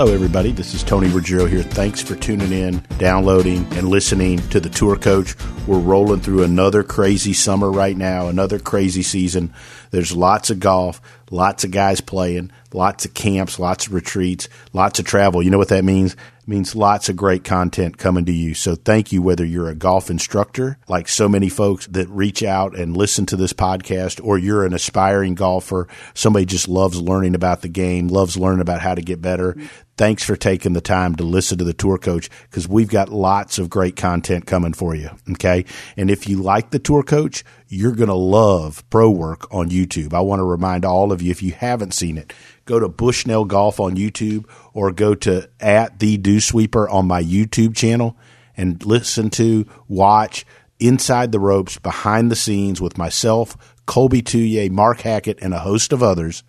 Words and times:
Hello, 0.00 0.14
everybody. 0.14 0.50
This 0.50 0.72
is 0.72 0.82
Tony 0.82 1.08
Ruggiero 1.10 1.44
here. 1.44 1.62
Thanks 1.62 2.00
for 2.00 2.16
tuning 2.16 2.52
in, 2.52 2.82
downloading, 2.96 3.66
and 3.74 3.90
listening 3.90 4.38
to 4.48 4.58
the 4.58 4.70
Tour 4.70 4.96
Coach. 4.96 5.36
We're 5.66 5.78
rolling 5.78 6.20
through 6.20 6.42
another 6.42 6.82
crazy 6.82 7.34
summer 7.34 7.70
right 7.70 7.94
now, 7.94 8.28
another 8.28 8.58
crazy 8.58 9.02
season. 9.02 9.52
There's 9.90 10.16
lots 10.16 10.48
of 10.48 10.58
golf, 10.58 11.02
lots 11.30 11.64
of 11.64 11.70
guys 11.70 12.00
playing, 12.00 12.50
lots 12.72 13.04
of 13.04 13.12
camps, 13.12 13.58
lots 13.58 13.88
of 13.88 13.92
retreats, 13.92 14.48
lots 14.72 14.98
of 14.98 15.04
travel. 15.04 15.42
You 15.42 15.50
know 15.50 15.58
what 15.58 15.68
that 15.68 15.84
means? 15.84 16.14
It 16.14 16.48
means 16.48 16.74
lots 16.74 17.10
of 17.10 17.16
great 17.16 17.44
content 17.44 17.98
coming 17.98 18.24
to 18.24 18.32
you. 18.32 18.54
So 18.54 18.76
thank 18.76 19.12
you, 19.12 19.20
whether 19.20 19.44
you're 19.44 19.68
a 19.68 19.74
golf 19.74 20.10
instructor, 20.10 20.78
like 20.88 21.08
so 21.08 21.28
many 21.28 21.50
folks 21.50 21.86
that 21.88 22.08
reach 22.08 22.42
out 22.42 22.74
and 22.74 22.96
listen 22.96 23.26
to 23.26 23.36
this 23.36 23.52
podcast, 23.52 24.24
or 24.24 24.38
you're 24.38 24.64
an 24.64 24.72
aspiring 24.72 25.34
golfer, 25.34 25.88
somebody 26.14 26.46
just 26.46 26.68
loves 26.68 27.00
learning 27.00 27.34
about 27.34 27.60
the 27.60 27.68
game, 27.68 28.08
loves 28.08 28.38
learning 28.38 28.62
about 28.62 28.80
how 28.80 28.94
to 28.94 29.02
get 29.02 29.20
better. 29.20 29.56
Thanks 30.00 30.24
for 30.24 30.34
taking 30.34 30.72
the 30.72 30.80
time 30.80 31.14
to 31.16 31.24
listen 31.24 31.58
to 31.58 31.64
the 31.64 31.74
tour 31.74 31.98
coach 31.98 32.30
because 32.44 32.66
we've 32.66 32.88
got 32.88 33.10
lots 33.10 33.58
of 33.58 33.68
great 33.68 33.96
content 33.96 34.46
coming 34.46 34.72
for 34.72 34.94
you. 34.94 35.10
Okay. 35.32 35.66
And 35.94 36.10
if 36.10 36.26
you 36.26 36.40
like 36.40 36.70
the 36.70 36.78
tour 36.78 37.02
coach, 37.02 37.44
you're 37.68 37.92
going 37.92 38.08
to 38.08 38.14
love 38.14 38.82
pro 38.88 39.10
work 39.10 39.46
on 39.52 39.68
YouTube. 39.68 40.14
I 40.14 40.20
want 40.22 40.40
to 40.40 40.44
remind 40.44 40.86
all 40.86 41.12
of 41.12 41.20
you, 41.20 41.30
if 41.30 41.42
you 41.42 41.52
haven't 41.52 41.92
seen 41.92 42.16
it, 42.16 42.32
go 42.64 42.80
to 42.80 42.88
Bushnell 42.88 43.44
Golf 43.44 43.78
on 43.78 43.94
YouTube 43.94 44.46
or 44.72 44.90
go 44.90 45.14
to 45.16 45.50
at 45.60 45.98
the 45.98 46.16
Dew 46.16 46.40
Sweeper 46.40 46.88
on 46.88 47.06
my 47.06 47.22
YouTube 47.22 47.76
channel 47.76 48.16
and 48.56 48.82
listen 48.86 49.28
to, 49.28 49.66
watch 49.86 50.46
inside 50.78 51.30
the 51.30 51.38
ropes, 51.38 51.78
behind 51.78 52.30
the 52.30 52.36
scenes 52.36 52.80
with 52.80 52.96
myself, 52.96 53.54
Colby 53.84 54.22
Touye, 54.22 54.70
Mark 54.70 55.02
Hackett, 55.02 55.40
and 55.42 55.52
a 55.52 55.58
host 55.58 55.92
of 55.92 56.02
others. 56.02 56.42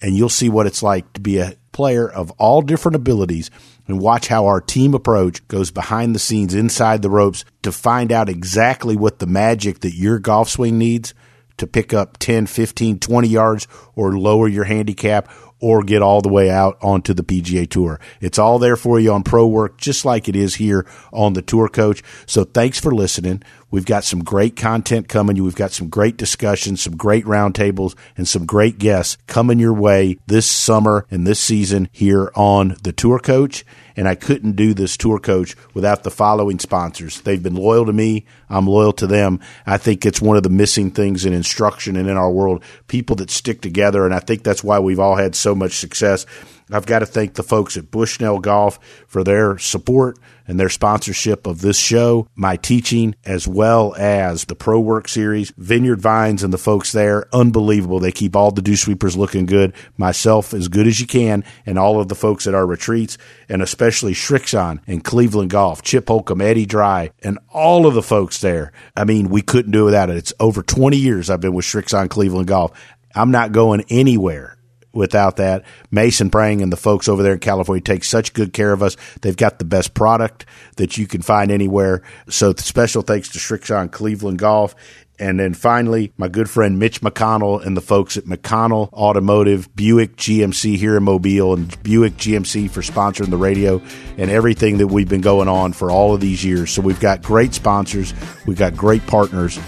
And 0.00 0.16
you'll 0.16 0.28
see 0.28 0.48
what 0.48 0.66
it's 0.66 0.82
like 0.82 1.12
to 1.14 1.20
be 1.20 1.38
a 1.38 1.54
player 1.72 2.08
of 2.08 2.30
all 2.32 2.62
different 2.62 2.96
abilities 2.96 3.50
and 3.86 4.00
watch 4.00 4.28
how 4.28 4.46
our 4.46 4.60
team 4.60 4.94
approach 4.94 5.46
goes 5.48 5.70
behind 5.70 6.14
the 6.14 6.18
scenes 6.18 6.54
inside 6.54 7.02
the 7.02 7.10
ropes 7.10 7.44
to 7.62 7.72
find 7.72 8.12
out 8.12 8.28
exactly 8.28 8.96
what 8.96 9.18
the 9.18 9.26
magic 9.26 9.80
that 9.80 9.94
your 9.94 10.18
golf 10.18 10.48
swing 10.48 10.78
needs 10.78 11.14
to 11.56 11.66
pick 11.66 11.92
up 11.92 12.18
10, 12.18 12.46
15, 12.46 12.98
20 13.00 13.28
yards 13.28 13.66
or 13.94 14.16
lower 14.16 14.48
your 14.48 14.64
handicap 14.64 15.28
or 15.60 15.82
get 15.82 16.02
all 16.02 16.20
the 16.20 16.28
way 16.28 16.50
out 16.50 16.78
onto 16.82 17.12
the 17.12 17.24
PGA 17.24 17.68
Tour. 17.68 18.00
It's 18.20 18.38
all 18.38 18.58
there 18.58 18.76
for 18.76 19.00
you 19.00 19.12
on 19.12 19.24
Pro 19.24 19.46
Work, 19.46 19.76
just 19.76 20.04
like 20.04 20.28
it 20.28 20.36
is 20.36 20.56
here 20.56 20.86
on 21.12 21.32
the 21.32 21.42
Tour 21.42 21.68
Coach. 21.68 22.02
So 22.26 22.44
thanks 22.44 22.78
for 22.78 22.94
listening. 22.94 23.42
We've 23.70 23.84
got 23.84 24.04
some 24.04 24.24
great 24.24 24.56
content 24.56 25.08
coming. 25.08 25.42
We've 25.42 25.54
got 25.54 25.72
some 25.72 25.88
great 25.88 26.16
discussions, 26.16 26.82
some 26.82 26.96
great 26.96 27.24
roundtables, 27.24 27.94
and 28.16 28.26
some 28.26 28.46
great 28.46 28.78
guests 28.78 29.18
coming 29.26 29.58
your 29.58 29.74
way 29.74 30.18
this 30.26 30.50
summer 30.50 31.06
and 31.10 31.26
this 31.26 31.38
season 31.38 31.88
here 31.92 32.32
on 32.34 32.76
the 32.82 32.92
Tour 32.92 33.18
Coach. 33.18 33.64
And 33.94 34.06
I 34.06 34.14
couldn't 34.14 34.52
do 34.52 34.74
this 34.74 34.96
tour 34.96 35.18
coach 35.18 35.56
without 35.74 36.04
the 36.04 36.10
following 36.10 36.60
sponsors. 36.60 37.20
They've 37.20 37.42
been 37.42 37.56
loyal 37.56 37.84
to 37.84 37.92
me. 37.92 38.26
I'm 38.48 38.68
loyal 38.68 38.92
to 38.92 39.08
them. 39.08 39.40
I 39.66 39.76
think 39.76 40.06
it's 40.06 40.22
one 40.22 40.36
of 40.36 40.44
the 40.44 40.50
missing 40.50 40.92
things 40.92 41.26
in 41.26 41.32
instruction 41.32 41.96
and 41.96 42.08
in 42.08 42.16
our 42.16 42.30
world. 42.30 42.62
People 42.86 43.16
that 43.16 43.28
stick 43.28 43.60
together. 43.60 44.04
And 44.04 44.14
I 44.14 44.20
think 44.20 44.44
that's 44.44 44.62
why 44.62 44.78
we've 44.78 45.00
all 45.00 45.16
had 45.16 45.34
so 45.34 45.52
much 45.52 45.72
success. 45.72 46.26
I've 46.70 46.86
got 46.86 47.00
to 47.00 47.06
thank 47.06 47.34
the 47.34 47.42
folks 47.42 47.76
at 47.76 47.90
Bushnell 47.90 48.40
Golf 48.40 48.78
for 49.06 49.24
their 49.24 49.58
support 49.58 50.18
and 50.48 50.58
their 50.58 50.70
sponsorship 50.70 51.46
of 51.46 51.60
this 51.60 51.78
show, 51.78 52.26
my 52.34 52.56
teaching, 52.56 53.14
as 53.24 53.46
well 53.46 53.94
as 53.96 54.46
the 54.46 54.54
Pro 54.54 54.80
Work 54.80 55.06
series, 55.06 55.52
Vineyard 55.58 56.00
Vines 56.00 56.42
and 56.42 56.52
the 56.52 56.58
folks 56.58 56.90
there. 56.92 57.28
Unbelievable. 57.34 58.00
They 58.00 58.12
keep 58.12 58.34
all 58.34 58.50
the 58.50 58.62
dew 58.62 58.76
sweepers 58.76 59.16
looking 59.16 59.44
good. 59.44 59.74
Myself 59.98 60.54
as 60.54 60.68
good 60.68 60.86
as 60.86 61.00
you 61.00 61.06
can, 61.06 61.44
and 61.66 61.78
all 61.78 62.00
of 62.00 62.08
the 62.08 62.14
folks 62.14 62.46
at 62.46 62.54
our 62.54 62.66
retreats, 62.66 63.18
and 63.48 63.62
especially 63.62 64.14
Srixon 64.14 64.80
and 64.86 65.04
Cleveland 65.04 65.50
Golf, 65.50 65.82
Chip 65.82 66.08
Holcomb, 66.08 66.40
Eddie 66.40 66.66
Dry, 66.66 67.10
and 67.22 67.38
all 67.50 67.86
of 67.86 67.94
the 67.94 68.02
folks 68.02 68.40
there. 68.40 68.72
I 68.96 69.04
mean, 69.04 69.28
we 69.28 69.42
couldn't 69.42 69.72
do 69.72 69.84
without 69.84 70.10
it. 70.10 70.16
It's 70.16 70.32
over 70.40 70.62
20 70.62 70.96
years 70.96 71.28
I've 71.28 71.40
been 71.40 71.54
with 71.54 71.66
Srixon 71.66 72.08
Cleveland 72.08 72.48
Golf. 72.48 72.72
I'm 73.14 73.30
not 73.30 73.52
going 73.52 73.84
anywhere 73.88 74.57
without 74.92 75.36
that. 75.36 75.64
Mason 75.90 76.30
Prang 76.30 76.62
and 76.62 76.72
the 76.72 76.76
folks 76.76 77.08
over 77.08 77.22
there 77.22 77.34
in 77.34 77.40
California 77.40 77.82
take 77.82 78.04
such 78.04 78.32
good 78.32 78.52
care 78.52 78.72
of 78.72 78.82
us. 78.82 78.96
They've 79.20 79.36
got 79.36 79.58
the 79.58 79.64
best 79.64 79.94
product 79.94 80.46
that 80.76 80.98
you 80.98 81.06
can 81.06 81.22
find 81.22 81.50
anywhere. 81.50 82.02
So 82.28 82.52
special 82.54 83.02
thanks 83.02 83.30
to 83.30 83.38
Srixon 83.38 83.90
Cleveland 83.90 84.38
Golf. 84.38 84.74
And 85.20 85.40
then 85.40 85.52
finally, 85.52 86.12
my 86.16 86.28
good 86.28 86.48
friend 86.48 86.78
Mitch 86.78 87.00
McConnell 87.00 87.64
and 87.64 87.76
the 87.76 87.80
folks 87.80 88.16
at 88.16 88.24
McConnell 88.24 88.92
Automotive, 88.92 89.74
Buick 89.74 90.14
GMC 90.16 90.76
here 90.76 90.96
in 90.96 91.02
Mobile, 91.02 91.54
and 91.54 91.82
Buick 91.82 92.14
GMC 92.14 92.70
for 92.70 92.82
sponsoring 92.82 93.30
the 93.30 93.36
radio 93.36 93.82
and 94.16 94.30
everything 94.30 94.78
that 94.78 94.86
we've 94.86 95.08
been 95.08 95.20
going 95.20 95.48
on 95.48 95.72
for 95.72 95.90
all 95.90 96.14
of 96.14 96.20
these 96.20 96.44
years. 96.44 96.70
So 96.70 96.82
we've 96.82 97.00
got 97.00 97.22
great 97.22 97.52
sponsors, 97.52 98.14
we've 98.46 98.58
got 98.58 98.76
great 98.76 99.04
partners, 99.08 99.58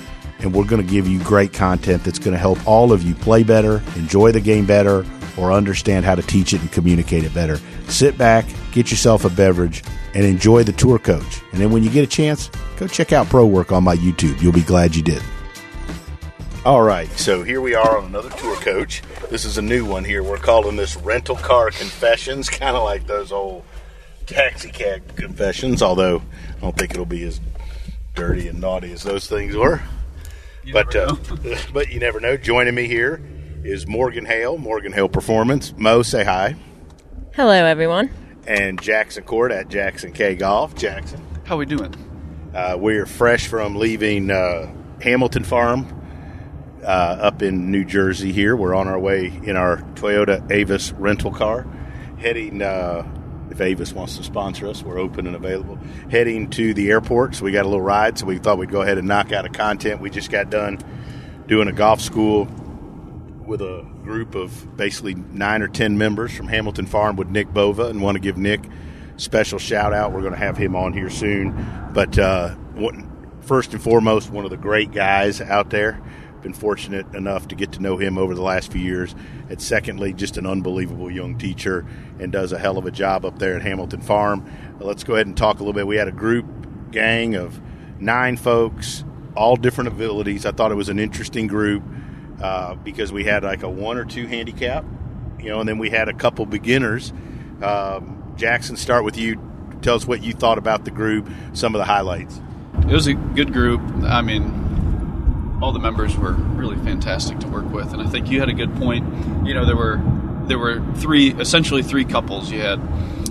and 0.43 0.55
we're 0.55 0.65
going 0.65 0.85
to 0.85 0.91
give 0.91 1.07
you 1.07 1.23
great 1.23 1.53
content 1.53 2.05
that's 2.05 2.19
going 2.19 2.33
to 2.33 2.39
help 2.39 2.67
all 2.67 2.93
of 2.93 3.03
you 3.03 3.15
play 3.15 3.43
better, 3.43 3.83
enjoy 3.97 4.33
the 4.33 4.41
game 4.41 4.67
better, 4.67 5.05
or 5.37 5.53
understand 5.53 6.05
how 6.05 6.15
to 6.15 6.23
teach 6.23 6.53
it 6.53 6.61
and 6.61 6.71
communicate 6.73 7.25
it 7.25 7.33
better. 7.35 7.59
Sit 7.89 8.19
back, 8.19 8.45
get 8.73 8.91
yourself 8.91 9.25
a 9.25 9.31
beverage, 9.31 9.83
and 10.15 10.25
enjoy 10.25 10.63
the 10.65 10.73
tour 10.73 10.99
coach. 10.99 11.41
And 11.53 11.61
then 11.61 11.71
when 11.71 11.83
you 11.83 11.91
get 11.91 12.05
a 12.05 12.07
chance, 12.07 12.51
go 12.77 12.87
check 12.87 13.13
out 13.13 13.27
Pro 13.29 13.47
Work 13.47 13.73
on 13.73 13.85
my 13.85 13.97
YouTube. 13.97 14.41
You'll 14.43 14.53
be 14.53 14.63
glad 14.63 14.95
you 14.95 15.03
did. 15.03 15.23
All 16.65 16.83
right, 16.83 17.11
so 17.13 17.43
here 17.43 17.63
we 17.63 17.75
are 17.75 17.99
on 17.99 18.07
another 18.07 18.29
tour 18.31 18.57
coach. 18.57 19.03
This 19.31 19.47
is 19.47 19.57
a 19.57 19.63
new 19.63 19.87
one 19.87 20.05
here. 20.05 20.23
We're 20.23 20.37
calling 20.37 20.77
this 20.77 20.95
Rental 20.97 21.37
Car 21.37 21.71
Confessions, 21.71 22.49
kind 22.51 22.77
of 22.77 22.85
like 22.85 23.07
those 23.07 23.33
old 23.33 23.65
taxi 24.27 24.71
cab 24.71 25.17
confessions, 25.17 25.83
although 25.83 26.23
I 26.59 26.61
don't 26.61 26.77
think 26.77 26.93
it'll 26.93 27.07
be 27.07 27.25
as 27.25 27.41
dirty 28.15 28.49
and 28.49 28.61
naughty 28.61 28.93
as 28.93 29.03
those 29.03 29.27
things 29.27 29.57
were. 29.57 29.81
You 30.65 30.73
but 30.73 30.95
uh, 30.95 31.17
but 31.73 31.91
you 31.91 32.01
never 32.01 32.21
know. 32.21 32.37
Joining 32.37 32.75
me 32.75 32.87
here 32.87 33.23
is 33.65 33.87
Morgan 33.87 34.27
Hale, 34.27 34.59
Morgan 34.59 34.93
Hale 34.93 35.09
Performance. 35.09 35.75
Mo, 35.77 36.03
say 36.03 36.25
hi. 36.25 36.57
Hello, 37.35 37.53
everyone. 37.53 38.11
And 38.47 38.81
Jackson 38.81 39.25
Koert 39.25 39.53
at 39.53 39.69
Jackson 39.69 40.13
K 40.13 40.35
Golf. 40.35 40.75
Jackson. 40.75 41.25
How 41.45 41.57
we 41.57 41.67
doing? 41.67 41.95
Uh, 42.55 42.77
we're 42.79 43.07
fresh 43.07 43.47
from 43.47 43.77
leaving 43.77 44.31
uh, 44.31 44.73
Hamilton 45.01 45.45
Farm 45.45 45.87
uh, 46.83 46.87
up 46.87 47.43
in 47.43 47.71
New 47.71 47.85
Jersey 47.85 48.33
here. 48.33 48.57
We're 48.57 48.75
on 48.75 48.89
our 48.89 48.99
way 48.99 49.27
in 49.45 49.57
our 49.57 49.79
Toyota 49.95 50.51
Avis 50.51 50.93
rental 50.93 51.33
car, 51.33 51.67
heading, 52.19 52.63
uh, 52.63 53.03
if 53.51 53.61
Avis 53.61 53.93
wants 53.93 54.17
to 54.17 54.23
sponsor 54.23 54.69
us, 54.69 54.83
we're 54.83 54.99
open 54.99 55.27
and 55.27 55.37
available, 55.37 55.79
heading 56.11 56.51
to 56.51 56.73
the 56.75 56.91
airport. 56.91 57.35
So 57.35 57.45
we 57.45 57.53
got 57.53 57.65
a 57.65 57.69
little 57.69 57.83
ride, 57.83 58.19
so 58.19 58.27
we 58.27 58.39
thought 58.39 58.59
we'd 58.59 58.71
go 58.71 58.83
ahead 58.83 58.99
and 58.99 59.09
knock 59.09 59.33
out 59.33 59.45
a 59.45 59.49
content. 59.49 60.01
We 60.01 60.11
just 60.11 60.31
got 60.31 60.51
done 60.51 60.79
doing 61.47 61.69
a 61.69 61.73
golf 61.73 62.01
school 62.01 62.49
with 63.47 63.61
a 63.61 63.85
group 64.05 64.37
of 64.37 64.77
basically 64.77 65.15
nine 65.15 65.63
or 65.63 65.69
ten 65.69 65.99
members 65.99 66.33
from 66.33 66.47
Hamilton 66.47 66.87
Farm 66.87 67.17
with 67.17 67.29
Nick 67.29 67.53
Bova, 67.53 67.87
and 67.87 68.01
want 68.01 68.15
to 68.15 68.21
give 68.21 68.37
Nick 68.37 68.61
special 69.17 69.59
shout 69.59 69.93
out. 69.93 70.13
We're 70.13 70.21
going 70.21 70.33
to 70.33 70.39
have 70.39 70.57
him 70.57 70.77
on 70.77 70.93
here 70.93 71.11
soon. 71.11 71.91
But 71.93 72.19
uh, 72.19 72.55
first 73.41 73.73
and 73.73 73.83
foremost, 73.83 74.31
one 74.31 74.45
of 74.45 74.51
the 74.51 74.57
great 74.57 74.93
guys 74.93 75.41
out 75.41 75.71
there. 75.71 76.01
Been 76.43 76.53
fortunate 76.55 77.15
enough 77.15 77.49
to 77.49 77.55
get 77.55 77.73
to 77.73 77.81
know 77.81 77.97
him 77.97 78.17
over 78.17 78.35
the 78.35 78.43
last 78.43 78.73
few 78.73 78.81
years. 78.81 79.15
And 79.49 79.61
secondly, 79.61 80.13
just 80.13 80.37
an 80.37 80.47
unbelievable 80.47 81.11
young 81.11 81.37
teacher 81.37 81.85
and 82.19 82.33
does 82.33 82.53
a 82.53 82.59
hell 82.59 82.79
of 82.79 82.87
a 82.87 82.91
job 82.91 83.25
up 83.25 83.39
there 83.39 83.57
at 83.57 83.63
Hamilton 83.63 84.01
Farm. 84.01 84.51
Let's 84.79 85.05
go 85.05 85.15
ahead 85.15 85.27
and 85.27 85.37
talk 85.37 85.57
a 85.57 85.59
little 85.59 85.75
bit. 85.75 85.87
We 85.87 85.97
had 85.97 86.09
a 86.09 86.13
group 86.13 86.47
gang 86.91 87.35
of 87.35 87.61
nine 88.01 88.37
folks, 88.37 89.05
all 89.37 89.57
different 89.57 89.89
abilities. 89.89 90.47
I 90.47 90.53
thought 90.53 90.73
it 90.73 90.77
was 90.77 90.89
an 90.89 90.99
interesting 90.99 91.47
group 91.47 91.83
uh, 92.43 92.75
because 92.77 93.13
we 93.13 93.25
had 93.25 93.45
like 93.45 93.63
a 93.63 93.69
one 93.69 93.99
or 93.99 94.05
two 94.05 94.27
handicap, 94.27 94.85
you 95.39 95.51
know, 95.51 95.61
and 95.61 95.69
then 95.69 95.79
we 95.79 95.91
had 95.91 96.09
a 96.09 96.15
couple 96.15 96.47
beginners. 96.47 97.13
Um, 97.63 98.35
Jackson, 98.37 98.77
start 98.77 99.05
with 99.05 99.19
you. 99.19 99.39
Tell 99.83 99.95
us 99.95 100.07
what 100.07 100.23
you 100.23 100.33
thought 100.33 100.59
about 100.59 100.85
the 100.85 100.91
group, 100.91 101.29
some 101.53 101.75
of 101.75 101.79
the 101.79 101.85
highlights. 101.85 102.41
It 102.83 102.93
was 102.93 103.07
a 103.07 103.15
good 103.15 103.53
group. 103.53 103.81
I 104.05 104.23
mean, 104.23 104.70
all 105.63 105.73
the 105.73 105.79
members 105.79 106.17
were 106.17 106.33
really 106.33 106.77
fantastic 106.77 107.39
to 107.41 107.49
work 107.49 107.71
with, 107.71 107.93
and 107.93 108.03
I 108.03 108.07
think 108.07 108.31
you 108.31 108.41
had 108.41 108.49
a 108.49 108.55
good 108.55 108.75
point. 108.77 109.47
You 109.47 109.55
know, 109.55 109.67
there 109.67 109.77
were 109.77 110.01
there 110.47 110.59
were 110.59 110.83
three, 110.97 111.33
essentially 111.35 111.83
three 111.83 112.05
couples. 112.05 112.51
You 112.51 112.61
had 112.61 112.81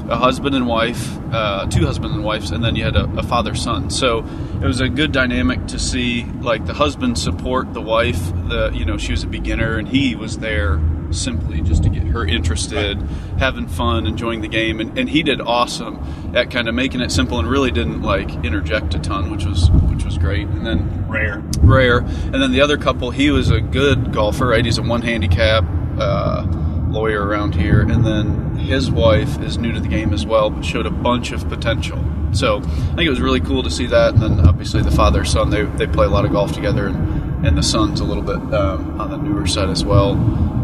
a 0.09 0.17
husband 0.17 0.55
and 0.55 0.67
wife, 0.67 1.17
uh, 1.31 1.67
two 1.67 1.85
husband 1.85 2.13
and 2.15 2.23
wives, 2.23 2.51
and 2.51 2.63
then 2.63 2.75
you 2.75 2.83
had 2.83 2.95
a, 2.95 3.05
a 3.17 3.23
father 3.23 3.53
son. 3.55 3.89
So 3.89 4.19
it 4.19 4.65
was 4.65 4.79
a 4.79 4.89
good 4.89 5.11
dynamic 5.11 5.67
to 5.67 5.79
see, 5.79 6.23
like 6.41 6.65
the 6.65 6.73
husband 6.73 7.17
support 7.17 7.73
the 7.73 7.81
wife. 7.81 8.31
The 8.47 8.71
you 8.73 8.85
know 8.85 8.97
she 8.97 9.11
was 9.11 9.23
a 9.23 9.27
beginner, 9.27 9.77
and 9.77 9.87
he 9.87 10.15
was 10.15 10.37
there 10.37 10.79
simply 11.11 11.61
just 11.61 11.83
to 11.83 11.89
get 11.89 12.03
her 12.03 12.25
interested, 12.25 13.01
having 13.39 13.67
fun, 13.67 14.05
enjoying 14.05 14.41
the 14.41 14.47
game, 14.47 14.79
and, 14.79 14.97
and 14.97 15.09
he 15.09 15.23
did 15.23 15.41
awesome 15.41 15.99
at 16.35 16.51
kind 16.51 16.67
of 16.67 16.75
making 16.75 17.01
it 17.01 17.11
simple 17.11 17.39
and 17.39 17.49
really 17.49 17.71
didn't 17.71 18.01
like 18.01 18.29
interject 18.45 18.93
a 18.93 18.99
ton, 18.99 19.31
which 19.31 19.45
was 19.45 19.69
was 20.09 20.17
great. 20.17 20.47
And 20.47 20.65
then 20.65 21.07
Rare. 21.07 21.43
rare. 21.61 21.99
And 21.99 22.35
then 22.35 22.51
the 22.51 22.61
other 22.61 22.77
couple, 22.77 23.11
he 23.11 23.29
was 23.29 23.51
a 23.51 23.61
good 23.61 24.11
golfer, 24.11 24.47
right? 24.47 24.65
He's 24.65 24.79
a 24.79 24.83
one 24.83 25.03
handicap. 25.03 25.63
Uh, 25.99 26.47
lawyer 26.89 27.23
around 27.23 27.53
here, 27.53 27.81
and 27.81 28.05
then 28.05 28.57
his 28.57 28.89
wife 28.89 29.39
is 29.41 29.57
new 29.57 29.71
to 29.71 29.79
the 29.79 29.87
game 29.87 30.13
as 30.13 30.25
well, 30.25 30.49
but 30.49 30.65
showed 30.65 30.85
a 30.85 30.91
bunch 30.91 31.31
of 31.31 31.47
potential. 31.47 32.03
So 32.31 32.57
I 32.57 32.95
think 32.95 33.01
it 33.01 33.09
was 33.09 33.21
really 33.21 33.39
cool 33.39 33.63
to 33.63 33.69
see 33.69 33.85
that. 33.87 34.13
And 34.13 34.21
then 34.21 34.39
obviously 34.47 34.81
the 34.81 34.91
father 34.91 35.23
son 35.23 35.49
they, 35.49 35.63
they 35.63 35.87
play 35.87 36.05
a 36.05 36.09
lot 36.09 36.25
of 36.25 36.31
golf 36.31 36.51
together, 36.51 36.87
and, 36.87 37.45
and 37.45 37.57
the 37.57 37.63
son's 37.63 37.99
a 37.99 38.03
little 38.03 38.23
bit 38.23 38.37
um, 38.53 38.99
on 38.99 39.11
the 39.11 39.17
newer 39.17 39.47
side 39.47 39.69
as 39.69 39.85
well. 39.85 40.13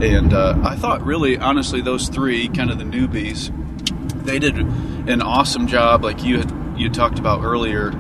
And 0.02 0.34
uh, 0.34 0.60
I 0.64 0.76
thought 0.76 1.06
really 1.06 1.38
honestly 1.38 1.82
those 1.82 2.10
three 2.10 2.50
kind 2.50 2.72
of 2.72 2.80
the 2.80 2.86
newbies, 2.86 3.52
they 4.24 4.40
did 4.40 4.58
an 4.58 5.22
awesome 5.22 5.68
job. 5.68 6.04
Like 6.04 6.24
you 6.24 6.40
had 6.40 6.52
you 6.76 6.90
talked 6.90 7.20
about 7.20 7.44
earlier 7.44 7.92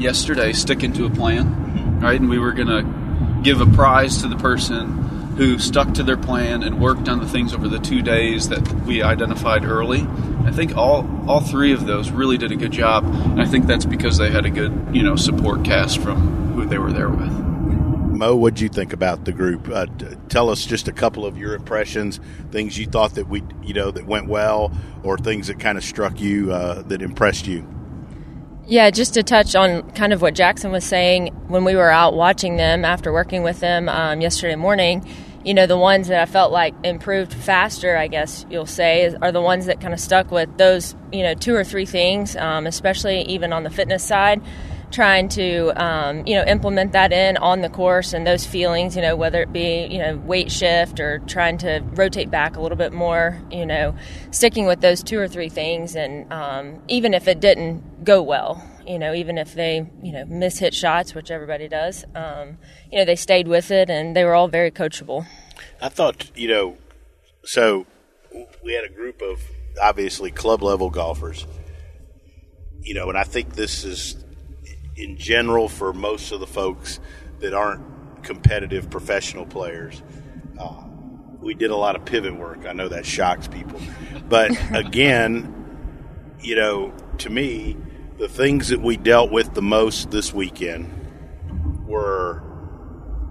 yesterday, 0.00 0.52
sticking 0.52 0.92
to 0.94 1.06
a 1.06 1.10
plan, 1.10 2.00
right? 2.00 2.18
And 2.18 2.28
we 2.28 2.38
were 2.38 2.52
gonna 2.52 3.40
give 3.42 3.60
a 3.60 3.66
prize 3.66 4.18
to 4.22 4.28
the 4.28 4.36
person 4.36 4.96
who 5.36 5.58
stuck 5.58 5.94
to 5.94 6.02
their 6.02 6.16
plan 6.16 6.62
and 6.62 6.80
worked 6.80 7.08
on 7.08 7.18
the 7.20 7.28
things 7.28 7.54
over 7.54 7.68
the 7.68 7.78
two 7.78 8.02
days 8.02 8.48
that 8.48 8.60
we 8.84 9.02
identified 9.02 9.64
early. 9.64 10.06
I 10.44 10.50
think 10.50 10.76
all 10.76 11.08
all 11.28 11.40
three 11.40 11.72
of 11.72 11.86
those 11.86 12.10
really 12.10 12.38
did 12.38 12.52
a 12.52 12.56
good 12.56 12.72
job, 12.72 13.04
and 13.04 13.40
I 13.40 13.46
think 13.46 13.66
that's 13.66 13.84
because 13.84 14.18
they 14.18 14.30
had 14.30 14.44
a 14.44 14.50
good 14.50 14.72
you 14.92 15.02
know 15.02 15.16
support 15.16 15.64
cast 15.64 15.98
from 16.00 16.52
who 16.54 16.66
they 16.66 16.78
were 16.78 16.92
there 16.92 17.10
with. 17.10 17.30
Mo, 18.20 18.36
what 18.36 18.54
do 18.54 18.64
you 18.64 18.68
think 18.68 18.92
about 18.92 19.24
the 19.24 19.32
group? 19.32 19.66
Uh, 19.72 19.86
tell 20.28 20.50
us 20.50 20.66
just 20.66 20.88
a 20.88 20.92
couple 20.92 21.24
of 21.24 21.38
your 21.38 21.54
impressions, 21.54 22.20
things 22.50 22.78
you 22.78 22.84
thought 22.84 23.14
that 23.14 23.28
we, 23.28 23.42
you 23.62 23.72
know, 23.72 23.90
that 23.90 24.04
went 24.04 24.28
well, 24.28 24.72
or 25.02 25.16
things 25.16 25.46
that 25.46 25.58
kind 25.58 25.78
of 25.78 25.84
struck 25.84 26.20
you 26.20 26.52
uh, 26.52 26.82
that 26.82 27.00
impressed 27.00 27.46
you. 27.46 27.66
Yeah, 28.66 28.90
just 28.90 29.14
to 29.14 29.22
touch 29.22 29.56
on 29.56 29.90
kind 29.92 30.12
of 30.12 30.22
what 30.22 30.34
Jackson 30.34 30.70
was 30.70 30.84
saying 30.84 31.28
when 31.48 31.64
we 31.64 31.74
were 31.74 31.90
out 31.90 32.14
watching 32.14 32.56
them 32.56 32.84
after 32.84 33.12
working 33.12 33.42
with 33.42 33.60
them 33.60 33.88
um, 33.88 34.20
yesterday 34.20 34.54
morning 34.54 35.04
you 35.44 35.54
know, 35.54 35.66
the 35.66 35.76
ones 35.76 36.08
that 36.08 36.20
I 36.20 36.26
felt 36.26 36.52
like 36.52 36.74
improved 36.84 37.32
faster, 37.32 37.96
I 37.96 38.08
guess 38.08 38.44
you'll 38.50 38.66
say, 38.66 39.14
are 39.22 39.32
the 39.32 39.40
ones 39.40 39.66
that 39.66 39.80
kind 39.80 39.94
of 39.94 40.00
stuck 40.00 40.30
with 40.30 40.54
those, 40.58 40.94
you 41.12 41.22
know, 41.22 41.34
two 41.34 41.54
or 41.54 41.64
three 41.64 41.86
things, 41.86 42.36
um, 42.36 42.66
especially 42.66 43.22
even 43.22 43.52
on 43.52 43.62
the 43.62 43.70
fitness 43.70 44.04
side, 44.04 44.42
trying 44.90 45.28
to, 45.28 45.72
um, 45.82 46.26
you 46.26 46.34
know, 46.34 46.44
implement 46.44 46.92
that 46.92 47.12
in 47.12 47.36
on 47.36 47.60
the 47.60 47.68
course 47.68 48.12
and 48.12 48.26
those 48.26 48.46
feelings, 48.46 48.96
you 48.96 49.02
know, 49.02 49.16
whether 49.16 49.42
it 49.42 49.52
be, 49.52 49.86
you 49.86 49.98
know, 49.98 50.16
weight 50.16 50.50
shift 50.50 50.98
or 51.00 51.20
trying 51.20 51.58
to 51.58 51.80
rotate 51.92 52.30
back 52.30 52.56
a 52.56 52.60
little 52.60 52.78
bit 52.78 52.92
more, 52.92 53.40
you 53.50 53.64
know, 53.64 53.94
sticking 54.30 54.66
with 54.66 54.80
those 54.80 55.02
two 55.02 55.18
or 55.18 55.28
three 55.28 55.48
things. 55.48 55.94
And 55.94 56.32
um, 56.32 56.82
even 56.88 57.14
if 57.14 57.28
it 57.28 57.40
didn't 57.40 58.04
go 58.04 58.22
well, 58.22 58.64
you 58.86 58.98
know, 58.98 59.14
even 59.14 59.38
if 59.38 59.54
they, 59.54 59.88
you 60.02 60.12
know, 60.12 60.24
miss 60.24 60.58
hit 60.58 60.74
shots, 60.74 61.14
which 61.14 61.30
everybody 61.30 61.68
does, 61.68 62.04
um, 62.14 62.58
you 62.90 62.98
know, 62.98 63.04
they 63.04 63.16
stayed 63.16 63.46
with 63.46 63.70
it 63.70 63.88
and 63.90 64.16
they 64.16 64.24
were 64.24 64.34
all 64.34 64.48
very 64.48 64.70
coachable. 64.70 65.26
I 65.80 65.88
thought, 65.88 66.30
you 66.36 66.48
know, 66.48 66.78
so 67.44 67.86
we 68.64 68.72
had 68.72 68.84
a 68.84 68.88
group 68.88 69.22
of 69.22 69.40
obviously 69.80 70.30
club 70.30 70.62
level 70.62 70.90
golfers, 70.90 71.46
you 72.80 72.94
know, 72.94 73.08
and 73.08 73.16
I 73.16 73.24
think 73.24 73.54
this 73.54 73.84
is 73.84 74.24
in 75.00 75.16
general 75.16 75.68
for 75.68 75.92
most 75.92 76.30
of 76.30 76.40
the 76.40 76.46
folks 76.46 77.00
that 77.40 77.54
aren't 77.54 78.22
competitive 78.22 78.90
professional 78.90 79.46
players. 79.46 80.02
Uh, 80.58 80.84
we 81.40 81.54
did 81.54 81.70
a 81.70 81.76
lot 81.76 81.96
of 81.96 82.04
pivot 82.04 82.36
work. 82.36 82.66
I 82.66 82.72
know 82.72 82.88
that 82.88 83.06
shocks 83.06 83.48
people. 83.48 83.80
But 84.28 84.50
again, 84.74 85.54
you 86.40 86.54
know, 86.54 86.92
to 87.18 87.30
me, 87.30 87.76
the 88.18 88.28
things 88.28 88.68
that 88.68 88.82
we 88.82 88.96
dealt 88.96 89.30
with 89.30 89.54
the 89.54 89.62
most 89.62 90.10
this 90.10 90.34
weekend 90.34 90.92
were 91.86 92.42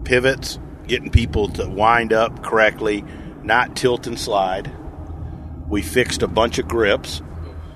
pivots, 0.04 0.58
getting 0.88 1.12
people 1.12 1.50
to 1.50 1.70
wind 1.70 2.14
up 2.14 2.44
correctly, 2.44 3.06
not 3.44 3.76
tilt 3.76 4.08
and 4.08 4.20
slide. 4.20 4.74
We 5.68 5.84
fixed 5.84 6.24
a 6.24 6.28
bunch 6.28 6.58
of 6.58 6.68
grips. 6.68 7.22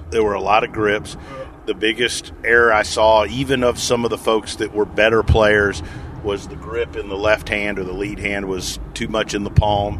There 0.10 0.24
were 0.24 0.34
a 0.34 0.42
lot 0.42 0.64
of 0.64 0.72
grips. 0.72 1.16
The 1.66 1.74
biggest 1.74 2.34
error 2.44 2.74
I 2.74 2.84
saw, 2.84 3.26
even 3.26 3.64
of 3.64 3.80
some 3.80 4.04
of 4.04 4.10
the 4.10 4.18
folks 4.18 4.58
that 4.58 4.74
were 4.74 4.86
better 4.86 5.24
players, 5.24 5.82
was 6.24 6.48
the 6.48 6.56
grip 6.56 6.96
in 6.96 7.10
the 7.10 7.18
left 7.18 7.50
hand 7.50 7.80
or 7.80 7.84
the 7.84 7.94
lead 7.94 8.20
hand 8.20 8.48
was 8.48 8.80
too 8.94 9.08
much 9.08 9.34
in 9.34 9.44
the 9.44 9.50
palm. 9.50 10.00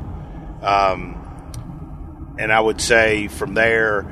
Um, 0.62 2.36
and 2.38 2.52
I 2.52 2.60
would 2.60 2.82
say 2.82 3.28
from 3.28 3.54
there, 3.54 4.06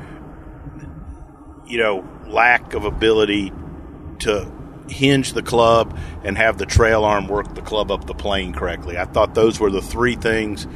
you 1.66 1.78
know, 1.78 2.08
lack 2.28 2.74
of 2.74 2.86
ability 2.86 3.52
to 4.20 4.52
hinge 4.90 5.34
the 5.34 5.42
club 5.42 5.98
and 6.24 6.38
have 6.38 6.58
the 6.58 6.66
trail 6.66 7.04
arm 7.04 7.28
work 7.28 7.56
the 7.56 7.62
club 7.62 7.92
up 7.92 8.06
the 8.06 8.14
plane 8.14 8.54
correctly. 8.54 8.98
I 8.98 9.06
thought 9.06 9.34
those 9.34 9.60
were 9.60 9.72
the 9.72 9.82
three 9.82 10.16
things 10.16 10.68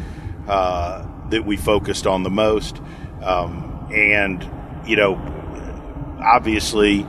uh, 0.47 1.05
that 1.29 1.45
we 1.45 1.57
focused 1.57 2.07
on 2.07 2.23
the 2.23 2.29
most. 2.29 2.81
Um, 3.21 3.87
and, 3.93 4.49
you 4.87 4.95
know, 4.95 5.15
obviously, 6.19 7.05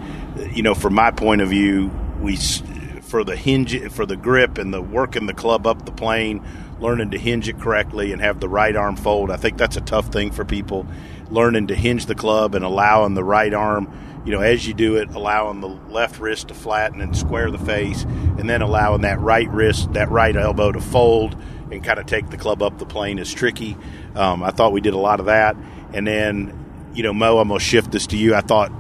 you 0.53 0.63
know, 0.63 0.75
from 0.75 0.95
my 0.95 1.11
point 1.11 1.41
of 1.41 1.49
view, 1.49 1.91
we 2.21 2.37
for 2.37 3.23
the 3.23 3.37
hinge 3.37 3.79
for 3.93 4.05
the 4.05 4.17
grip 4.17 4.59
and 4.59 4.75
the 4.75 4.83
working 4.83 5.27
the 5.27 5.35
club 5.35 5.67
up 5.67 5.85
the 5.87 5.93
plane, 5.93 6.45
learning 6.81 7.11
to 7.13 7.19
hinge 7.19 7.49
it 7.49 7.59
correctly 7.61 8.13
and 8.13 8.21
have 8.21 8.41
the 8.41 8.49
right 8.49 8.75
arm 8.75 8.97
fold. 8.97 9.31
I 9.31 9.37
think 9.37 9.59
that's 9.59 9.77
a 9.77 9.81
tough 9.81 10.13
thing 10.13 10.31
for 10.31 10.45
people. 10.45 10.87
Learning 11.31 11.67
to 11.69 11.75
hinge 11.75 12.07
the 12.07 12.15
club 12.15 12.55
and 12.55 12.65
allowing 12.65 13.15
the 13.15 13.25
right 13.25 13.53
arm 13.53 13.93
you 14.27 14.33
know, 14.33 14.41
as 14.41 14.67
you 14.67 14.75
do 14.75 14.97
it, 14.97 15.09
allowing 15.11 15.61
the 15.61 15.69
left 15.69 16.19
wrist 16.19 16.49
to 16.49 16.55
flatten 16.55 17.01
and 17.01 17.17
square 17.17 17.49
the 17.49 17.59
face, 17.59 18.03
and 18.03 18.51
then 18.51 18.61
allowing 18.61 19.03
that 19.03 19.21
right 19.21 19.49
wrist, 19.51 19.93
that 19.93 20.11
right 20.11 20.35
elbow 20.35 20.73
to 20.73 20.81
fold 20.81 21.37
and 21.71 21.83
kind 21.85 22.01
of 22.01 22.07
take 22.07 22.29
the 22.31 22.37
club 22.37 22.61
up 22.61 22.79
the 22.79 22.87
plane 22.87 23.21
is 23.21 23.33
tricky. 23.33 23.77
Um, 24.17 24.43
I 24.43 24.51
thought 24.51 24.73
we 24.73 24.81
did 24.81 24.95
a 24.95 24.99
lot 24.99 25.21
of 25.21 25.27
that. 25.27 25.57
And 25.95 26.07
then, 26.07 26.91
you 26.93 27.05
know, 27.05 27.15
Mo, 27.15 27.39
I'm 27.39 27.49
going 27.49 27.61
to 27.61 27.65
shift 27.65 27.93
this 27.93 28.09
to 28.09 28.17
you. 28.17 28.35
I 28.35 28.41
thought, 28.41 28.73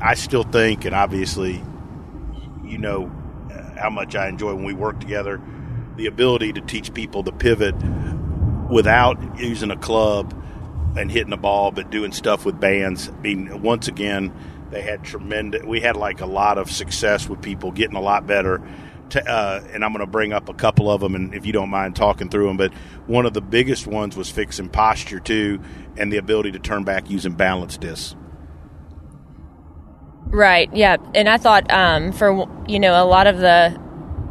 I 0.00 0.14
still 0.14 0.44
think, 0.44 0.84
and 0.84 0.94
obviously, 0.94 1.62
you 2.64 2.78
know 2.78 3.10
how 3.78 3.90
much 3.90 4.14
I 4.14 4.28
enjoy 4.28 4.54
when 4.54 4.64
we 4.64 4.74
work 4.74 5.00
together, 5.00 5.40
the 5.96 6.06
ability 6.06 6.52
to 6.54 6.60
teach 6.60 6.92
people 6.94 7.22
to 7.24 7.32
pivot 7.32 7.74
without 8.70 9.38
using 9.38 9.70
a 9.70 9.76
club 9.76 10.34
and 10.96 11.10
hitting 11.10 11.32
a 11.32 11.38
ball, 11.38 11.70
but 11.70 11.90
doing 11.90 12.12
stuff 12.12 12.44
with 12.44 12.58
bands. 12.60 13.08
I 13.08 13.20
mean, 13.20 13.62
once 13.62 13.88
again, 13.88 14.32
they 14.70 14.82
had 14.82 15.04
tremendous. 15.04 15.62
We 15.62 15.80
had 15.80 15.96
like 15.96 16.20
a 16.20 16.26
lot 16.26 16.58
of 16.58 16.70
success 16.70 17.28
with 17.28 17.40
people 17.40 17.72
getting 17.72 17.96
a 17.96 18.00
lot 18.00 18.26
better. 18.26 18.60
To, 19.10 19.26
uh, 19.26 19.64
and 19.72 19.82
I'm 19.82 19.92
going 19.92 20.04
to 20.04 20.10
bring 20.10 20.34
up 20.34 20.50
a 20.50 20.54
couple 20.54 20.90
of 20.90 21.00
them, 21.00 21.14
and 21.14 21.34
if 21.34 21.46
you 21.46 21.52
don't 21.52 21.70
mind 21.70 21.96
talking 21.96 22.28
through 22.28 22.48
them. 22.48 22.58
But 22.58 22.74
one 23.06 23.24
of 23.24 23.32
the 23.32 23.40
biggest 23.40 23.86
ones 23.86 24.16
was 24.16 24.30
fixing 24.30 24.68
posture 24.68 25.20
too, 25.20 25.60
and 25.96 26.12
the 26.12 26.18
ability 26.18 26.52
to 26.52 26.58
turn 26.58 26.84
back 26.84 27.08
using 27.08 27.32
balance 27.32 27.78
discs. 27.78 28.14
Right. 30.30 30.68
Yeah. 30.74 30.96
And 31.14 31.28
I 31.28 31.38
thought 31.38 31.70
um, 31.70 32.12
for 32.12 32.46
you 32.68 32.78
know 32.78 33.02
a 33.02 33.06
lot 33.06 33.26
of 33.26 33.38
the 33.38 33.78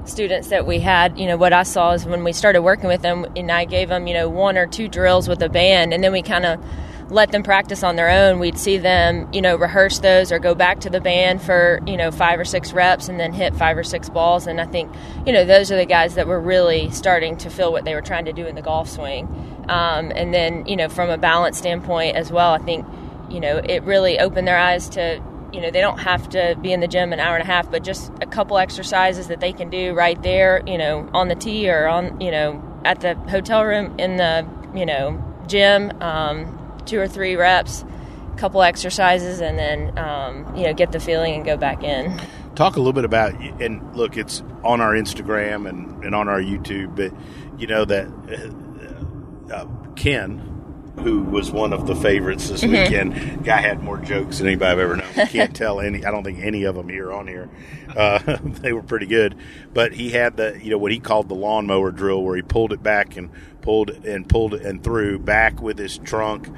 students 0.05 0.49
that 0.49 0.65
we 0.65 0.79
had, 0.79 1.19
you 1.19 1.27
know, 1.27 1.37
what 1.37 1.53
I 1.53 1.63
saw 1.63 1.91
is 1.91 2.05
when 2.05 2.23
we 2.23 2.31
started 2.31 2.61
working 2.61 2.87
with 2.87 3.01
them, 3.01 3.25
and 3.35 3.51
I 3.51 3.65
gave 3.65 3.89
them, 3.89 4.07
you 4.07 4.13
know, 4.13 4.29
one 4.29 4.57
or 4.57 4.65
two 4.65 4.87
drills 4.87 5.27
with 5.27 5.41
a 5.41 5.49
band, 5.49 5.93
and 5.93 6.03
then 6.03 6.11
we 6.11 6.21
kind 6.21 6.45
of 6.45 6.63
let 7.09 7.31
them 7.31 7.43
practice 7.43 7.83
on 7.83 7.95
their 7.95 8.09
own. 8.09 8.39
We'd 8.39 8.57
see 8.57 8.77
them, 8.77 9.31
you 9.33 9.41
know, 9.41 9.55
rehearse 9.55 9.99
those 9.99 10.31
or 10.31 10.39
go 10.39 10.53
back 10.55 10.81
to 10.81 10.89
the 10.89 10.99
band 10.99 11.41
for, 11.41 11.79
you 11.87 11.95
know, 11.95 12.11
five 12.11 12.39
or 12.39 12.45
six 12.45 12.73
reps 12.73 13.07
and 13.07 13.19
then 13.19 13.31
hit 13.31 13.55
five 13.55 13.77
or 13.77 13.83
six 13.83 14.09
balls. 14.09 14.45
And 14.45 14.59
I 14.59 14.65
think, 14.65 14.93
you 15.25 15.31
know, 15.31 15.45
those 15.45 15.71
are 15.71 15.77
the 15.77 15.85
guys 15.85 16.15
that 16.15 16.27
were 16.27 16.39
really 16.39 16.89
starting 16.91 17.37
to 17.37 17.49
feel 17.49 17.71
what 17.71 17.85
they 17.85 17.95
were 17.95 18.01
trying 18.01 18.25
to 18.25 18.33
do 18.33 18.45
in 18.45 18.55
the 18.55 18.61
golf 18.61 18.89
swing. 18.89 19.25
Um, 19.69 20.11
and 20.15 20.33
then, 20.33 20.65
you 20.65 20.75
know, 20.75 20.89
from 20.89 21.09
a 21.09 21.17
balance 21.17 21.57
standpoint 21.57 22.17
as 22.17 22.29
well, 22.29 22.51
I 22.51 22.59
think, 22.59 22.85
you 23.29 23.39
know, 23.39 23.57
it 23.57 23.83
really 23.83 24.19
opened 24.19 24.47
their 24.47 24.57
eyes 24.57 24.89
to, 24.89 25.21
you 25.57 25.63
know, 25.63 25.71
they 25.71 25.81
don't 25.81 25.97
have 25.97 26.29
to 26.29 26.55
be 26.61 26.71
in 26.71 26.79
the 26.79 26.87
gym 26.87 27.11
an 27.11 27.19
hour 27.19 27.35
and 27.35 27.43
a 27.43 27.47
half, 27.47 27.69
but 27.69 27.83
just 27.83 28.11
a 28.21 28.27
couple 28.27 28.57
exercises 28.57 29.27
that 29.27 29.41
they 29.41 29.51
can 29.51 29.69
do 29.69 29.93
right 29.93 30.21
there, 30.21 30.61
you 30.65 30.77
know, 30.77 31.09
on 31.13 31.27
the 31.27 31.35
tee 31.35 31.69
or 31.69 31.87
on, 31.87 32.21
you 32.21 32.31
know, 32.31 32.63
at 32.85 33.01
the 33.01 33.15
hotel 33.29 33.65
room 33.65 33.93
in 33.99 34.17
the, 34.17 34.47
you 34.73 34.85
know, 34.85 35.21
gym. 35.47 35.91
Um, 36.01 36.57
two 36.87 36.99
or 36.99 37.07
three 37.07 37.35
reps, 37.35 37.83
a 38.33 38.37
couple 38.37 38.63
exercises, 38.63 39.41
and 39.41 39.59
then 39.59 39.97
um, 39.99 40.55
you 40.55 40.63
know 40.63 40.73
get 40.73 40.91
the 40.91 40.99
feeling 40.99 41.35
and 41.35 41.45
go 41.45 41.57
back 41.57 41.83
in. 41.83 42.19
Talk 42.55 42.75
a 42.75 42.79
little 42.79 42.93
bit 42.93 43.05
about 43.05 43.39
and 43.61 43.95
look, 43.95 44.17
it's 44.17 44.41
on 44.63 44.81
our 44.81 44.93
Instagram 44.93 45.69
and, 45.69 46.03
and 46.03 46.15
on 46.15 46.27
our 46.27 46.41
YouTube, 46.41 46.95
but 46.95 47.13
you 47.59 47.67
know 47.67 47.85
that 47.85 48.07
uh, 49.51 49.53
uh, 49.53 49.67
Ken 49.95 50.56
who 50.99 51.21
was 51.23 51.51
one 51.51 51.73
of 51.73 51.87
the 51.87 51.95
favorites 51.95 52.49
this 52.49 52.63
mm-hmm. 52.63 52.73
weekend. 52.73 53.45
Guy 53.45 53.61
had 53.61 53.81
more 53.81 53.97
jokes 53.97 54.39
than 54.39 54.47
anybody 54.47 54.71
I've 54.71 54.79
ever 54.79 54.95
known. 54.97 55.27
can't 55.27 55.55
tell 55.55 55.79
any. 55.79 56.05
I 56.05 56.11
don't 56.11 56.23
think 56.23 56.39
any 56.39 56.63
of 56.63 56.75
them 56.75 56.89
here 56.89 57.11
on 57.11 57.27
here. 57.27 57.49
Uh, 57.95 58.37
they 58.43 58.73
were 58.73 58.83
pretty 58.83 59.05
good, 59.05 59.35
but 59.73 59.93
he 59.93 60.09
had 60.09 60.37
the 60.37 60.59
you 60.61 60.71
know 60.71 60.77
what 60.77 60.91
he 60.91 60.99
called 60.99 61.29
the 61.29 61.35
lawnmower 61.35 61.91
drill, 61.91 62.23
where 62.23 62.35
he 62.35 62.41
pulled 62.41 62.73
it 62.73 62.81
back 62.81 63.15
and 63.17 63.29
pulled 63.61 63.89
and 63.89 64.27
pulled 64.27 64.53
it 64.53 64.63
and 64.63 64.83
threw 64.83 65.19
back 65.19 65.61
with 65.61 65.77
his 65.77 65.97
trunk 65.99 66.49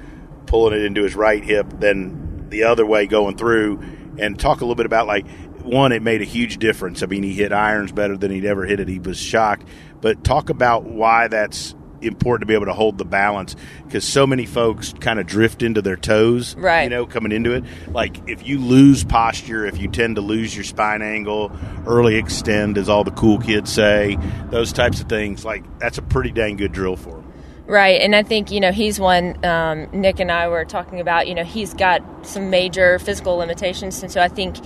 pulling 0.49 0.73
it 0.73 0.83
into 0.83 1.03
his 1.03 1.15
right 1.15 1.43
hip, 1.43 1.67
then 1.77 2.47
the 2.49 2.63
other 2.63 2.85
way 2.85 3.05
going 3.05 3.37
through, 3.37 3.79
and 4.17 4.37
talk 4.37 4.57
a 4.57 4.65
little 4.65 4.75
bit 4.75 4.87
about 4.87 5.07
like 5.07 5.25
one, 5.61 5.91
it 5.91 6.01
made 6.01 6.21
a 6.21 6.25
huge 6.25 6.57
difference. 6.57 7.03
I 7.03 7.05
mean, 7.05 7.23
he 7.23 7.33
hit 7.33 7.53
irons 7.53 7.91
better 7.91 8.17
than 8.17 8.31
he'd 8.31 8.45
ever 8.45 8.65
hit 8.65 8.79
it. 8.79 8.87
He 8.87 8.99
was 8.99 9.19
shocked, 9.19 9.67
but 10.01 10.23
talk 10.23 10.49
about 10.49 10.83
why 10.83 11.27
that's 11.27 11.75
important 12.01 12.41
to 12.41 12.45
be 12.45 12.53
able 12.53 12.65
to 12.65 12.73
hold 12.73 12.97
the 12.97 13.05
balance 13.05 13.55
because 13.85 14.03
so 14.03 14.25
many 14.27 14.45
folks 14.45 14.93
kind 14.99 15.19
of 15.19 15.27
drift 15.27 15.63
into 15.63 15.81
their 15.81 15.97
toes, 15.97 16.55
Right. 16.55 16.83
You 16.83 16.89
know, 16.89 17.05
coming 17.05 17.31
into 17.31 17.53
it. 17.53 17.63
Like 17.89 18.27
if 18.27 18.47
you 18.47 18.59
lose 18.59 19.03
posture, 19.03 19.65
if 19.65 19.79
you 19.79 19.87
tend 19.87 20.15
to 20.15 20.21
lose 20.21 20.55
your 20.55 20.63
spine 20.63 21.01
angle, 21.01 21.51
early 21.85 22.15
extend, 22.15 22.77
as 22.77 22.89
all 22.89 23.03
the 23.03 23.11
cool 23.11 23.39
kids 23.39 23.71
say, 23.71 24.17
those 24.49 24.73
types 24.73 25.01
of 25.01 25.09
things, 25.09 25.45
like 25.45 25.63
that's 25.79 25.97
a 25.97 26.01
pretty 26.01 26.31
dang 26.31 26.57
good 26.57 26.71
drill 26.71 26.95
for 26.95 27.11
them. 27.11 27.33
Right, 27.65 28.01
and 28.01 28.15
I 28.15 28.23
think 28.23 28.49
you 28.49 28.59
know 28.59 28.71
he's 28.71 28.99
one. 28.99 29.45
Um, 29.45 29.87
Nick 29.91 30.19
and 30.19 30.31
I 30.31 30.47
were 30.47 30.65
talking 30.65 30.99
about. 30.99 31.27
You 31.27 31.35
know, 31.35 31.43
he's 31.43 31.75
got 31.75 32.01
some 32.25 32.49
major 32.49 32.97
physical 32.97 33.35
limitations, 33.35 34.01
and 34.01 34.11
so 34.11 34.21
I 34.21 34.27
think 34.27 34.57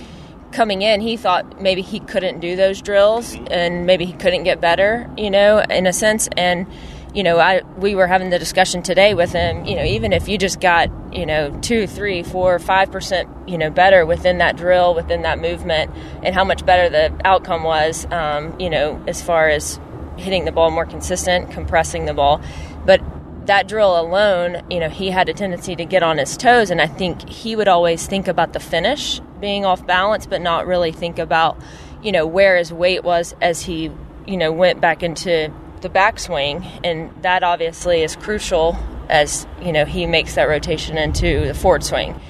coming 0.52 0.80
in, 0.80 1.02
he 1.02 1.18
thought 1.18 1.60
maybe 1.60 1.82
he 1.82 2.00
couldn't 2.00 2.40
do 2.40 2.56
those 2.56 2.80
drills, 2.80 3.36
and 3.50 3.84
maybe 3.84 4.06
he 4.06 4.14
couldn't 4.14 4.44
get 4.44 4.58
better. 4.58 5.10
You 5.18 5.30
know, 5.30 5.58
in 5.58 5.86
a 5.86 5.92
sense, 5.92 6.30
and 6.34 6.66
you 7.14 7.22
know, 7.22 7.38
I 7.38 7.62
we 7.78 7.94
were 7.94 8.06
having 8.06 8.30
the 8.30 8.38
discussion 8.38 8.82
today 8.82 9.14
with 9.14 9.32
him. 9.32 9.64
You 9.64 9.76
know, 9.76 9.84
even 9.84 10.12
if 10.12 10.28
you 10.28 10.36
just 10.36 10.60
got 10.60 10.90
you 11.14 11.24
know 11.24 11.50
two, 11.60 11.86
three, 11.86 12.22
four, 12.22 12.58
five 12.58 12.90
percent, 12.90 13.28
you 13.46 13.56
know, 13.56 13.70
better 13.70 14.04
within 14.04 14.38
that 14.38 14.56
drill, 14.56 14.94
within 14.94 15.22
that 15.22 15.38
movement, 15.38 15.92
and 16.22 16.34
how 16.34 16.44
much 16.44 16.66
better 16.66 16.90
the 16.90 17.26
outcome 17.26 17.62
was. 17.62 18.04
Um, 18.10 18.58
you 18.58 18.68
know, 18.68 19.02
as 19.06 19.22
far 19.22 19.48
as 19.48 19.78
hitting 20.16 20.44
the 20.44 20.52
ball 20.52 20.70
more 20.70 20.86
consistent, 20.86 21.50
compressing 21.52 22.04
the 22.04 22.14
ball. 22.14 22.40
But 22.84 23.00
that 23.46 23.68
drill 23.68 23.98
alone, 23.98 24.62
you 24.70 24.80
know, 24.80 24.88
he 24.88 25.10
had 25.10 25.28
a 25.28 25.34
tendency 25.34 25.76
to 25.76 25.84
get 25.84 26.02
on 26.02 26.18
his 26.18 26.36
toes, 26.36 26.70
and 26.70 26.80
I 26.80 26.86
think 26.86 27.28
he 27.28 27.54
would 27.54 27.68
always 27.68 28.06
think 28.06 28.26
about 28.26 28.52
the 28.52 28.60
finish 28.60 29.20
being 29.40 29.64
off 29.64 29.86
balance, 29.86 30.26
but 30.26 30.40
not 30.40 30.66
really 30.66 30.92
think 30.92 31.18
about, 31.18 31.58
you 32.02 32.10
know, 32.10 32.26
where 32.26 32.56
his 32.56 32.72
weight 32.72 33.04
was 33.04 33.34
as 33.40 33.62
he, 33.62 33.90
you 34.26 34.36
know, 34.36 34.50
went 34.50 34.80
back 34.80 35.02
into 35.02 35.52
the 35.84 35.90
backswing, 35.90 36.66
and 36.82 37.14
that 37.22 37.44
obviously 37.44 38.02
is 38.02 38.16
crucial 38.16 38.76
as 39.08 39.46
you 39.62 39.70
know 39.70 39.84
he 39.84 40.06
makes 40.06 40.34
that 40.34 40.48
rotation 40.48 40.98
into 40.98 41.46
the 41.46 41.54
forward 41.54 41.84
swing. 41.84 42.20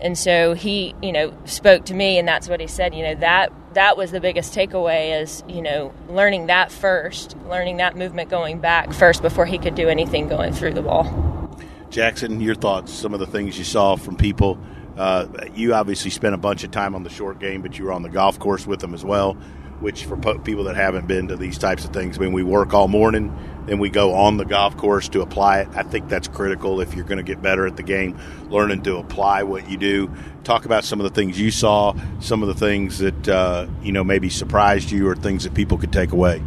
And 0.00 0.16
so 0.16 0.54
he, 0.54 0.94
you 1.02 1.12
know, 1.12 1.36
spoke 1.44 1.84
to 1.86 1.94
me, 1.94 2.18
and 2.18 2.26
that's 2.26 2.48
what 2.48 2.58
he 2.58 2.66
said. 2.66 2.94
You 2.94 3.02
know, 3.02 3.14
that 3.16 3.52
that 3.74 3.96
was 3.98 4.10
the 4.10 4.20
biggest 4.20 4.54
takeaway 4.54 5.20
is, 5.20 5.44
you 5.46 5.60
know, 5.60 5.92
learning 6.08 6.46
that 6.46 6.72
first, 6.72 7.36
learning 7.48 7.76
that 7.76 7.96
movement 7.96 8.30
going 8.30 8.60
back 8.60 8.92
first 8.92 9.20
before 9.20 9.44
he 9.44 9.58
could 9.58 9.74
do 9.74 9.88
anything 9.88 10.26
going 10.28 10.52
through 10.52 10.72
the 10.72 10.82
ball. 10.82 11.56
Jackson, 11.90 12.40
your 12.40 12.54
thoughts? 12.54 12.92
Some 12.92 13.12
of 13.12 13.20
the 13.20 13.26
things 13.26 13.58
you 13.58 13.64
saw 13.64 13.96
from 13.96 14.16
people. 14.16 14.58
Uh, 14.96 15.26
you 15.54 15.74
obviously 15.74 16.10
spent 16.10 16.34
a 16.34 16.38
bunch 16.38 16.64
of 16.64 16.70
time 16.70 16.94
on 16.94 17.02
the 17.02 17.10
short 17.10 17.38
game, 17.38 17.62
but 17.62 17.78
you 17.78 17.84
were 17.84 17.92
on 17.92 18.02
the 18.02 18.08
golf 18.08 18.38
course 18.38 18.66
with 18.66 18.80
them 18.80 18.94
as 18.94 19.04
well. 19.04 19.36
Which, 19.80 20.04
for 20.04 20.16
po- 20.16 20.38
people 20.38 20.64
that 20.64 20.76
haven't 20.76 21.06
been 21.06 21.28
to 21.28 21.36
these 21.36 21.56
types 21.56 21.84
of 21.84 21.92
things, 21.92 22.18
I 22.18 22.20
mean, 22.20 22.32
we 22.32 22.42
work 22.42 22.74
all 22.74 22.86
morning, 22.86 23.34
then 23.66 23.78
we 23.78 23.88
go 23.88 24.12
on 24.14 24.36
the 24.36 24.44
golf 24.44 24.76
course 24.76 25.08
to 25.10 25.22
apply 25.22 25.60
it. 25.60 25.68
I 25.74 25.82
think 25.82 26.08
that's 26.08 26.28
critical 26.28 26.80
if 26.80 26.94
you're 26.94 27.04
going 27.04 27.18
to 27.18 27.24
get 27.24 27.40
better 27.40 27.66
at 27.66 27.76
the 27.76 27.82
game, 27.82 28.18
learning 28.50 28.82
to 28.82 28.96
apply 28.96 29.44
what 29.44 29.70
you 29.70 29.78
do. 29.78 30.10
Talk 30.44 30.66
about 30.66 30.84
some 30.84 31.00
of 31.00 31.04
the 31.04 31.10
things 31.10 31.40
you 31.40 31.50
saw, 31.50 31.94
some 32.20 32.42
of 32.42 32.48
the 32.48 32.54
things 32.54 32.98
that 32.98 33.28
uh, 33.28 33.66
you 33.82 33.92
know 33.92 34.04
maybe 34.04 34.28
surprised 34.28 34.90
you, 34.90 35.08
or 35.08 35.16
things 35.16 35.44
that 35.44 35.54
people 35.54 35.78
could 35.78 35.92
take 35.92 36.12
away. 36.12 36.42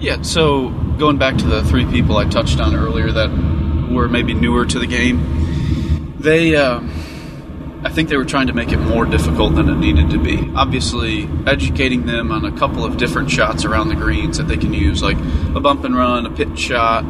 Yeah, 0.00 0.22
so 0.22 0.70
going 0.98 1.18
back 1.18 1.36
to 1.38 1.46
the 1.46 1.64
three 1.64 1.86
people 1.86 2.16
I 2.16 2.28
touched 2.28 2.60
on 2.60 2.74
earlier 2.74 3.10
that 3.12 3.30
were 3.90 4.08
maybe 4.08 4.34
newer 4.34 4.66
to 4.66 4.78
the 4.78 4.86
game, 4.86 6.14
they, 6.18 6.56
uh, 6.56 6.80
I 7.84 7.90
think 7.90 8.08
they 8.08 8.16
were 8.16 8.24
trying 8.24 8.46
to 8.46 8.54
make 8.54 8.72
it 8.72 8.78
more 8.78 9.04
difficult 9.04 9.56
than 9.56 9.68
it 9.68 9.76
needed 9.76 10.08
to 10.10 10.18
be. 10.18 10.50
Obviously, 10.56 11.28
educating 11.46 12.06
them 12.06 12.32
on 12.32 12.46
a 12.46 12.52
couple 12.52 12.82
of 12.82 12.96
different 12.96 13.30
shots 13.30 13.66
around 13.66 13.88
the 13.88 13.94
greens 13.94 14.38
that 14.38 14.44
they 14.44 14.56
can 14.56 14.72
use, 14.72 15.02
like 15.02 15.18
a 15.54 15.60
bump 15.60 15.84
and 15.84 15.94
run, 15.94 16.24
a 16.24 16.30
pitch 16.30 16.58
shot, 16.58 17.04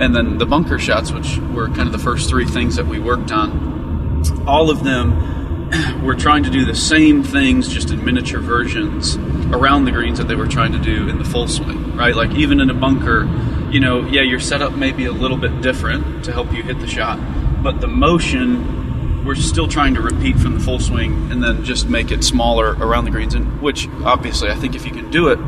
and 0.00 0.14
then 0.14 0.38
the 0.38 0.46
bunker 0.46 0.78
shots, 0.78 1.10
which 1.10 1.38
were 1.52 1.66
kind 1.66 1.80
of 1.80 1.92
the 1.92 1.98
first 1.98 2.30
three 2.30 2.46
things 2.46 2.76
that 2.76 2.86
we 2.86 3.00
worked 3.00 3.32
on. 3.32 4.22
All 4.46 4.70
of 4.70 4.84
them 4.84 6.00
were 6.04 6.14
trying 6.14 6.44
to 6.44 6.50
do 6.50 6.64
the 6.64 6.76
same 6.76 7.24
things 7.24 7.68
just 7.68 7.90
in 7.90 8.04
miniature 8.04 8.40
versions 8.40 9.16
around 9.52 9.84
the 9.84 9.90
greens 9.90 10.18
that 10.18 10.28
they 10.28 10.36
were 10.36 10.46
trying 10.46 10.70
to 10.70 10.78
do 10.78 11.08
in 11.08 11.18
the 11.18 11.24
full 11.24 11.48
swing, 11.48 11.96
right? 11.96 12.14
Like 12.14 12.30
even 12.36 12.60
in 12.60 12.70
a 12.70 12.74
bunker, 12.74 13.24
you 13.72 13.80
know, 13.80 14.06
yeah, 14.06 14.22
your 14.22 14.38
setup 14.38 14.76
may 14.76 14.92
be 14.92 15.06
a 15.06 15.12
little 15.12 15.36
bit 15.36 15.60
different 15.60 16.24
to 16.26 16.32
help 16.32 16.52
you 16.52 16.62
hit 16.62 16.78
the 16.78 16.86
shot, 16.86 17.18
but 17.64 17.80
the 17.80 17.88
motion 17.88 18.79
we're 19.24 19.34
still 19.34 19.68
trying 19.68 19.94
to 19.94 20.00
repeat 20.00 20.38
from 20.38 20.54
the 20.54 20.60
full 20.60 20.78
swing 20.78 21.30
and 21.30 21.42
then 21.42 21.64
just 21.64 21.88
make 21.88 22.10
it 22.10 22.24
smaller 22.24 22.72
around 22.74 23.04
the 23.04 23.10
greens 23.10 23.34
and 23.34 23.60
which 23.60 23.88
obviously 24.04 24.50
I 24.50 24.54
think 24.54 24.74
if 24.74 24.86
you 24.86 24.92
can 24.92 25.10
do 25.10 25.28
it 25.28 25.38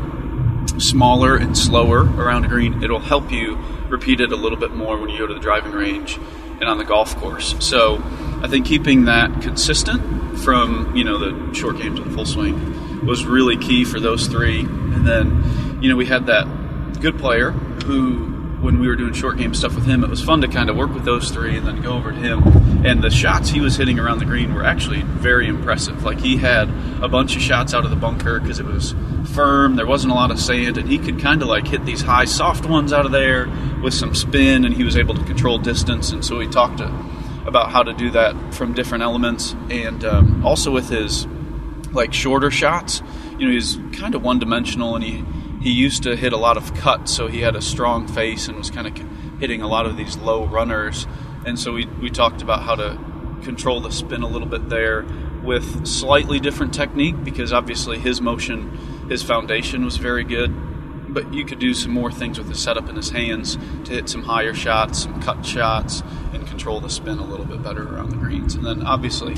smaller 0.79 1.35
and 1.35 1.57
slower 1.57 2.01
around 2.01 2.45
a 2.45 2.47
green, 2.47 2.83
it'll 2.83 2.99
help 2.99 3.31
you 3.31 3.55
repeat 3.89 4.21
it 4.21 4.31
a 4.31 4.35
little 4.35 4.57
bit 4.57 4.71
more 4.71 4.97
when 4.97 5.09
you 5.09 5.17
go 5.17 5.27
to 5.27 5.33
the 5.33 5.39
driving 5.39 5.71
range 5.71 6.17
and 6.59 6.63
on 6.63 6.77
the 6.77 6.85
golf 6.85 7.15
course. 7.17 7.55
So 7.59 8.01
I 8.41 8.47
think 8.47 8.65
keeping 8.65 9.05
that 9.05 9.41
consistent 9.41 10.39
from 10.39 10.95
you 10.95 11.03
know 11.03 11.17
the 11.17 11.53
short 11.53 11.77
game 11.77 11.95
to 11.95 12.03
the 12.03 12.09
full 12.11 12.25
swing 12.25 13.05
was 13.05 13.25
really 13.25 13.57
key 13.57 13.85
for 13.85 13.99
those 13.99 14.27
three. 14.27 14.61
And 14.61 15.07
then 15.07 15.79
you 15.81 15.89
know 15.89 15.95
we 15.95 16.05
had 16.05 16.27
that 16.27 17.01
good 17.01 17.19
player 17.19 17.51
who 17.51 18.32
when 18.63 18.79
we 18.79 18.87
were 18.87 18.95
doing 18.95 19.13
short 19.13 19.37
game 19.37 19.53
stuff 19.53 19.75
with 19.75 19.85
him, 19.85 20.05
it 20.05 20.09
was 20.09 20.23
fun 20.23 20.39
to 20.39 20.47
kind 20.47 20.69
of 20.69 20.77
work 20.77 20.93
with 20.93 21.03
those 21.03 21.29
three 21.29 21.57
and 21.57 21.67
then 21.67 21.81
go 21.81 21.91
over 21.91 22.13
to 22.13 22.17
him. 22.17 22.85
And 22.85 23.03
the 23.03 23.09
shots 23.09 23.49
he 23.49 23.59
was 23.59 23.75
hitting 23.75 23.99
around 23.99 24.19
the 24.19 24.25
green 24.25 24.53
were 24.53 24.63
actually 24.63 25.01
very 25.01 25.47
impressive. 25.47 26.03
Like 26.03 26.21
he 26.21 26.37
had 26.37 26.69
a 27.01 27.09
bunch 27.09 27.35
of 27.35 27.41
shots 27.41 27.73
out 27.73 27.83
of 27.83 27.89
the 27.89 27.97
bunker 27.97 28.39
because 28.39 28.61
it 28.61 28.65
was 28.65 28.95
firm, 29.33 29.75
there 29.75 29.85
wasn't 29.85 30.13
a 30.13 30.15
lot 30.15 30.31
of 30.31 30.39
sand, 30.39 30.77
and 30.77 30.87
he 30.87 30.97
could 30.97 31.19
kind 31.19 31.41
of 31.41 31.49
like 31.49 31.67
hit 31.67 31.85
these 31.85 32.01
high, 32.01 32.23
soft 32.23 32.65
ones 32.65 32.93
out 32.93 33.05
of 33.05 33.11
there 33.11 33.51
with 33.83 33.93
some 33.93 34.15
spin, 34.15 34.63
and 34.63 34.73
he 34.73 34.85
was 34.85 34.95
able 34.95 35.13
to 35.15 35.23
control 35.25 35.57
distance. 35.57 36.11
And 36.11 36.23
so 36.23 36.37
we 36.37 36.47
talked 36.47 36.77
to, 36.77 36.87
about 37.45 37.69
how 37.71 37.83
to 37.83 37.91
do 37.93 38.11
that 38.11 38.53
from 38.53 38.73
different 38.73 39.03
elements, 39.03 39.53
and 39.69 40.05
um, 40.05 40.45
also 40.45 40.71
with 40.71 40.87
his 40.87 41.27
like 41.91 42.13
shorter 42.13 42.49
shots. 42.49 43.01
You 43.37 43.47
know, 43.47 43.53
he's 43.53 43.77
kind 43.91 44.15
of 44.15 44.23
one 44.23 44.39
dimensional, 44.39 44.95
and 44.95 45.03
he 45.03 45.25
he 45.63 45.71
used 45.71 46.03
to 46.03 46.17
hit 46.17 46.33
a 46.33 46.37
lot 46.37 46.57
of 46.57 46.73
cuts, 46.75 47.13
so 47.13 47.27
he 47.27 47.39
had 47.39 47.55
a 47.55 47.61
strong 47.61 48.05
face 48.05 48.49
and 48.49 48.57
was 48.57 48.69
kind 48.69 48.85
of 48.85 49.39
hitting 49.39 49.61
a 49.61 49.67
lot 49.67 49.85
of 49.85 49.95
these 49.95 50.17
low 50.17 50.45
runners. 50.45 51.07
And 51.45 51.57
so 51.57 51.71
we, 51.71 51.85
we 51.85 52.09
talked 52.09 52.41
about 52.41 52.63
how 52.63 52.75
to 52.75 52.99
control 53.43 53.79
the 53.79 53.89
spin 53.89 54.23
a 54.23 54.27
little 54.27 54.47
bit 54.47 54.67
there 54.67 55.05
with 55.41 55.87
slightly 55.87 56.41
different 56.41 56.73
technique 56.73 57.15
because 57.23 57.53
obviously 57.53 57.97
his 57.97 58.19
motion, 58.19 59.07
his 59.09 59.23
foundation 59.23 59.85
was 59.85 59.95
very 59.95 60.25
good. 60.25 60.53
But 61.13 61.33
you 61.33 61.45
could 61.45 61.59
do 61.59 61.73
some 61.73 61.91
more 61.91 62.11
things 62.11 62.37
with 62.37 62.49
the 62.49 62.55
setup 62.55 62.89
in 62.89 62.97
his 62.97 63.11
hands 63.11 63.57
to 63.85 63.91
hit 63.91 64.09
some 64.09 64.23
higher 64.23 64.53
shots, 64.53 65.03
some 65.03 65.21
cut 65.21 65.45
shots, 65.45 66.03
and 66.33 66.45
control 66.45 66.81
the 66.81 66.89
spin 66.89 67.19
a 67.19 67.25
little 67.25 67.45
bit 67.45 67.63
better 67.63 67.83
around 67.83 68.09
the 68.09 68.17
greens. 68.17 68.55
And 68.55 68.65
then 68.65 68.83
obviously 68.85 69.35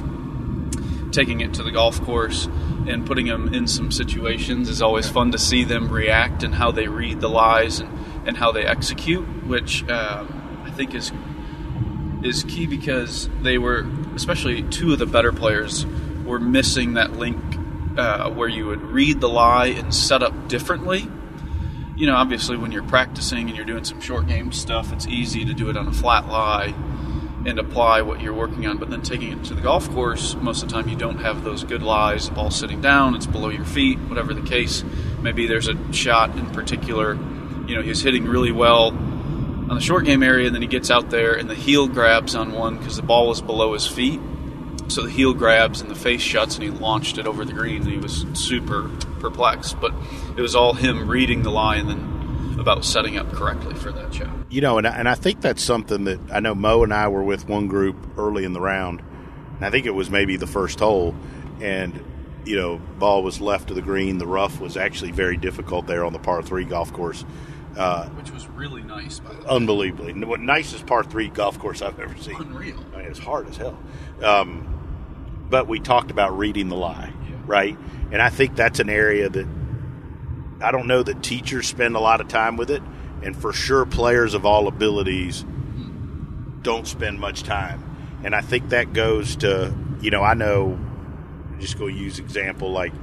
taking 1.11 1.41
it 1.41 1.53
to 1.53 1.63
the 1.63 1.71
golf 1.71 2.01
course 2.01 2.47
and 2.87 3.05
putting 3.05 3.25
them 3.27 3.53
in 3.53 3.67
some 3.67 3.91
situations 3.91 4.69
is 4.69 4.81
always 4.81 5.09
fun 5.09 5.31
to 5.31 5.37
see 5.37 5.63
them 5.63 5.89
react 5.89 6.43
and 6.43 6.55
how 6.55 6.71
they 6.71 6.87
read 6.87 7.19
the 7.19 7.29
lies 7.29 7.79
and, 7.79 7.89
and 8.27 8.37
how 8.37 8.51
they 8.51 8.65
execute, 8.65 9.25
which 9.45 9.87
um, 9.89 10.63
I 10.65 10.71
think 10.71 10.93
is 10.93 11.11
is 12.23 12.43
key 12.43 12.65
because 12.65 13.29
they 13.43 13.59
were, 13.59 13.85
especially 14.15 14.63
two 14.63 14.93
of 14.93 14.99
the 14.99 15.05
better 15.05 15.31
players, 15.31 15.85
were 16.25 16.39
missing 16.39 16.95
that 16.95 17.13
link 17.13 17.37
uh, 17.97 18.31
where 18.31 18.47
you 18.49 18.65
would 18.65 18.81
read 18.81 19.21
the 19.21 19.29
lie 19.29 19.67
and 19.67 19.93
set 19.93 20.23
up 20.23 20.47
differently. 20.47 21.07
You 21.95 22.07
know, 22.07 22.15
obviously, 22.15 22.57
when 22.57 22.71
you're 22.71 22.83
practicing 22.83 23.47
and 23.47 23.55
you're 23.55 23.65
doing 23.65 23.83
some 23.83 24.01
short 24.01 24.27
game 24.27 24.51
stuff, 24.51 24.91
it's 24.91 25.07
easy 25.07 25.45
to 25.45 25.53
do 25.53 25.69
it 25.69 25.77
on 25.77 25.87
a 25.87 25.93
flat 25.93 26.27
lie 26.27 26.73
and 27.45 27.59
apply 27.59 28.01
what 28.01 28.21
you're 28.21 28.33
working 28.33 28.65
on. 28.65 28.77
But 28.77 28.89
then 28.89 29.01
taking 29.01 29.31
it 29.31 29.43
to 29.45 29.53
the 29.53 29.61
golf 29.61 29.89
course, 29.91 30.35
most 30.35 30.63
of 30.63 30.69
the 30.69 30.75
time 30.75 30.89
you 30.89 30.95
don't 30.95 31.19
have 31.19 31.43
those 31.43 31.63
good 31.63 31.83
lies. 31.83 32.29
The 32.29 32.35
ball's 32.35 32.55
sitting 32.55 32.81
down, 32.81 33.15
it's 33.15 33.27
below 33.27 33.49
your 33.49 33.65
feet, 33.65 33.99
whatever 33.99 34.33
the 34.33 34.41
case. 34.41 34.83
Maybe 35.21 35.47
there's 35.47 35.67
a 35.67 35.93
shot 35.93 36.35
in 36.35 36.47
particular. 36.51 37.13
You 37.67 37.75
know, 37.75 37.81
he's 37.81 38.01
hitting 38.01 38.25
really 38.25 38.51
well 38.51 38.87
on 38.87 39.69
the 39.69 39.81
short 39.81 40.05
game 40.05 40.21
area, 40.23 40.47
and 40.47 40.55
then 40.55 40.61
he 40.61 40.67
gets 40.67 40.91
out 40.91 41.09
there 41.09 41.33
and 41.33 41.49
the 41.49 41.55
heel 41.55 41.87
grabs 41.87 42.35
on 42.35 42.51
one 42.51 42.77
because 42.77 42.95
the 42.95 43.01
ball 43.01 43.27
was 43.27 43.41
below 43.41 43.73
his 43.73 43.87
feet. 43.87 44.19
So 44.87 45.01
the 45.01 45.09
heel 45.09 45.33
grabs 45.33 45.81
and 45.81 45.89
the 45.89 45.95
face 45.95 46.21
shuts, 46.21 46.55
and 46.55 46.63
he 46.63 46.69
launched 46.69 47.17
it 47.17 47.25
over 47.25 47.43
the 47.43 47.53
green, 47.53 47.81
and 47.81 47.91
he 47.91 47.97
was 47.97 48.25
super 48.33 48.91
perplexed. 49.19 49.79
But 49.79 49.93
it 50.37 50.41
was 50.41 50.55
all 50.55 50.73
him 50.73 51.09
reading 51.09 51.41
the 51.41 51.49
lie 51.49 51.77
and 51.77 51.89
then 51.89 52.14
about 52.59 52.85
setting 52.85 53.17
up 53.17 53.31
correctly 53.31 53.73
for 53.75 53.91
that 53.91 54.13
shot. 54.13 54.29
You 54.49 54.61
know, 54.61 54.77
and, 54.77 54.87
and 54.87 55.07
I 55.09 55.15
think 55.15 55.41
that's 55.41 55.61
something 55.63 56.05
that 56.05 56.19
I 56.31 56.39
know 56.39 56.55
Mo 56.55 56.83
and 56.83 56.93
I 56.93 57.07
were 57.07 57.23
with 57.23 57.47
one 57.47 57.67
group 57.67 57.95
early 58.17 58.43
in 58.45 58.53
the 58.53 58.61
round, 58.61 59.01
and 59.57 59.65
I 59.65 59.69
think 59.69 59.85
it 59.85 59.93
was 59.93 60.09
maybe 60.09 60.37
the 60.37 60.47
first 60.47 60.79
hole, 60.79 61.15
and 61.61 61.99
you 62.45 62.55
know, 62.55 62.77
ball 62.99 63.23
was 63.23 63.41
left 63.41 63.69
of 63.71 63.75
the 63.75 63.81
green. 63.81 64.19
The 64.19 64.27
rough 64.27 64.59
was 64.61 64.77
actually 64.77 65.11
very 65.11 65.35
difficult 65.35 65.87
there 65.87 66.05
on 66.05 66.13
the 66.13 66.19
par 66.19 66.41
three 66.43 66.63
golf 66.63 66.93
course. 66.93 67.25
Uh, 67.75 68.07
Which 68.09 68.31
was 68.31 68.47
really 68.49 68.83
nice, 68.83 69.19
by 69.19 69.33
the 69.33 69.39
way. 69.39 69.45
unbelievably, 69.49 70.13
what 70.25 70.39
nicest 70.39 70.85
par 70.85 71.03
three 71.03 71.27
golf 71.27 71.59
course 71.59 71.81
I've 71.81 71.99
ever 71.99 72.15
seen. 72.17 72.35
Unreal. 72.35 72.77
I 72.93 72.97
mean, 72.99 73.07
it's 73.07 73.19
hard 73.19 73.49
as 73.49 73.57
hell. 73.57 73.77
Um, 74.23 74.71
but 75.49 75.67
we 75.67 75.79
talked 75.79 76.09
about 76.11 76.37
reading 76.37 76.69
the 76.69 76.75
lie, 76.77 77.11
Yeah. 77.29 77.35
right? 77.45 77.77
And 78.11 78.21
I 78.21 78.29
think 78.29 78.55
that's 78.55 78.79
an 78.79 78.89
area 78.89 79.27
that 79.27 79.45
I 80.61 80.71
don't 80.71 80.87
know 80.87 81.03
that 81.03 81.21
teachers 81.21 81.67
spend 81.67 81.95
a 81.95 81.99
lot 81.99 82.21
of 82.21 82.27
time 82.27 82.57
with 82.57 82.71
it, 82.71 82.81
and 83.23 83.35
for 83.35 83.53
sure, 83.53 83.85
players 83.85 84.33
of 84.33 84.45
all 84.45 84.67
abilities 84.67 85.45
don't 86.61 86.87
spend 86.87 87.19
much 87.19 87.43
time. 87.43 87.83
And 88.23 88.33
I 88.33 88.41
think 88.41 88.69
that 88.69 88.93
goes 88.93 89.35
to, 89.37 89.73
you 90.01 90.11
know, 90.11 90.23
I 90.23 90.33
know, 90.33 90.79
just 91.59 91.77
go 91.77 91.87
use 91.87 92.19
example 92.19 92.71
like 92.71 92.93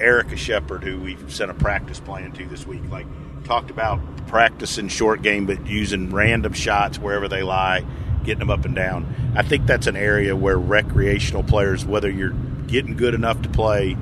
Erica 0.00 0.36
Shepard, 0.36 0.84
who 0.84 1.00
we 1.00 1.16
sent 1.28 1.50
a 1.50 1.54
practice 1.54 2.00
plan 2.00 2.32
to 2.32 2.46
this 2.46 2.66
week, 2.66 2.82
like 2.90 3.06
talked 3.44 3.70
about 3.70 4.00
practicing 4.26 4.88
short 4.88 5.22
game, 5.22 5.46
but 5.46 5.66
using 5.66 6.10
random 6.10 6.52
shots 6.52 6.98
wherever 6.98 7.28
they 7.28 7.42
lie, 7.42 7.84
getting 8.24 8.40
them 8.40 8.50
up 8.50 8.64
and 8.64 8.74
down. 8.74 9.32
I 9.36 9.42
think 9.42 9.66
that's 9.66 9.86
an 9.86 9.96
area 9.96 10.36
where 10.36 10.58
recreational 10.58 11.42
players, 11.42 11.84
whether 11.84 12.10
you're 12.10 12.34
getting 12.66 12.96
good 12.96 13.14
enough 13.14 13.40
to 13.42 13.48
play 13.48 13.96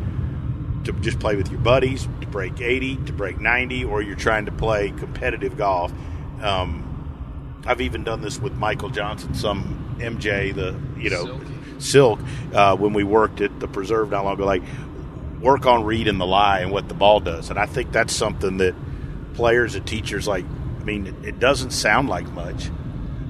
to 0.88 1.00
just 1.00 1.21
play 1.21 1.37
with 1.37 1.50
your 1.50 1.61
buddies, 1.61 2.09
to 2.21 2.26
break 2.26 2.61
80, 2.61 2.97
to 3.04 3.12
break 3.12 3.38
90, 3.38 3.85
or 3.85 4.00
you're 4.00 4.16
trying 4.16 4.47
to 4.47 4.52
play 4.52 4.90
competitive 4.90 5.57
golf. 5.57 5.92
Um, 6.40 7.61
I've 7.66 7.83
even 7.83 8.04
done 8.04 8.23
this 8.23 8.38
with 8.40 8.54
Michael 8.54 8.88
Johnson, 8.88 9.35
some 9.35 9.97
MJ, 9.99 10.54
the 10.54 10.78
you 10.99 11.11
know 11.11 11.26
Silky. 11.26 11.54
Silk, 11.78 12.21
uh, 12.54 12.76
when 12.76 12.95
we 12.95 13.04
worked 13.04 13.42
at 13.42 13.61
the 13.61 13.68
Preserve 13.68 14.11
not 14.11 14.25
long 14.25 14.35
ago. 14.35 14.47
Like 14.47 14.62
work 15.40 15.66
on 15.66 15.85
reading 15.85 16.16
the 16.18 16.26
lie 16.26 16.61
and 16.61 16.73
what 16.73 16.88
the 16.88 16.95
ball 16.95 17.21
does, 17.21 17.50
and 17.50 17.59
I 17.59 17.66
think 17.66 17.92
that's 17.92 18.14
something 18.14 18.57
that 18.59 18.75
players 19.35 19.75
and 19.75 19.87
teachers 19.87 20.26
like. 20.26 20.47
I 20.80 20.85
mean, 20.85 21.14
it 21.23 21.38
doesn't 21.38 21.73
sound 21.73 22.09
like 22.09 22.30
much, 22.30 22.71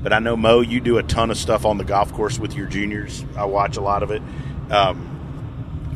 but 0.00 0.12
I 0.12 0.20
know 0.20 0.36
Mo, 0.36 0.60
you 0.60 0.80
do 0.80 0.98
a 0.98 1.02
ton 1.02 1.32
of 1.32 1.36
stuff 1.36 1.64
on 1.64 1.76
the 1.76 1.84
golf 1.84 2.12
course 2.12 2.38
with 2.38 2.54
your 2.54 2.66
juniors. 2.66 3.24
I 3.36 3.46
watch 3.46 3.76
a 3.76 3.80
lot 3.80 4.04
of 4.04 4.12
it. 4.12 4.22
Um, 4.70 5.17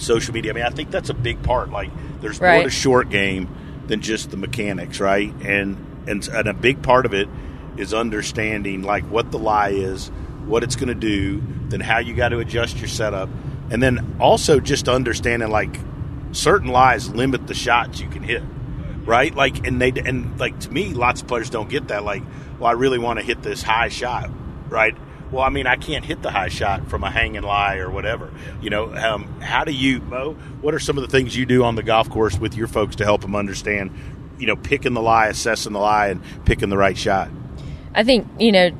social 0.02 0.34
media. 0.34 0.52
I 0.52 0.54
mean, 0.54 0.64
I 0.64 0.70
think 0.70 0.90
that's 0.90 1.10
a 1.10 1.14
big 1.14 1.42
part. 1.42 1.70
Like, 1.70 1.90
there's 2.20 2.40
more 2.40 2.48
Right. 2.48 2.64
to 2.64 2.70
short 2.70 3.08
game 3.10 3.48
than 3.86 4.00
just 4.00 4.30
the 4.30 4.36
mechanics, 4.36 5.00
right? 5.00 5.32
And 5.44 5.76
and 6.06 6.26
and 6.28 6.48
a 6.48 6.54
big 6.54 6.82
part 6.82 7.06
of 7.06 7.14
it 7.14 7.28
is 7.76 7.94
understanding 7.94 8.82
like 8.82 9.04
what 9.04 9.30
the 9.30 9.38
lie 9.38 9.70
is, 9.70 10.08
what 10.46 10.62
it's 10.62 10.76
going 10.76 10.88
to 10.88 10.94
do, 10.94 11.42
then 11.68 11.80
how 11.80 11.98
you 11.98 12.14
got 12.14 12.30
to 12.30 12.38
adjust 12.38 12.78
your 12.78 12.88
setup, 12.88 13.28
and 13.70 13.82
then 13.82 14.16
also 14.20 14.60
just 14.60 14.88
understanding 14.88 15.48
like 15.50 15.78
certain 16.32 16.68
lies 16.68 17.08
limit 17.10 17.46
the 17.46 17.54
shots 17.54 18.00
you 18.00 18.08
can 18.08 18.22
hit, 18.22 18.42
right? 19.04 19.34
Like, 19.34 19.66
and 19.66 19.80
they 19.80 19.90
and 20.04 20.38
like 20.38 20.58
to 20.60 20.70
me, 20.70 20.92
lots 20.94 21.22
of 21.22 21.28
players 21.28 21.50
don't 21.50 21.68
get 21.70 21.88
that. 21.88 22.04
Like, 22.04 22.22
well, 22.58 22.68
I 22.68 22.72
really 22.72 22.98
want 22.98 23.18
to 23.20 23.24
hit 23.24 23.42
this 23.42 23.62
high 23.62 23.88
shot, 23.88 24.30
right? 24.68 24.96
Well, 25.32 25.42
I 25.42 25.48
mean, 25.48 25.66
I 25.66 25.76
can't 25.76 26.04
hit 26.04 26.20
the 26.20 26.30
high 26.30 26.50
shot 26.50 26.88
from 26.88 27.02
a 27.02 27.10
hanging 27.10 27.42
lie 27.42 27.76
or 27.76 27.90
whatever. 27.90 28.30
You 28.60 28.68
know, 28.68 28.94
um, 28.94 29.40
how 29.40 29.64
do 29.64 29.72
you, 29.72 30.00
Mo? 30.00 30.34
What 30.60 30.74
are 30.74 30.78
some 30.78 30.98
of 30.98 31.02
the 31.02 31.08
things 31.08 31.34
you 31.34 31.46
do 31.46 31.64
on 31.64 31.74
the 31.74 31.82
golf 31.82 32.10
course 32.10 32.38
with 32.38 32.54
your 32.54 32.68
folks 32.68 32.96
to 32.96 33.04
help 33.04 33.22
them 33.22 33.34
understand? 33.34 33.92
You 34.38 34.46
know, 34.46 34.56
picking 34.56 34.92
the 34.92 35.00
lie, 35.00 35.28
assessing 35.28 35.72
the 35.72 35.78
lie, 35.78 36.08
and 36.08 36.22
picking 36.44 36.68
the 36.68 36.76
right 36.76 36.98
shot. 36.98 37.30
I 37.94 38.04
think 38.04 38.28
you 38.38 38.52
know 38.52 38.70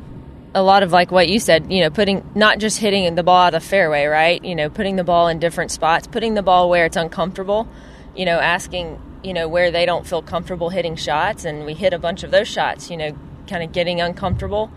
a 0.54 0.62
lot 0.62 0.82
of 0.82 0.92
like 0.92 1.10
what 1.10 1.28
you 1.28 1.38
said. 1.38 1.72
You 1.72 1.80
know, 1.80 1.90
putting 1.90 2.28
not 2.34 2.58
just 2.58 2.78
hitting 2.78 3.14
the 3.14 3.22
ball 3.22 3.44
out 3.44 3.54
of 3.54 3.62
the 3.62 3.68
fairway, 3.68 4.04
right? 4.04 4.44
You 4.44 4.54
know, 4.54 4.68
putting 4.68 4.96
the 4.96 5.04
ball 5.04 5.28
in 5.28 5.38
different 5.38 5.70
spots, 5.70 6.06
putting 6.06 6.34
the 6.34 6.42
ball 6.42 6.68
where 6.68 6.84
it's 6.84 6.96
uncomfortable. 6.96 7.66
You 8.14 8.26
know, 8.26 8.38
asking 8.38 9.00
you 9.24 9.32
know 9.32 9.48
where 9.48 9.70
they 9.70 9.86
don't 9.86 10.06
feel 10.06 10.20
comfortable 10.20 10.68
hitting 10.68 10.96
shots, 10.96 11.46
and 11.46 11.64
we 11.64 11.72
hit 11.72 11.94
a 11.94 11.98
bunch 11.98 12.24
of 12.24 12.30
those 12.30 12.48
shots. 12.48 12.90
You 12.90 12.98
know, 12.98 13.16
kind 13.46 13.62
of 13.62 13.72
getting 13.72 14.00
uncomfortable, 14.02 14.70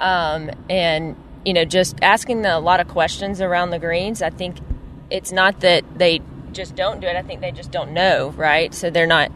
um, 0.00 0.50
and 0.68 1.16
you 1.44 1.52
know 1.52 1.64
just 1.64 1.96
asking 2.02 2.42
the, 2.42 2.56
a 2.56 2.60
lot 2.60 2.80
of 2.80 2.88
questions 2.88 3.40
around 3.40 3.70
the 3.70 3.78
greens. 3.78 4.22
I 4.22 4.30
think 4.30 4.58
it's 5.10 5.32
not 5.32 5.60
that 5.60 5.84
they 5.96 6.20
just 6.52 6.74
don't 6.74 7.00
do 7.00 7.06
it. 7.06 7.16
I 7.16 7.22
think 7.22 7.40
they 7.40 7.52
just 7.52 7.70
don't 7.70 7.92
know, 7.92 8.30
right? 8.30 8.74
So 8.74 8.90
they're 8.90 9.06
not, 9.06 9.30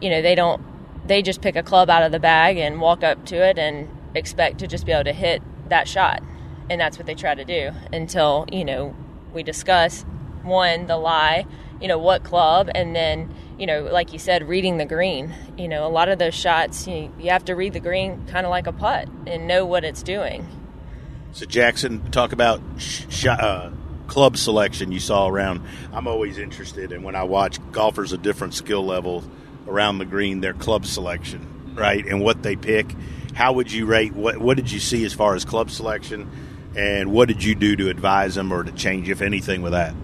you 0.00 0.10
know, 0.10 0.22
they 0.22 0.34
don't 0.34 0.62
they 1.06 1.22
just 1.22 1.40
pick 1.40 1.56
a 1.56 1.62
club 1.62 1.88
out 1.88 2.02
of 2.02 2.12
the 2.12 2.20
bag 2.20 2.58
and 2.58 2.80
walk 2.80 3.02
up 3.02 3.24
to 3.26 3.36
it 3.36 3.58
and 3.58 3.88
expect 4.14 4.58
to 4.58 4.66
just 4.66 4.84
be 4.84 4.92
able 4.92 5.04
to 5.04 5.12
hit 5.12 5.42
that 5.68 5.88
shot. 5.88 6.22
And 6.70 6.80
that's 6.80 6.98
what 6.98 7.06
they 7.06 7.14
try 7.14 7.34
to 7.34 7.44
do 7.44 7.70
until, 7.92 8.44
you 8.52 8.64
know, 8.64 8.94
we 9.32 9.42
discuss 9.42 10.04
one, 10.42 10.86
the 10.86 10.98
lie, 10.98 11.46
you 11.80 11.88
know, 11.88 11.98
what 11.98 12.24
club, 12.24 12.68
and 12.74 12.94
then, 12.94 13.34
you 13.58 13.66
know, 13.66 13.82
like 13.82 14.12
you 14.12 14.18
said, 14.18 14.48
reading 14.48 14.78
the 14.78 14.86
green. 14.86 15.34
You 15.56 15.68
know, 15.68 15.86
a 15.86 15.90
lot 15.90 16.08
of 16.08 16.18
those 16.18 16.34
shots, 16.34 16.86
you, 16.86 17.12
you 17.18 17.30
have 17.30 17.44
to 17.46 17.54
read 17.54 17.72
the 17.72 17.80
green 17.80 18.24
kind 18.26 18.46
of 18.46 18.50
like 18.50 18.66
a 18.66 18.72
putt 18.72 19.08
and 19.26 19.46
know 19.46 19.66
what 19.66 19.84
it's 19.84 20.02
doing. 20.02 20.46
So 21.32 21.44
Jackson, 21.46 22.10
talk 22.10 22.32
about 22.32 22.60
sh- 22.78 23.04
sh- 23.08 23.26
uh, 23.26 23.70
club 24.06 24.36
selection 24.36 24.92
you 24.92 25.00
saw 25.00 25.28
around. 25.28 25.62
I'm 25.92 26.06
always 26.06 26.38
interested 26.38 26.92
in 26.92 27.02
when 27.02 27.14
I 27.14 27.24
watch 27.24 27.58
golfers 27.72 28.12
of 28.12 28.22
different 28.22 28.54
skill 28.54 28.84
levels 28.84 29.24
around 29.66 29.98
the 29.98 30.06
green, 30.06 30.40
their 30.40 30.54
club 30.54 30.86
selection, 30.86 31.74
right, 31.74 32.04
and 32.06 32.22
what 32.22 32.42
they 32.42 32.56
pick. 32.56 32.94
How 33.34 33.52
would 33.52 33.70
you 33.70 33.86
rate? 33.86 34.14
What 34.14 34.38
What 34.38 34.56
did 34.56 34.70
you 34.70 34.80
see 34.80 35.04
as 35.04 35.12
far 35.12 35.34
as 35.34 35.44
club 35.44 35.70
selection, 35.70 36.30
and 36.74 37.12
what 37.12 37.28
did 37.28 37.44
you 37.44 37.54
do 37.54 37.76
to 37.76 37.90
advise 37.90 38.34
them 38.34 38.50
or 38.50 38.64
to 38.64 38.72
change, 38.72 39.10
if 39.10 39.20
anything, 39.20 39.62
with 39.62 39.72
that? 39.72 39.94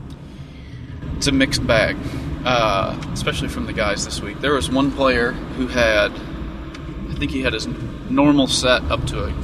it's 1.16 1.26
a 1.26 1.32
mixed 1.32 1.66
bag, 1.66 1.96
uh, 2.44 3.00
especially 3.12 3.48
from 3.48 3.66
the 3.66 3.72
guys 3.72 4.04
this 4.04 4.20
week. 4.20 4.40
There 4.40 4.52
was 4.52 4.70
one 4.70 4.92
player 4.92 5.32
who 5.32 5.66
had, 5.66 6.12
I 6.12 7.14
think 7.14 7.30
he 7.30 7.42
had 7.42 7.52
his 7.52 7.66
normal 8.08 8.46
set 8.46 8.82
up 8.90 9.04
to 9.06 9.24
a 9.24 9.34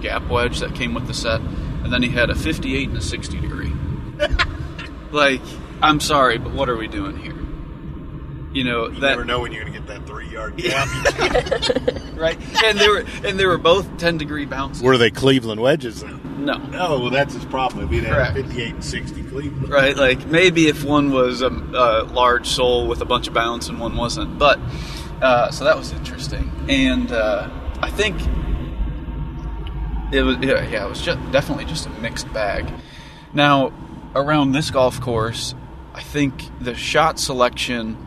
gap 0.00 0.28
wedge 0.28 0.60
that 0.60 0.74
came 0.74 0.94
with 0.94 1.06
the 1.06 1.14
set, 1.14 1.40
and 1.40 1.92
then 1.92 2.02
he 2.02 2.08
had 2.08 2.30
a 2.30 2.34
58 2.34 2.88
and 2.88 2.98
a 2.98 3.00
60 3.00 3.40
degree. 3.40 3.72
like, 5.12 5.42
I'm 5.82 6.00
sorry, 6.00 6.38
but 6.38 6.52
what 6.52 6.68
are 6.68 6.76
we 6.76 6.88
doing 6.88 7.16
here? 7.16 7.34
You 8.52 8.64
know 8.64 8.86
You 8.88 9.00
that 9.00 9.10
never 9.10 9.24
know 9.26 9.40
when 9.40 9.52
you're 9.52 9.64
going 9.64 9.74
to 9.74 9.78
get 9.80 9.88
that 9.88 10.06
three 10.06 10.30
yard 10.30 10.56
gap. 10.56 10.88
right, 12.16 12.38
and 12.64 12.78
they 12.78 12.88
were 12.88 13.04
and 13.22 13.38
they 13.38 13.44
were 13.44 13.58
both 13.58 13.98
10 13.98 14.16
degree 14.16 14.46
bounces. 14.46 14.82
Were 14.82 14.96
they 14.96 15.10
Cleveland 15.10 15.60
wedges? 15.60 16.02
No, 16.36 16.56
No, 16.58 17.00
well, 17.00 17.10
that's 17.10 17.34
his 17.34 17.44
problem. 17.46 17.84
If 17.86 17.90
he'd 17.90 18.04
had 18.04 18.14
Correct. 18.14 18.34
58 18.34 18.74
and 18.74 18.84
60 18.84 19.22
Cleveland. 19.24 19.68
right? 19.68 19.96
Like 19.96 20.26
maybe 20.26 20.68
if 20.68 20.84
one 20.84 21.10
was 21.10 21.42
a, 21.42 21.48
a 21.48 22.04
large 22.04 22.46
sole 22.48 22.86
with 22.86 23.00
a 23.00 23.04
bunch 23.04 23.26
of 23.28 23.34
bounce 23.34 23.68
and 23.68 23.80
one 23.80 23.96
wasn't, 23.96 24.38
but 24.38 24.58
uh, 25.22 25.50
so 25.50 25.64
that 25.64 25.76
was 25.76 25.92
interesting, 25.92 26.50
and 26.68 27.10
uh, 27.10 27.48
I 27.80 27.90
think 27.90 28.20
it 30.12 30.22
was 30.22 30.36
yeah, 30.38 30.68
yeah, 30.68 30.84
it 30.86 30.88
was 30.88 31.00
just 31.02 31.18
definitely 31.32 31.64
just 31.64 31.86
a 31.86 31.90
mixed 32.00 32.32
bag. 32.32 32.70
Now 33.32 33.72
around 34.14 34.52
this 34.52 34.70
golf 34.70 35.00
course, 35.00 35.54
I 35.94 36.02
think 36.02 36.50
the 36.60 36.74
shot 36.74 37.18
selection 37.18 38.05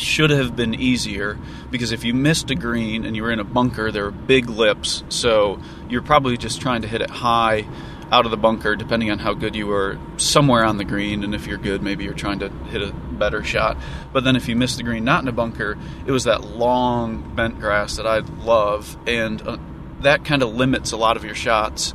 should 0.00 0.30
have 0.30 0.56
been 0.56 0.74
easier 0.74 1.38
because 1.70 1.92
if 1.92 2.04
you 2.04 2.14
missed 2.14 2.50
a 2.50 2.54
green 2.54 3.04
and 3.04 3.14
you 3.14 3.22
were 3.22 3.30
in 3.30 3.40
a 3.40 3.44
bunker, 3.44 3.92
there 3.92 4.06
are 4.06 4.10
big 4.10 4.48
lips, 4.48 5.04
so 5.08 5.60
you're 5.88 6.02
probably 6.02 6.36
just 6.36 6.60
trying 6.60 6.82
to 6.82 6.88
hit 6.88 7.02
it 7.02 7.10
high 7.10 7.66
out 8.12 8.24
of 8.24 8.30
the 8.30 8.36
bunker, 8.36 8.74
depending 8.74 9.10
on 9.10 9.18
how 9.18 9.34
good 9.34 9.54
you 9.54 9.66
were, 9.66 9.98
somewhere 10.16 10.64
on 10.64 10.78
the 10.78 10.84
green. 10.84 11.22
And 11.22 11.34
if 11.34 11.46
you're 11.46 11.58
good, 11.58 11.82
maybe 11.82 12.04
you're 12.04 12.12
trying 12.12 12.40
to 12.40 12.48
hit 12.48 12.82
a 12.82 12.92
better 12.92 13.44
shot. 13.44 13.76
But 14.12 14.24
then 14.24 14.34
if 14.34 14.48
you 14.48 14.56
missed 14.56 14.78
the 14.78 14.82
green 14.82 15.04
not 15.04 15.22
in 15.22 15.28
a 15.28 15.32
bunker, 15.32 15.78
it 16.06 16.10
was 16.10 16.24
that 16.24 16.42
long 16.42 17.34
bent 17.34 17.60
grass 17.60 17.96
that 17.96 18.06
I 18.06 18.18
love, 18.18 18.96
and 19.06 19.40
uh, 19.42 19.58
that 20.00 20.24
kind 20.24 20.42
of 20.42 20.54
limits 20.54 20.92
a 20.92 20.96
lot 20.96 21.16
of 21.16 21.24
your 21.24 21.34
shots 21.34 21.94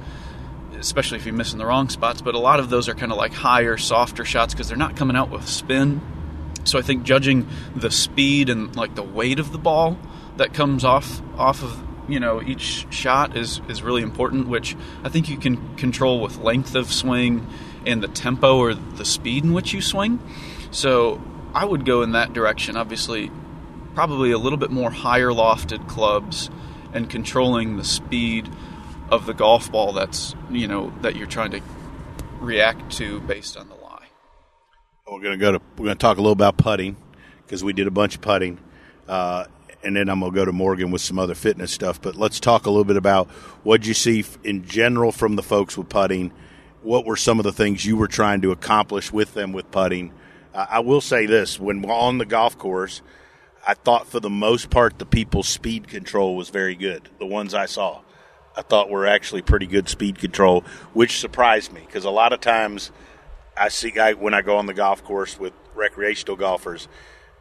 especially 0.78 1.18
if 1.18 1.26
you 1.26 1.34
miss 1.34 1.54
in 1.54 1.58
the 1.58 1.66
wrong 1.66 1.90
spots. 1.90 2.22
But 2.22 2.36
a 2.36 2.40
lot 2.40 2.60
of 2.60 2.70
those 2.70 2.90
are 2.90 2.94
kind 2.94 3.12
of 3.12 3.18
like 3.18 3.34
higher, 3.34 3.78
softer 3.78 4.26
shots 4.26 4.54
because 4.54 4.68
they're 4.68 4.78
not 4.78 4.96
coming 4.96 5.16
out 5.16 5.30
with 5.30 5.48
spin. 5.48 6.02
So 6.66 6.78
I 6.78 6.82
think 6.82 7.04
judging 7.04 7.48
the 7.76 7.92
speed 7.92 8.50
and 8.50 8.76
like 8.76 8.96
the 8.96 9.04
weight 9.04 9.40
of 9.40 9.52
the 9.52 9.58
ball 9.58 9.98
that 10.38 10.54
comes 10.54 10.84
off 10.84 11.22
off 11.38 11.64
of 11.64 11.82
you 12.10 12.20
know 12.20 12.42
each 12.42 12.86
shot 12.90 13.38
is 13.38 13.62
is 13.70 13.82
really 13.82 14.02
important. 14.02 14.48
Which 14.48 14.76
I 15.04 15.10
think 15.10 15.30
you 15.30 15.38
can 15.38 15.76
control 15.78 16.20
with 16.20 16.38
length 16.38 16.76
of 16.76 16.92
swing 16.92 17.48
and 17.86 18.02
the 18.02 18.08
tempo 18.08 18.58
or 18.58 18.74
the 18.74 19.06
speed 19.06 19.44
in 19.44 19.54
which 19.54 19.74
you 19.74 19.82
swing. 19.82 20.20
So 20.72 21.22
I 21.54 21.64
would 21.64 21.86
go 21.86 22.02
in 22.02 22.12
that 22.14 22.34
direction. 22.34 22.76
Obviously, 22.76 23.32
probably 23.94 24.32
a 24.32 24.38
little 24.38 24.58
bit 24.58 24.72
more 24.72 24.92
higher 24.92 25.30
lofted 25.30 25.88
clubs 25.88 26.50
and 26.94 27.10
controlling 27.10 27.78
the 27.78 27.86
speed 27.86 28.50
of 29.10 29.26
the 29.26 29.34
golf 29.34 29.72
ball 29.72 29.94
that's 29.94 30.36
you 30.50 30.68
know 30.68 30.92
that 31.02 31.16
you're 31.16 31.28
trying 31.28 31.52
to 31.52 31.62
react 32.40 32.92
to 32.94 33.20
based 33.22 33.56
on 33.56 33.70
the. 33.70 33.75
We're 35.08 35.22
to 35.22 35.38
go 35.38 35.52
to. 35.52 35.62
We're 35.78 35.90
to 35.90 35.96
talk 35.96 36.18
a 36.18 36.20
little 36.20 36.34
about 36.34 36.58
putting 36.58 36.98
because 37.44 37.64
we 37.64 37.74
did 37.74 37.86
a 37.86 37.92
bunch 37.92 38.16
of 38.16 38.22
putting, 38.22 38.58
uh, 39.08 39.46
and 39.84 39.96
then 39.96 40.10
I'm 40.10 40.20
to 40.22 40.32
go 40.32 40.46
to 40.46 40.52
Morgan 40.52 40.90
with 40.90 41.02
some 41.02 41.20
other 41.20 41.36
fitness 41.36 41.72
stuff. 41.72 42.02
But 42.02 42.16
let's 42.16 42.40
talk 42.40 42.66
a 42.66 42.72
little 42.72 42.86
bit 42.86 42.98
about 42.98 43.30
what 43.62 43.86
you 43.86 43.94
see 43.94 44.26
in 44.44 44.66
general 44.66 45.12
from 45.12 45.36
the 45.36 45.44
folks 45.44 45.78
with 45.78 45.90
putting. 45.90 46.34
What 46.82 47.06
were 47.06 47.18
some 47.18 47.40
of 47.40 47.44
the 47.44 47.54
things 47.54 47.86
you 47.86 47.98
were 47.98 48.08
trying 48.08 48.42
to 48.42 48.52
accomplish 48.52 49.14
with 49.14 49.36
them 49.36 49.54
with 49.54 49.70
putting? 49.70 50.12
Uh, 50.56 50.66
I 50.68 50.80
will 50.80 51.02
say 51.02 51.28
this: 51.28 51.60
when 51.60 51.86
on 51.86 52.18
the 52.18 52.26
golf 52.26 52.58
course, 52.58 53.04
I 53.68 53.76
thought 53.76 54.08
for 54.08 54.20
the 54.20 54.32
most 54.32 54.72
part 54.72 54.98
the 54.98 55.06
people's 55.06 55.48
speed 55.48 55.88
control 55.88 56.36
was 56.36 56.50
very 56.50 56.74
good. 56.74 57.10
The 57.20 57.28
ones 57.28 57.54
I 57.54 57.68
saw, 57.68 58.02
I 58.58 58.64
thought 58.64 58.90
were 58.90 59.06
actually 59.06 59.44
pretty 59.44 59.68
good 59.68 59.88
speed 59.88 60.18
control, 60.18 60.62
which 60.94 61.20
surprised 61.20 61.72
me 61.72 61.82
because 61.86 62.06
a 62.06 62.10
lot 62.10 62.34
of 62.34 62.42
times 62.42 62.90
I 63.58 63.70
see 63.70 63.98
I, 63.98 64.14
when 64.14 64.34
I 64.34 64.42
go 64.42 64.58
on 64.58 64.66
the 64.66 64.74
golf 64.74 65.04
course 65.04 65.40
with 65.40 65.54
recreational 65.74 66.36
golfers, 66.36 66.88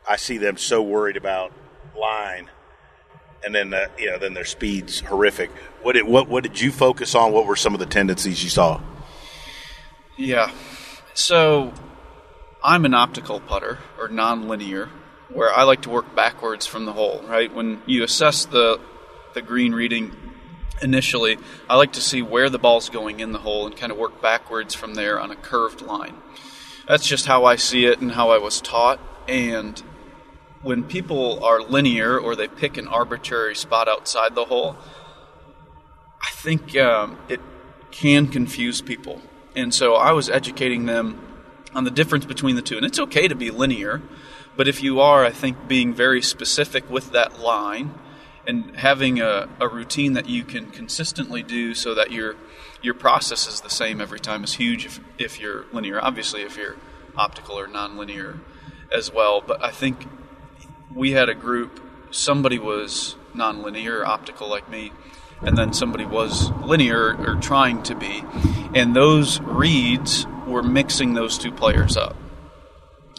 I 0.09 0.17
see 0.17 0.39
them 0.39 0.57
so 0.57 0.83
worried 0.83 1.17
about 1.17 1.53
line 1.97 2.51
and 3.45 3.55
then 3.55 3.75
uh, 3.75 3.87
you 3.99 4.11
know 4.11 4.19
then 4.19 4.35
their 4.35 4.45
speed's 4.45 5.01
horrific. 5.01 5.51
What 5.83 5.93
did 5.93 6.07
what 6.07 6.29
what 6.29 6.43
did 6.43 6.61
you 6.61 6.73
focus 6.73 7.15
on? 7.15 7.33
What 7.33 7.47
were 7.47 7.57
some 7.57 7.75
of 7.75 7.81
the 7.81 7.87
tendencies 7.87 8.43
you 8.43 8.51
saw? 8.51 8.81
Yeah. 10.17 10.51
So 11.13 11.73
I'm 12.63 12.85
an 12.85 12.95
optical 12.95 13.41
putter 13.41 13.79
or 13.99 14.09
non-linear, 14.09 14.89
where 15.29 15.53
I 15.53 15.65
like 15.65 15.83
to 15.83 15.91
work 15.91 16.15
backwards 16.17 16.67
from 16.67 16.87
the 16.87 16.93
hole. 16.93 17.23
Right 17.27 17.55
when 17.55 17.83
you 17.87 18.03
assess 18.03 18.47
the 18.47 18.81
the 19.35 19.43
green 19.43 19.73
reading 19.73 20.17
initially, 20.83 21.39
I 21.69 21.77
like 21.77 21.93
to 21.93 22.01
see 22.01 22.23
where 22.23 22.51
the 22.51 22.59
ball's 22.59 22.89
going 22.89 23.21
in 23.21 23.33
the 23.33 23.39
hole 23.39 23.67
and 23.67 23.77
kind 23.77 23.93
of 23.93 23.99
work 23.99 24.21
backwards 24.21 24.75
from 24.75 24.95
there 24.95 25.21
on 25.21 25.31
a 25.31 25.37
curved 25.37 25.83
line. 25.83 26.17
That's 26.87 27.07
just 27.07 27.27
how 27.27 27.45
I 27.45 27.57
see 27.57 27.87
it 27.87 28.01
and 28.01 28.13
how 28.13 28.31
I 28.31 28.39
was 28.39 28.61
taught. 28.61 29.01
And 29.29 29.83
when 30.63 30.85
people 30.85 31.43
are 31.45 31.63
linear 31.63 32.19
or 32.19 32.37
they 32.37 32.49
pick 32.49 32.77
an 32.77 32.89
arbitrary 32.89 33.55
spot 33.55 33.89
outside 33.89 34.35
the 34.35 34.47
hole, 34.47 34.77
I 36.21 36.31
think 36.33 36.77
um, 36.77 37.19
it 37.29 37.41
can 37.91 38.29
confuse 38.29 38.81
people. 38.81 39.23
And 39.57 39.73
so 39.73 39.95
I 39.95 40.13
was 40.13 40.29
educating 40.29 40.87
them 40.87 41.21
on 41.75 41.85
the 41.85 41.91
difference 41.91 42.25
between 42.25 42.57
the 42.57 42.63
two. 42.63 42.77
And 42.77 42.85
it's 42.85 42.99
okay 42.99 43.29
to 43.29 43.35
be 43.35 43.51
linear, 43.51 44.03
but 44.57 44.69
if 44.69 44.83
you 44.83 45.01
are, 45.01 45.25
I 45.25 45.31
think, 45.31 45.69
being 45.69 45.95
very 45.95 46.23
specific 46.23 46.89
with 46.91 47.13
that 47.13 47.41
line 47.41 47.95
and 48.47 48.77
having 48.77 49.21
a, 49.21 49.49
a 49.61 49.69
routine 49.69 50.15
that 50.15 50.29
you 50.29 50.45
can 50.45 50.71
consistently 50.71 51.43
do 51.43 51.75
so 51.75 51.95
that 51.95 52.11
your 52.11 52.37
your 52.83 52.95
process 52.95 53.49
is 53.49 53.63
the 53.63 53.71
same 53.71 54.01
every 54.01 54.21
time 54.21 54.45
is 54.45 54.55
huge 54.55 54.85
if, 54.85 55.01
if 55.17 55.41
you're 55.41 55.65
linear. 55.73 55.99
Obviously, 56.03 56.43
if 56.43 56.57
you're 56.57 56.77
optical 57.17 57.59
or 57.59 57.67
nonlinear 57.67 58.41
as 58.93 59.11
well. 59.11 59.41
But 59.41 59.65
I 59.65 59.71
think 59.71 60.07
we 60.95 61.13
had 61.13 61.31
a 61.31 61.35
group, 61.35 61.81
somebody 62.11 62.59
was 62.59 63.17
nonlinear, 63.35 64.05
optical 64.05 64.49
like 64.51 64.69
me, 64.69 64.93
and 65.41 65.57
then 65.57 65.73
somebody 65.73 66.05
was 66.05 66.51
linear 66.63 67.17
or 67.17 67.37
trying 67.37 67.83
to 67.85 67.95
be. 67.95 68.23
And 68.75 68.95
those 68.95 69.41
reads 69.41 70.27
were 70.47 70.63
mixing 70.63 71.15
those 71.15 71.39
two 71.39 71.53
players 71.53 71.97
up 71.97 72.17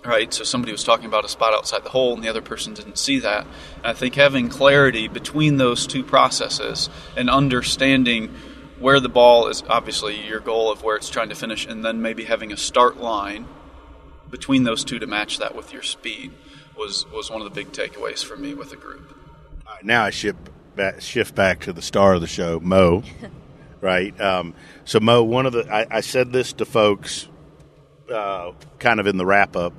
right? 0.06 0.34
So 0.34 0.44
somebody 0.44 0.72
was 0.72 0.84
talking 0.84 1.06
about 1.06 1.26
a 1.26 1.30
spot 1.30 1.54
outside 1.54 1.84
the 1.84 1.90
hole, 1.90 2.14
and 2.14 2.24
the 2.24 2.30
other 2.30 2.42
person 2.42 2.74
didn't 2.74 2.98
see 2.98 3.20
that. 3.20 3.46
And 3.78 3.88
I 3.88 3.94
think 3.94 4.16
having 4.16 4.50
clarity 4.50 5.08
between 5.08 5.58
those 5.58 5.88
two 5.88 6.04
processes 6.04 6.90
and 7.18 7.30
understanding 7.30 8.34
where 8.80 9.00
the 9.00 9.10
ball 9.10 9.48
is 9.48 9.64
obviously 9.70 10.28
your 10.28 10.40
goal 10.40 10.72
of 10.72 10.84
where 10.84 10.96
it's 10.96 11.10
trying 11.10 11.30
to 11.30 11.36
finish, 11.36 11.66
and 11.66 11.84
then 11.84 12.02
maybe 12.02 12.26
having 12.26 12.52
a 12.52 12.58
start 12.58 12.98
line 12.98 13.48
between 14.30 14.64
those 14.64 14.84
two 14.84 15.00
to 15.00 15.08
match 15.08 15.40
that 15.40 15.56
with 15.56 15.72
your 15.72 15.84
speed 15.84 16.32
was 16.78 17.06
was 17.12 17.32
one 17.32 17.42
of 17.42 17.46
the 17.46 17.56
big 17.56 17.72
takeaways 17.72 18.24
for 18.24 18.36
me 18.36 18.54
with 18.54 18.70
the 18.70 18.76
group. 18.76 19.16
now 19.84 20.04
I 20.04 20.10
shift 20.10 20.40
back, 20.76 21.02
shift 21.02 21.36
back 21.36 21.62
to 21.62 21.74
the 21.74 21.82
star 21.82 22.16
of 22.16 22.22
the 22.22 22.28
show, 22.28 22.60
Mo. 22.60 23.04
right. 23.82 24.20
Um, 24.20 24.54
so 24.84 25.00
Mo, 25.00 25.24
one 25.24 25.46
of 25.46 25.54
the 25.54 25.72
I, 25.74 25.88
I 25.90 26.02
said 26.02 26.34
this 26.34 26.52
to 26.54 26.66
folks, 26.66 27.30
uh, 28.12 28.52
kind 28.80 29.00
of 29.00 29.08
in 29.08 29.18
the 29.18 29.26
wrap 29.26 29.56
up 29.56 29.74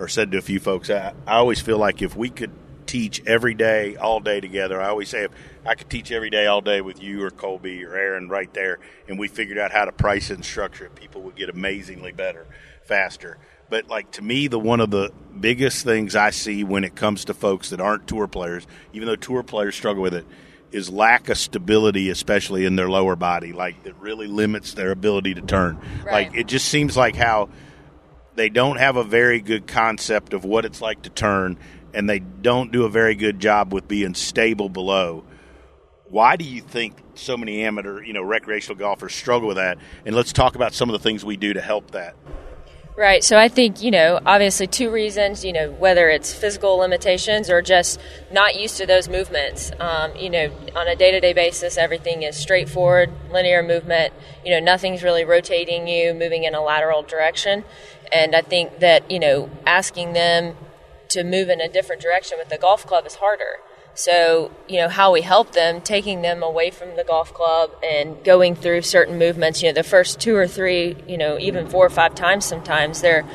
or 0.00 0.08
said 0.08 0.32
to 0.32 0.38
a 0.38 0.42
few 0.42 0.58
folks, 0.58 0.90
I, 0.90 1.12
I 1.26 1.36
always 1.36 1.60
feel 1.60 1.78
like 1.78 2.00
if 2.00 2.16
we 2.16 2.30
could 2.30 2.50
teach 2.86 3.22
every 3.26 3.54
day, 3.54 3.96
all 3.96 4.18
day 4.18 4.40
together, 4.40 4.80
I 4.80 4.88
always 4.88 5.10
say 5.10 5.24
if 5.24 5.30
I 5.64 5.74
could 5.74 5.90
teach 5.90 6.10
every 6.10 6.30
day, 6.30 6.46
all 6.46 6.62
day 6.62 6.80
with 6.80 7.00
you 7.00 7.22
or 7.22 7.30
Colby 7.30 7.84
or 7.84 7.94
Aaron 7.94 8.28
right 8.28 8.52
there, 8.54 8.80
and 9.06 9.18
we 9.18 9.28
figured 9.28 9.58
out 9.58 9.70
how 9.70 9.84
to 9.84 9.92
price 9.92 10.30
and 10.30 10.44
structure 10.44 10.86
it, 10.86 10.94
people 10.96 11.22
would 11.22 11.36
get 11.36 11.50
amazingly 11.50 12.12
better, 12.12 12.46
faster. 12.82 13.38
But 13.68 13.88
like 13.88 14.10
to 14.12 14.22
me, 14.22 14.48
the 14.48 14.58
one 14.58 14.80
of 14.80 14.90
the 14.90 15.12
biggest 15.38 15.84
things 15.84 16.16
I 16.16 16.30
see 16.30 16.64
when 16.64 16.82
it 16.82 16.96
comes 16.96 17.26
to 17.26 17.34
folks 17.34 17.70
that 17.70 17.80
aren't 17.80 18.08
tour 18.08 18.26
players, 18.26 18.66
even 18.94 19.06
though 19.06 19.16
tour 19.16 19.42
players 19.42 19.76
struggle 19.76 20.02
with 20.02 20.14
it, 20.14 20.26
is 20.72 20.90
lack 20.90 21.28
of 21.28 21.36
stability, 21.36 22.10
especially 22.10 22.64
in 22.64 22.74
their 22.74 22.88
lower 22.88 23.16
body. 23.16 23.52
Like 23.52 23.84
that 23.84 23.94
really 24.00 24.26
limits 24.26 24.72
their 24.72 24.90
ability 24.90 25.34
to 25.34 25.42
turn. 25.42 25.78
Right. 26.04 26.28
Like 26.28 26.36
it 26.36 26.48
just 26.48 26.66
seems 26.68 26.96
like 26.96 27.14
how 27.14 27.50
they 28.34 28.48
don't 28.48 28.78
have 28.78 28.96
a 28.96 29.04
very 29.04 29.40
good 29.40 29.66
concept 29.66 30.32
of 30.32 30.44
what 30.44 30.64
it's 30.64 30.80
like 30.80 31.02
to 31.02 31.10
turn, 31.10 31.58
and 31.92 32.08
they 32.08 32.18
don't 32.18 32.72
do 32.72 32.84
a 32.84 32.88
very 32.88 33.14
good 33.14 33.40
job 33.40 33.72
with 33.72 33.88
being 33.88 34.14
stable 34.14 34.68
below. 34.68 35.24
Why 36.08 36.36
do 36.36 36.44
you 36.44 36.60
think 36.60 36.96
so 37.14 37.36
many 37.36 37.62
amateur, 37.62 38.02
you 38.02 38.12
know, 38.12 38.22
recreational 38.22 38.76
golfers 38.76 39.14
struggle 39.14 39.48
with 39.48 39.58
that? 39.58 39.78
And 40.04 40.14
let's 40.14 40.32
talk 40.32 40.54
about 40.54 40.74
some 40.74 40.88
of 40.88 40.92
the 40.92 40.98
things 40.98 41.24
we 41.24 41.36
do 41.36 41.52
to 41.52 41.60
help 41.60 41.92
that. 41.92 42.16
Right. 42.96 43.24
So 43.24 43.38
I 43.38 43.48
think, 43.48 43.82
you 43.82 43.90
know, 43.90 44.20
obviously 44.26 44.66
two 44.66 44.90
reasons, 44.90 45.42
you 45.44 45.52
know, 45.52 45.70
whether 45.70 46.10
it's 46.10 46.34
physical 46.34 46.76
limitations 46.76 47.48
or 47.48 47.62
just 47.62 47.98
not 48.30 48.60
used 48.60 48.76
to 48.76 48.84
those 48.84 49.08
movements. 49.08 49.70
Um, 49.80 50.14
you 50.16 50.28
know, 50.28 50.50
on 50.76 50.86
a 50.86 50.94
day 50.94 51.10
to 51.10 51.20
day 51.20 51.32
basis, 51.32 51.78
everything 51.78 52.22
is 52.22 52.36
straightforward, 52.36 53.10
linear 53.30 53.62
movement. 53.62 54.12
You 54.44 54.52
know, 54.52 54.60
nothing's 54.60 55.02
really 55.02 55.24
rotating 55.24 55.88
you, 55.88 56.12
moving 56.12 56.44
in 56.44 56.54
a 56.54 56.60
lateral 56.60 57.02
direction. 57.02 57.64
And 58.12 58.34
I 58.34 58.42
think 58.42 58.80
that, 58.80 59.10
you 59.10 59.18
know, 59.18 59.48
asking 59.64 60.12
them 60.12 60.56
to 61.10 61.24
move 61.24 61.48
in 61.48 61.60
a 61.60 61.68
different 61.68 62.02
direction 62.02 62.38
with 62.38 62.48
the 62.50 62.58
golf 62.58 62.86
club 62.86 63.06
is 63.06 63.14
harder. 63.16 63.60
So, 63.94 64.50
you 64.68 64.78
know, 64.78 64.88
how 64.88 65.12
we 65.12 65.22
help 65.22 65.52
them, 65.52 65.80
taking 65.80 66.22
them 66.22 66.42
away 66.42 66.70
from 66.70 66.96
the 66.96 67.04
golf 67.04 67.34
club 67.34 67.70
and 67.82 68.22
going 68.24 68.54
through 68.54 68.82
certain 68.82 69.18
movements, 69.18 69.62
you 69.62 69.68
know, 69.68 69.74
the 69.74 69.82
first 69.82 70.20
two 70.20 70.36
or 70.36 70.46
three, 70.46 70.96
you 71.06 71.18
know, 71.18 71.38
even 71.38 71.68
four 71.68 71.84
or 71.86 71.90
five 71.90 72.14
times 72.14 72.44
sometimes 72.44 73.00
they're 73.00 73.26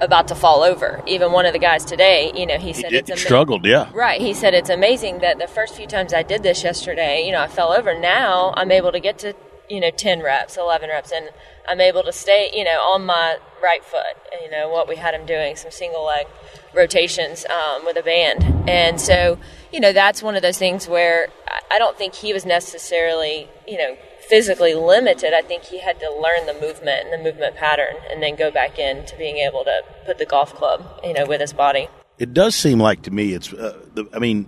about 0.00 0.28
to 0.28 0.34
fall 0.34 0.62
over. 0.62 1.02
Even 1.06 1.32
one 1.32 1.46
of 1.46 1.52
the 1.52 1.58
guys 1.58 1.84
today, 1.84 2.32
you 2.34 2.46
know, 2.46 2.58
he 2.58 2.72
said 2.72 2.90
He 2.90 2.98
it's 2.98 3.08
did, 3.08 3.18
struggled, 3.18 3.64
yeah. 3.64 3.90
Right. 3.94 4.20
He 4.20 4.34
said 4.34 4.54
it's 4.54 4.70
amazing 4.70 5.18
that 5.20 5.38
the 5.38 5.46
first 5.46 5.74
few 5.74 5.86
times 5.86 6.12
I 6.12 6.22
did 6.22 6.42
this 6.42 6.62
yesterday, 6.62 7.24
you 7.24 7.32
know, 7.32 7.40
I 7.40 7.48
fell 7.48 7.72
over. 7.72 7.98
Now 7.98 8.52
I'm 8.56 8.70
able 8.70 8.92
to 8.92 9.00
get 9.00 9.18
to, 9.20 9.34
you 9.72 9.80
know, 9.80 9.90
10 9.90 10.22
reps, 10.22 10.58
11 10.58 10.90
reps, 10.90 11.12
and 11.12 11.30
I'm 11.66 11.80
able 11.80 12.02
to 12.02 12.12
stay, 12.12 12.50
you 12.52 12.62
know, 12.62 12.78
on 12.92 13.06
my 13.06 13.38
right 13.62 13.82
foot. 13.82 14.04
You 14.42 14.50
know, 14.50 14.68
what 14.68 14.86
we 14.86 14.96
had 14.96 15.14
him 15.14 15.24
doing, 15.24 15.56
some 15.56 15.70
single 15.70 16.04
leg 16.04 16.26
rotations 16.74 17.46
um, 17.46 17.86
with 17.86 17.96
a 17.96 18.02
band. 18.02 18.68
And 18.68 19.00
so, 19.00 19.38
you 19.72 19.80
know, 19.80 19.94
that's 19.94 20.22
one 20.22 20.36
of 20.36 20.42
those 20.42 20.58
things 20.58 20.86
where 20.86 21.28
I- 21.70 21.78
don't 21.78 21.96
think 21.96 22.14
he 22.14 22.34
was 22.34 22.44
necessarily, 22.44 23.48
you 23.66 23.78
know, 23.78 23.96
physically 24.28 24.74
limited. 24.74 25.32
I 25.34 25.40
think 25.40 25.64
he 25.64 25.80
had 25.80 25.98
to 26.00 26.10
learn 26.12 26.44
the 26.46 26.54
movement 26.60 27.06
and 27.06 27.12
the 27.12 27.30
movement 27.30 27.56
pattern 27.56 27.96
and 28.10 28.22
then 28.22 28.36
go 28.36 28.50
back 28.50 28.78
into 28.78 29.16
being 29.16 29.38
able 29.38 29.64
to 29.64 29.82
put 30.04 30.18
the 30.18 30.26
golf 30.26 30.54
club, 30.54 30.84
you 31.02 31.14
know, 31.14 31.24
with 31.24 31.40
his 31.40 31.54
body. 31.54 31.88
It 32.18 32.34
does 32.34 32.54
seem 32.54 32.78
like 32.78 33.02
to 33.02 33.10
me 33.10 33.32
it's, 33.32 33.52
uh, 33.54 33.84
the, 33.94 34.06
I 34.12 34.18
mean, 34.18 34.46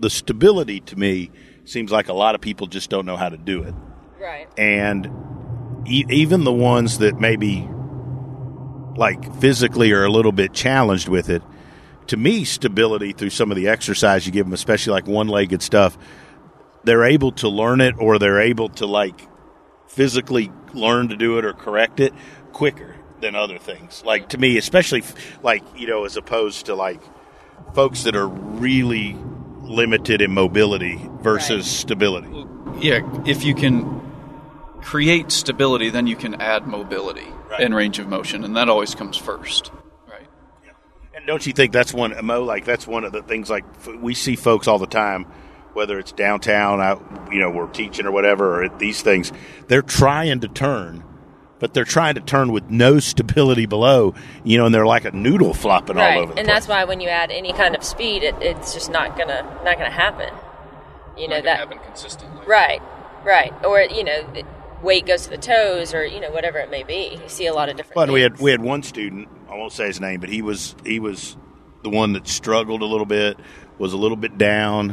the 0.00 0.08
stability 0.08 0.80
to 0.80 0.96
me 0.98 1.30
seems 1.66 1.92
like 1.92 2.08
a 2.08 2.14
lot 2.14 2.34
of 2.34 2.40
people 2.40 2.66
just 2.66 2.88
don't 2.88 3.04
know 3.04 3.18
how 3.18 3.28
to 3.28 3.36
do 3.36 3.62
it. 3.62 3.74
Right. 4.22 4.48
and 4.56 5.10
e- 5.86 6.04
even 6.08 6.44
the 6.44 6.52
ones 6.52 6.98
that 6.98 7.18
maybe 7.18 7.68
like 8.96 9.34
physically 9.40 9.90
are 9.92 10.04
a 10.04 10.10
little 10.10 10.32
bit 10.32 10.52
challenged 10.52 11.08
with 11.08 11.28
it 11.30 11.42
to 12.08 12.16
me 12.16 12.44
stability 12.44 13.12
through 13.12 13.30
some 13.30 13.50
of 13.50 13.56
the 13.56 13.68
exercise 13.68 14.26
you 14.26 14.32
give 14.32 14.46
them 14.46 14.52
especially 14.52 14.92
like 14.92 15.06
one-legged 15.06 15.62
stuff 15.62 15.96
they're 16.84 17.04
able 17.04 17.32
to 17.32 17.48
learn 17.48 17.80
it 17.80 17.94
or 17.98 18.18
they're 18.18 18.40
able 18.40 18.68
to 18.68 18.86
like 18.86 19.26
physically 19.88 20.50
learn 20.74 21.08
to 21.08 21.16
do 21.16 21.38
it 21.38 21.44
or 21.44 21.52
correct 21.52 22.00
it 22.00 22.12
quicker 22.52 22.94
than 23.20 23.34
other 23.34 23.58
things 23.58 24.02
like 24.04 24.28
to 24.28 24.38
me 24.38 24.56
especially 24.58 25.02
like 25.42 25.62
you 25.76 25.86
know 25.86 26.04
as 26.04 26.16
opposed 26.16 26.66
to 26.66 26.74
like 26.74 27.00
folks 27.74 28.02
that 28.04 28.14
are 28.16 28.28
really 28.28 29.16
limited 29.62 30.20
in 30.20 30.32
mobility 30.32 31.00
versus 31.22 31.56
Right. 31.58 31.64
stability 31.64 32.28
Yeah, 32.80 33.00
if 33.26 33.44
you 33.44 33.54
can 33.54 34.00
create 34.82 35.30
stability, 35.32 35.90
then 35.90 36.06
you 36.06 36.16
can 36.16 36.40
add 36.40 36.66
mobility 36.66 37.26
Right. 37.50 37.60
and 37.60 37.74
range 37.74 37.98
of 37.98 38.08
motion, 38.08 38.44
and 38.44 38.56
that 38.56 38.68
always 38.68 38.94
comes 38.94 39.16
first. 39.16 39.70
Right. 40.08 40.26
And 41.14 41.26
don't 41.26 41.46
you 41.46 41.52
think 41.52 41.72
that's 41.72 41.92
one, 41.94 42.14
Mo? 42.24 42.42
Like 42.42 42.64
that's 42.64 42.86
one 42.86 43.04
of 43.04 43.12
the 43.12 43.22
things. 43.22 43.48
Like 43.50 43.64
f- 43.80 43.94
we 44.00 44.14
see 44.14 44.36
folks 44.36 44.66
all 44.68 44.78
the 44.78 44.86
time, 44.86 45.26
whether 45.74 45.98
it's 45.98 46.12
downtown, 46.12 46.80
out, 46.80 47.02
you 47.30 47.38
know, 47.40 47.50
we're 47.50 47.66
teaching 47.68 48.06
or 48.06 48.12
whatever, 48.12 48.60
or 48.60 48.64
at 48.64 48.78
these 48.78 49.02
things. 49.02 49.32
They're 49.68 49.82
trying 49.82 50.40
to 50.40 50.48
turn, 50.48 51.04
but 51.58 51.74
they're 51.74 51.84
trying 51.84 52.14
to 52.16 52.20
turn 52.20 52.50
with 52.52 52.70
no 52.70 52.98
stability 52.98 53.66
below, 53.66 54.14
you 54.44 54.58
know, 54.58 54.66
and 54.66 54.74
they're 54.74 54.86
like 54.86 55.04
a 55.04 55.12
noodle 55.12 55.54
flopping 55.54 55.96
all 55.98 56.04
over. 56.04 56.14
The 56.14 56.20
and 56.22 56.34
place. 56.34 56.46
that's 56.46 56.68
why 56.68 56.84
when 56.84 57.00
you 57.00 57.08
add 57.08 57.30
any 57.30 57.52
kind 57.52 57.76
of 57.76 57.84
speed, 57.84 58.22
it, 58.22 58.34
it's 58.40 58.74
just 58.74 58.90
not 58.90 59.16
gonna 59.16 59.42
not 59.64 59.78
gonna 59.78 59.90
happen. 59.90 60.32
You 61.16 61.28
know 61.28 61.36
Not 61.36 61.44
gonna 61.44 61.56
that 61.56 61.58
happen 61.58 61.78
consistently. 61.84 62.46
right, 62.46 62.80
right, 63.24 63.52
or 63.64 63.80
you 63.82 64.02
know, 64.04 64.24
it- 64.34 64.46
weight 64.82 65.06
goes 65.06 65.24
to 65.24 65.30
the 65.30 65.38
toes, 65.38 65.94
or 65.94 66.04
you 66.04 66.20
know, 66.20 66.30
whatever 66.30 66.58
it 66.58 66.70
may 66.70 66.82
be. 66.82 67.18
You 67.22 67.28
see 67.28 67.46
a 67.46 67.54
lot 67.54 67.68
of 67.68 67.76
different. 67.76 67.94
But 67.94 68.10
we 68.10 68.20
had 68.20 68.38
we 68.38 68.50
had 68.50 68.60
one 68.60 68.82
student. 68.82 69.28
I 69.48 69.56
won't 69.56 69.72
say 69.72 69.86
his 69.86 70.00
name, 70.00 70.20
but 70.20 70.28
he 70.28 70.42
was 70.42 70.74
he 70.84 70.98
was 70.98 71.36
the 71.82 71.90
one 71.90 72.12
that 72.12 72.28
struggled 72.28 72.82
a 72.82 72.86
little 72.86 73.06
bit, 73.06 73.38
was 73.78 73.92
a 73.92 73.96
little 73.96 74.16
bit 74.16 74.38
down, 74.38 74.90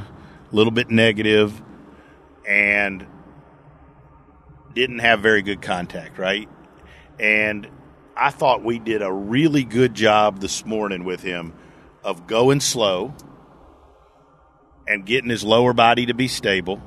a 0.52 0.56
little 0.56 0.72
bit 0.72 0.90
negative, 0.90 1.62
and 2.48 3.06
didn't 4.74 5.00
have 5.00 5.22
very 5.22 5.42
good 5.42 5.62
contact. 5.62 6.18
Right, 6.18 6.50
and 7.20 7.68
I 8.16 8.32
thought 8.32 8.64
we 8.64 8.80
did 8.80 9.02
a 9.02 9.12
really 9.12 9.64
good 9.64 9.94
job 9.94 10.40
this 10.40 10.66
morning 10.66 11.04
with 11.04 11.22
him 11.22 11.54
of 12.04 12.28
going 12.28 12.60
slow 12.60 13.14
and 14.88 15.06
getting 15.06 15.30
his 15.30 15.44
lower 15.44 15.74
body 15.74 16.08
to 16.08 16.14
be 16.14 16.28
stable. 16.28 16.82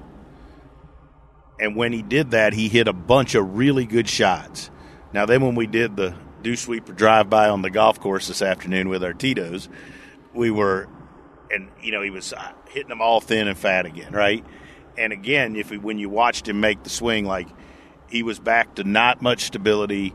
And 1.62 1.76
when 1.76 1.92
he 1.92 2.02
did 2.02 2.32
that, 2.32 2.54
he 2.54 2.68
hit 2.68 2.88
a 2.88 2.92
bunch 2.92 3.36
of 3.36 3.56
really 3.56 3.86
good 3.86 4.08
shots. 4.08 4.68
Now, 5.12 5.26
then 5.26 5.42
when 5.42 5.54
we 5.54 5.68
did 5.68 5.94
the 5.94 6.12
dew 6.42 6.56
sweeper 6.56 6.92
drive 6.92 7.30
by 7.30 7.48
on 7.48 7.62
the 7.62 7.70
golf 7.70 8.00
course 8.00 8.26
this 8.26 8.42
afternoon 8.42 8.88
with 8.88 9.04
our 9.04 9.12
Tito's, 9.12 9.68
we 10.34 10.50
were, 10.50 10.88
and 11.52 11.68
you 11.80 11.92
know, 11.92 12.02
he 12.02 12.10
was 12.10 12.32
uh, 12.32 12.50
hitting 12.68 12.88
them 12.88 13.00
all 13.00 13.20
thin 13.20 13.46
and 13.46 13.56
fat 13.56 13.86
again, 13.86 14.12
right? 14.12 14.44
And 14.98 15.12
again, 15.12 15.54
if 15.54 15.70
we, 15.70 15.78
when 15.78 16.00
you 16.00 16.08
watched 16.08 16.48
him 16.48 16.58
make 16.58 16.82
the 16.82 16.90
swing, 16.90 17.26
like 17.26 17.46
he 18.10 18.24
was 18.24 18.40
back 18.40 18.74
to 18.74 18.82
not 18.82 19.22
much 19.22 19.44
stability, 19.44 20.14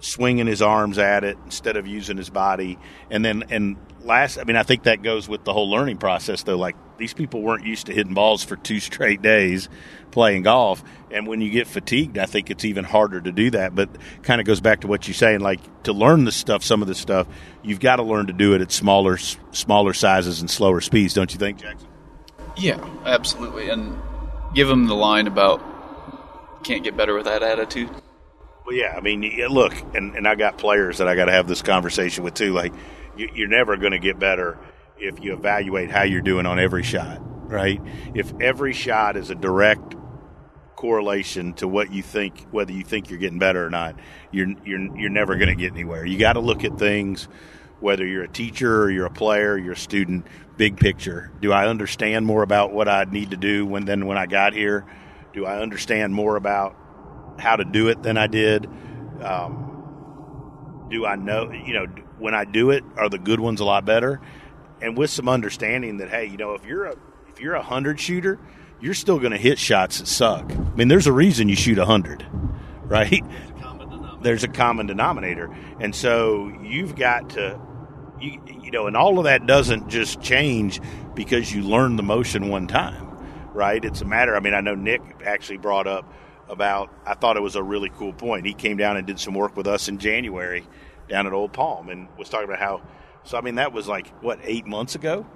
swinging 0.00 0.46
his 0.46 0.62
arms 0.62 0.98
at 0.98 1.24
it 1.24 1.36
instead 1.44 1.76
of 1.76 1.86
using 1.86 2.16
his 2.16 2.30
body, 2.30 2.78
and 3.10 3.24
then 3.24 3.44
and 3.50 3.76
last, 4.02 4.38
I 4.38 4.44
mean, 4.44 4.56
I 4.56 4.62
think 4.62 4.84
that 4.84 5.02
goes 5.02 5.28
with 5.28 5.44
the 5.44 5.52
whole 5.52 5.70
learning 5.70 5.98
process, 5.98 6.42
though. 6.42 6.56
Like 6.56 6.76
these 6.98 7.14
people 7.14 7.42
weren't 7.42 7.64
used 7.64 7.86
to 7.86 7.92
hitting 7.92 8.14
balls 8.14 8.44
for 8.44 8.56
two 8.56 8.80
straight 8.80 9.22
days 9.22 9.68
playing 10.10 10.42
golf, 10.42 10.82
and 11.10 11.26
when 11.26 11.40
you 11.40 11.50
get 11.50 11.66
fatigued, 11.66 12.18
I 12.18 12.26
think 12.26 12.50
it's 12.50 12.64
even 12.64 12.84
harder 12.84 13.20
to 13.20 13.32
do 13.32 13.50
that. 13.50 13.74
But 13.74 13.90
kind 14.22 14.40
of 14.40 14.46
goes 14.46 14.60
back 14.60 14.80
to 14.80 14.86
what 14.86 15.06
you're 15.06 15.14
saying, 15.14 15.40
like 15.40 15.60
to 15.84 15.92
learn 15.92 16.24
this 16.24 16.36
stuff, 16.36 16.64
some 16.64 16.82
of 16.82 16.88
this 16.88 16.98
stuff, 16.98 17.26
you've 17.62 17.80
got 17.80 17.96
to 17.96 18.02
learn 18.02 18.26
to 18.26 18.32
do 18.32 18.54
it 18.54 18.60
at 18.60 18.72
smaller, 18.72 19.18
smaller 19.18 19.92
sizes 19.92 20.40
and 20.40 20.50
slower 20.50 20.80
speeds, 20.80 21.14
don't 21.14 21.32
you 21.32 21.38
think, 21.38 21.58
Jackson? 21.58 21.88
Yeah, 22.56 22.84
absolutely. 23.04 23.68
And 23.68 23.96
give 24.54 24.68
them 24.68 24.86
the 24.86 24.94
line 24.94 25.26
about 25.26 25.62
can't 26.64 26.82
get 26.82 26.96
better 26.96 27.14
with 27.14 27.26
that 27.26 27.42
attitude. 27.42 27.88
Well, 28.68 28.76
yeah, 28.76 28.94
I 28.94 29.00
mean, 29.00 29.22
look, 29.48 29.72
and, 29.94 30.14
and 30.14 30.28
I 30.28 30.34
got 30.34 30.58
players 30.58 30.98
that 30.98 31.08
I 31.08 31.14
got 31.14 31.24
to 31.24 31.32
have 31.32 31.48
this 31.48 31.62
conversation 31.62 32.22
with 32.22 32.34
too. 32.34 32.52
Like, 32.52 32.74
you, 33.16 33.46
are 33.46 33.48
never 33.48 33.78
going 33.78 33.92
to 33.92 33.98
get 33.98 34.18
better 34.18 34.58
if 34.98 35.24
you 35.24 35.32
evaluate 35.32 35.90
how 35.90 36.02
you're 36.02 36.20
doing 36.20 36.44
on 36.44 36.58
every 36.58 36.82
shot, 36.82 37.18
right? 37.50 37.80
If 38.12 38.30
every 38.42 38.74
shot 38.74 39.16
is 39.16 39.30
a 39.30 39.34
direct 39.34 39.94
correlation 40.76 41.54
to 41.54 41.66
what 41.66 41.90
you 41.90 42.02
think, 42.02 42.46
whether 42.50 42.70
you 42.70 42.84
think 42.84 43.08
you're 43.08 43.18
getting 43.18 43.38
better 43.38 43.64
or 43.64 43.70
not, 43.70 43.96
you're 44.32 44.48
you're 44.66 44.98
you're 44.98 45.08
never 45.08 45.36
going 45.36 45.48
to 45.48 45.54
get 45.54 45.72
anywhere. 45.72 46.04
You 46.04 46.18
got 46.18 46.34
to 46.34 46.40
look 46.40 46.62
at 46.62 46.78
things, 46.78 47.26
whether 47.80 48.06
you're 48.06 48.24
a 48.24 48.28
teacher 48.28 48.82
or 48.82 48.90
you're 48.90 49.06
a 49.06 49.10
player, 49.10 49.56
you're 49.56 49.72
a 49.72 49.78
student, 49.78 50.26
big 50.58 50.76
picture. 50.76 51.32
Do 51.40 51.54
I 51.54 51.68
understand 51.68 52.26
more 52.26 52.42
about 52.42 52.74
what 52.74 52.86
I 52.86 53.04
need 53.04 53.30
to 53.30 53.38
do 53.38 53.64
when 53.64 53.86
than 53.86 54.04
when 54.04 54.18
I 54.18 54.26
got 54.26 54.52
here? 54.52 54.84
Do 55.32 55.46
I 55.46 55.58
understand 55.62 56.12
more 56.12 56.36
about 56.36 56.76
how 57.38 57.56
to 57.56 57.64
do 57.64 57.88
it 57.88 58.02
than 58.02 58.16
I 58.16 58.26
did? 58.26 58.68
Um, 59.22 60.86
do 60.90 61.06
I 61.06 61.16
know? 61.16 61.50
You 61.50 61.74
know, 61.74 61.86
when 62.18 62.34
I 62.34 62.44
do 62.44 62.70
it, 62.70 62.84
are 62.96 63.08
the 63.08 63.18
good 63.18 63.40
ones 63.40 63.60
a 63.60 63.64
lot 63.64 63.84
better? 63.84 64.20
And 64.80 64.96
with 64.96 65.10
some 65.10 65.28
understanding 65.28 65.98
that, 65.98 66.08
hey, 66.08 66.26
you 66.26 66.36
know, 66.36 66.54
if 66.54 66.64
you're 66.64 66.86
a 66.86 66.96
if 67.28 67.40
you're 67.40 67.54
a 67.54 67.62
hundred 67.62 68.00
shooter, 68.00 68.38
you're 68.80 68.94
still 68.94 69.18
going 69.18 69.32
to 69.32 69.38
hit 69.38 69.58
shots 69.58 69.98
that 69.98 70.06
suck. 70.06 70.50
I 70.50 70.74
mean, 70.76 70.88
there's 70.88 71.06
a 71.06 71.12
reason 71.12 71.48
you 71.48 71.56
shoot 71.56 71.78
a 71.78 71.84
hundred, 71.84 72.26
right? 72.82 73.24
There's 74.22 74.44
a 74.44 74.48
common 74.48 74.86
denominator, 74.86 75.54
and 75.80 75.94
so 75.94 76.52
you've 76.62 76.96
got 76.96 77.30
to, 77.30 77.60
you, 78.20 78.40
you 78.62 78.70
know, 78.72 78.88
and 78.88 78.96
all 78.96 79.18
of 79.18 79.24
that 79.24 79.46
doesn't 79.46 79.88
just 79.88 80.20
change 80.20 80.80
because 81.14 81.52
you 81.52 81.62
learn 81.62 81.96
the 81.96 82.02
motion 82.02 82.48
one 82.48 82.66
time, 82.66 83.06
right? 83.54 83.84
It's 83.84 84.00
a 84.00 84.04
matter. 84.04 84.34
I 84.34 84.40
mean, 84.40 84.54
I 84.54 84.60
know 84.60 84.74
Nick 84.74 85.02
actually 85.24 85.58
brought 85.58 85.86
up 85.86 86.12
about. 86.48 86.92
I 87.06 87.14
thought 87.14 87.36
it 87.36 87.42
was 87.42 87.56
a 87.56 87.62
really 87.62 87.90
cool 87.90 88.12
point. 88.12 88.46
He 88.46 88.54
came 88.54 88.76
down 88.76 88.96
and 88.96 89.06
did 89.06 89.20
some 89.20 89.34
work 89.34 89.56
with 89.56 89.66
us 89.66 89.88
in 89.88 89.98
January 89.98 90.66
down 91.08 91.26
at 91.26 91.32
Old 91.32 91.52
Palm 91.52 91.88
and 91.88 92.08
was 92.18 92.28
talking 92.28 92.46
about 92.46 92.58
how. 92.58 92.82
So 93.24 93.36
I 93.36 93.40
mean, 93.40 93.56
that 93.56 93.72
was 93.72 93.88
like 93.88 94.08
what 94.22 94.38
eight 94.42 94.66
months 94.66 94.94
ago, 94.94 95.26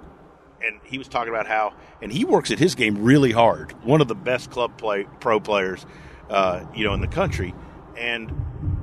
and 0.63 0.79
he 0.83 0.97
was 0.97 1.07
talking 1.07 1.29
about 1.29 1.47
how, 1.47 1.73
and 2.01 2.11
he 2.11 2.25
works 2.25 2.51
at 2.51 2.59
his 2.59 2.75
game 2.75 3.03
really 3.03 3.31
hard. 3.31 3.71
One 3.83 4.01
of 4.01 4.07
the 4.07 4.15
best 4.15 4.49
club 4.49 4.77
play 4.77 5.05
pro 5.19 5.39
players, 5.39 5.85
uh, 6.29 6.65
you 6.73 6.85
know, 6.85 6.93
in 6.93 7.01
the 7.01 7.07
country, 7.07 7.53
and 7.97 8.31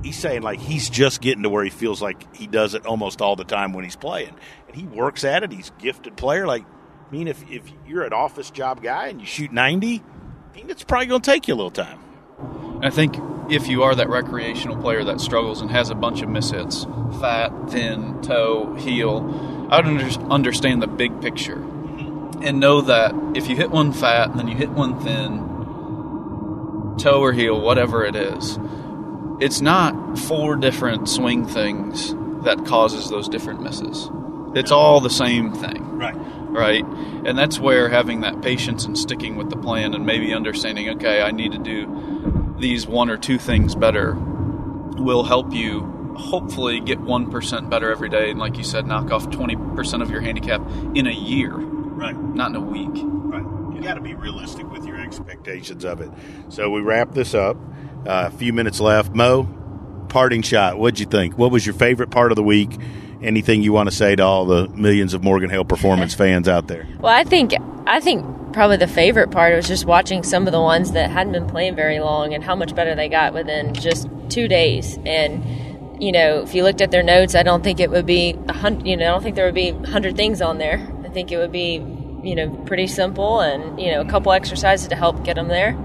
he's 0.03 0.17
saying 0.17 0.41
like 0.41 0.59
he's 0.59 0.89
just 0.89 1.21
getting 1.21 1.43
to 1.43 1.49
where 1.49 1.63
he 1.63 1.69
feels 1.69 2.01
like 2.01 2.35
he 2.35 2.47
does 2.47 2.73
it 2.73 2.85
almost 2.85 3.21
all 3.21 3.35
the 3.35 3.43
time 3.43 3.73
when 3.73 3.83
he's 3.83 3.95
playing, 3.95 4.35
and 4.67 4.75
he 4.75 4.85
works 4.85 5.23
at 5.23 5.43
it. 5.43 5.51
He's 5.51 5.69
a 5.69 5.81
gifted 5.81 6.15
player. 6.15 6.45
Like, 6.45 6.63
I 6.63 7.11
mean, 7.11 7.27
if 7.27 7.43
if 7.49 7.63
you're 7.87 8.03
an 8.03 8.13
office 8.13 8.51
job 8.51 8.81
guy 8.81 9.07
and 9.07 9.19
you 9.19 9.25
shoot 9.27 9.51
ninety, 9.51 10.01
I 10.53 10.57
mean, 10.57 10.69
it's 10.69 10.83
probably 10.83 11.07
going 11.07 11.21
to 11.21 11.31
take 11.31 11.47
you 11.47 11.53
a 11.53 11.57
little 11.57 11.71
time. 11.71 11.99
I 12.83 12.89
think 12.89 13.17
if 13.49 13.67
you 13.67 13.83
are 13.83 13.93
that 13.93 14.09
recreational 14.09 14.75
player 14.77 15.03
that 15.03 15.21
struggles 15.21 15.61
and 15.61 15.69
has 15.69 15.89
a 15.89 15.95
bunch 15.95 16.21
of 16.21 16.29
mishits, 16.29 16.85
fat, 17.19 17.51
thin, 17.69 18.21
toe, 18.21 18.73
heel, 18.75 19.67
I 19.69 19.81
would 19.81 20.01
understand 20.31 20.81
the 20.81 20.87
big 20.87 21.21
picture 21.21 21.57
mm-hmm. 21.57 22.43
and 22.43 22.59
know 22.59 22.81
that 22.81 23.13
if 23.35 23.47
you 23.47 23.55
hit 23.55 23.69
one 23.69 23.93
fat 23.93 24.31
and 24.31 24.39
then 24.39 24.47
you 24.47 24.55
hit 24.55 24.69
one 24.69 24.99
thin, 25.01 26.97
toe 26.97 27.21
or 27.21 27.33
heel, 27.33 27.59
whatever 27.59 28.03
it 28.03 28.15
is, 28.15 28.57
it's 29.39 29.61
not 29.61 30.17
four 30.17 30.55
different 30.55 31.07
swing 31.09 31.45
things 31.45 32.15
that 32.43 32.65
causes 32.65 33.09
those 33.09 33.29
different 33.29 33.61
misses. 33.61 34.09
It's 34.55 34.71
all 34.71 35.01
the 35.01 35.09
same 35.09 35.53
thing. 35.53 35.97
Right. 35.97 36.15
Right. 36.15 36.83
And 37.25 37.37
that's 37.37 37.59
where 37.59 37.89
having 37.89 38.21
that 38.21 38.41
patience 38.41 38.85
and 38.85 38.97
sticking 38.97 39.35
with 39.35 39.49
the 39.49 39.55
plan 39.55 39.93
and 39.93 40.05
maybe 40.05 40.33
understanding, 40.33 40.89
okay, 40.89 41.21
I 41.21 41.31
need 41.31 41.53
to 41.53 41.57
do 41.57 42.40
these 42.61 42.87
one 42.87 43.09
or 43.09 43.17
two 43.17 43.37
things 43.37 43.75
better 43.75 44.15
will 44.97 45.23
help 45.23 45.51
you 45.53 45.81
hopefully 46.17 46.79
get 46.79 46.99
1% 46.99 47.69
better 47.69 47.91
every 47.91 48.09
day 48.09 48.29
and 48.29 48.39
like 48.39 48.57
you 48.57 48.63
said 48.63 48.85
knock 48.85 49.11
off 49.11 49.27
20% 49.27 50.01
of 50.01 50.11
your 50.11 50.21
handicap 50.21 50.61
in 50.93 51.07
a 51.07 51.11
year 51.11 51.57
right. 52.01 52.17
not 52.35 52.49
in 52.49 52.55
a 52.55 52.61
week. 52.61 52.89
Right. 52.93 53.75
You 53.75 53.81
got 53.81 53.95
to 53.95 54.01
be 54.01 54.13
realistic 54.13 54.69
with 54.69 54.85
your 54.85 54.99
expectations 54.99 55.85
of 55.85 56.01
it. 56.01 56.11
So 56.49 56.69
we 56.69 56.81
wrap 56.81 57.13
this 57.13 57.33
up. 57.33 57.57
Uh, 58.05 58.27
a 58.27 58.31
few 58.31 58.51
minutes 58.51 58.79
left. 58.79 59.13
Mo 59.13 59.43
parting 60.09 60.41
shot. 60.41 60.77
What'd 60.77 60.99
you 60.99 61.05
think? 61.05 61.37
What 61.37 61.51
was 61.51 61.65
your 61.65 61.75
favorite 61.75 62.11
part 62.11 62.31
of 62.31 62.35
the 62.35 62.43
week? 62.43 62.77
Anything 63.21 63.63
you 63.63 63.71
want 63.71 63.89
to 63.89 63.95
say 63.95 64.15
to 64.15 64.23
all 64.23 64.45
the 64.45 64.67
millions 64.69 65.13
of 65.13 65.23
morgan 65.23 65.49
hale 65.49 65.63
performance 65.63 66.13
fans 66.21 66.47
out 66.47 66.67
there? 66.67 66.87
Well 66.99 67.13
i 67.13 67.23
think 67.23 67.53
i 67.85 67.99
think 67.99 68.25
probably 68.53 68.77
the 68.77 68.87
favorite 68.87 69.31
part 69.31 69.55
was 69.55 69.67
just 69.67 69.85
watching 69.85 70.23
some 70.23 70.47
of 70.47 70.51
the 70.51 70.61
ones 70.61 70.91
that 70.91 71.09
hadn't 71.09 71.33
been 71.33 71.47
playing 71.47 71.75
very 71.75 71.99
long 71.99 72.33
and 72.33 72.43
how 72.43 72.55
much 72.55 72.75
better 72.75 72.95
they 72.95 73.09
got 73.09 73.33
within 73.33 73.73
just 73.73 74.07
two 74.29 74.47
days. 74.47 74.97
And 75.05 75.43
you 76.01 76.11
know, 76.11 76.41
if 76.41 76.55
you 76.55 76.63
looked 76.63 76.81
at 76.81 76.89
their 76.89 77.03
notes, 77.03 77.35
I 77.35 77.43
don't 77.43 77.63
think 77.63 77.79
it 77.79 77.91
would 77.91 78.05
be 78.07 78.35
a 78.47 78.53
hundred. 78.53 78.87
You 78.87 78.97
know, 78.97 79.05
I 79.05 79.09
don't 79.09 79.23
think 79.23 79.35
there 79.35 79.45
would 79.45 79.55
be 79.55 79.69
a 79.69 79.87
hundred 79.87 80.15
things 80.15 80.41
on 80.41 80.57
there. 80.57 80.91
I 81.05 81.09
think 81.09 81.31
it 81.31 81.37
would 81.37 81.51
be 81.51 81.75
you 82.23 82.35
know 82.35 82.49
pretty 82.65 82.87
simple 82.87 83.39
and 83.39 83.79
you 83.79 83.91
know 83.91 84.01
a 84.01 84.05
couple 84.05 84.31
exercises 84.31 84.87
to 84.87 84.95
help 84.95 85.23
get 85.23 85.35
them 85.35 85.47
there. 85.47 85.77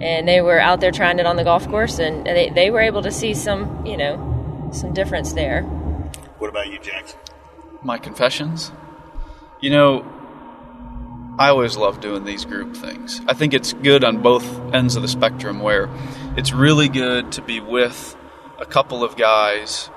And 0.00 0.28
they 0.28 0.42
were 0.42 0.60
out 0.60 0.80
there 0.80 0.92
trying 0.92 1.18
it 1.18 1.26
on 1.26 1.36
the 1.36 1.44
golf 1.44 1.66
course, 1.68 1.98
and 1.98 2.26
they, 2.26 2.50
they 2.50 2.70
were 2.70 2.80
able 2.80 3.02
to 3.02 3.10
see 3.10 3.34
some 3.34 3.84
you 3.84 3.96
know 3.96 4.70
some 4.72 4.92
difference 4.92 5.32
there. 5.32 5.62
What 6.38 6.48
about 6.48 6.68
you, 6.68 6.78
Jackson? 6.78 7.18
My 7.82 7.98
confessions. 7.98 8.70
You 9.60 9.70
know, 9.70 10.15
I 11.38 11.50
always 11.50 11.76
love 11.76 12.00
doing 12.00 12.24
these 12.24 12.46
group 12.46 12.74
things. 12.74 13.20
I 13.28 13.34
think 13.34 13.52
it's 13.52 13.74
good 13.74 14.04
on 14.04 14.22
both 14.22 14.44
ends 14.72 14.96
of 14.96 15.02
the 15.02 15.08
spectrum 15.08 15.60
where 15.60 15.90
it's 16.34 16.52
really 16.52 16.88
good 16.88 17.32
to 17.32 17.42
be 17.42 17.60
with 17.60 18.16
a 18.58 18.64
couple 18.64 19.04
of 19.04 19.16
guys 19.16 19.90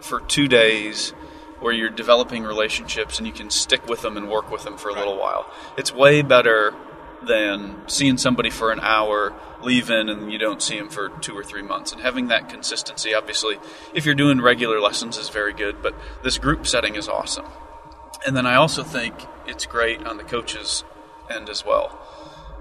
for 0.00 0.20
two 0.20 0.48
days 0.48 1.10
where 1.60 1.74
you're 1.74 1.90
developing 1.90 2.44
relationships 2.44 3.18
and 3.18 3.26
you 3.26 3.34
can 3.34 3.50
stick 3.50 3.86
with 3.86 4.00
them 4.00 4.16
and 4.16 4.30
work 4.30 4.50
with 4.50 4.64
them 4.64 4.78
for 4.78 4.88
a 4.88 4.94
little 4.94 5.18
while. 5.18 5.52
It's 5.76 5.92
way 5.92 6.22
better 6.22 6.74
than 7.22 7.86
seeing 7.86 8.16
somebody 8.16 8.48
for 8.48 8.72
an 8.72 8.80
hour, 8.80 9.34
leaving, 9.62 10.08
and 10.08 10.32
you 10.32 10.38
don't 10.38 10.62
see 10.62 10.78
them 10.78 10.88
for 10.88 11.10
two 11.20 11.36
or 11.36 11.44
three 11.44 11.62
months. 11.62 11.92
And 11.92 12.00
having 12.00 12.28
that 12.28 12.48
consistency, 12.48 13.12
obviously, 13.12 13.58
if 13.92 14.06
you're 14.06 14.14
doing 14.14 14.40
regular 14.40 14.80
lessons, 14.80 15.18
is 15.18 15.28
very 15.28 15.52
good, 15.52 15.82
but 15.82 15.94
this 16.22 16.38
group 16.38 16.66
setting 16.66 16.94
is 16.94 17.08
awesome. 17.08 17.46
And 18.26 18.36
then 18.36 18.46
I 18.46 18.56
also 18.56 18.82
think 18.82 19.14
it's 19.46 19.66
great 19.66 20.06
on 20.06 20.16
the 20.16 20.24
coaches 20.24 20.84
end 21.30 21.48
as 21.48 21.64
well. 21.64 21.98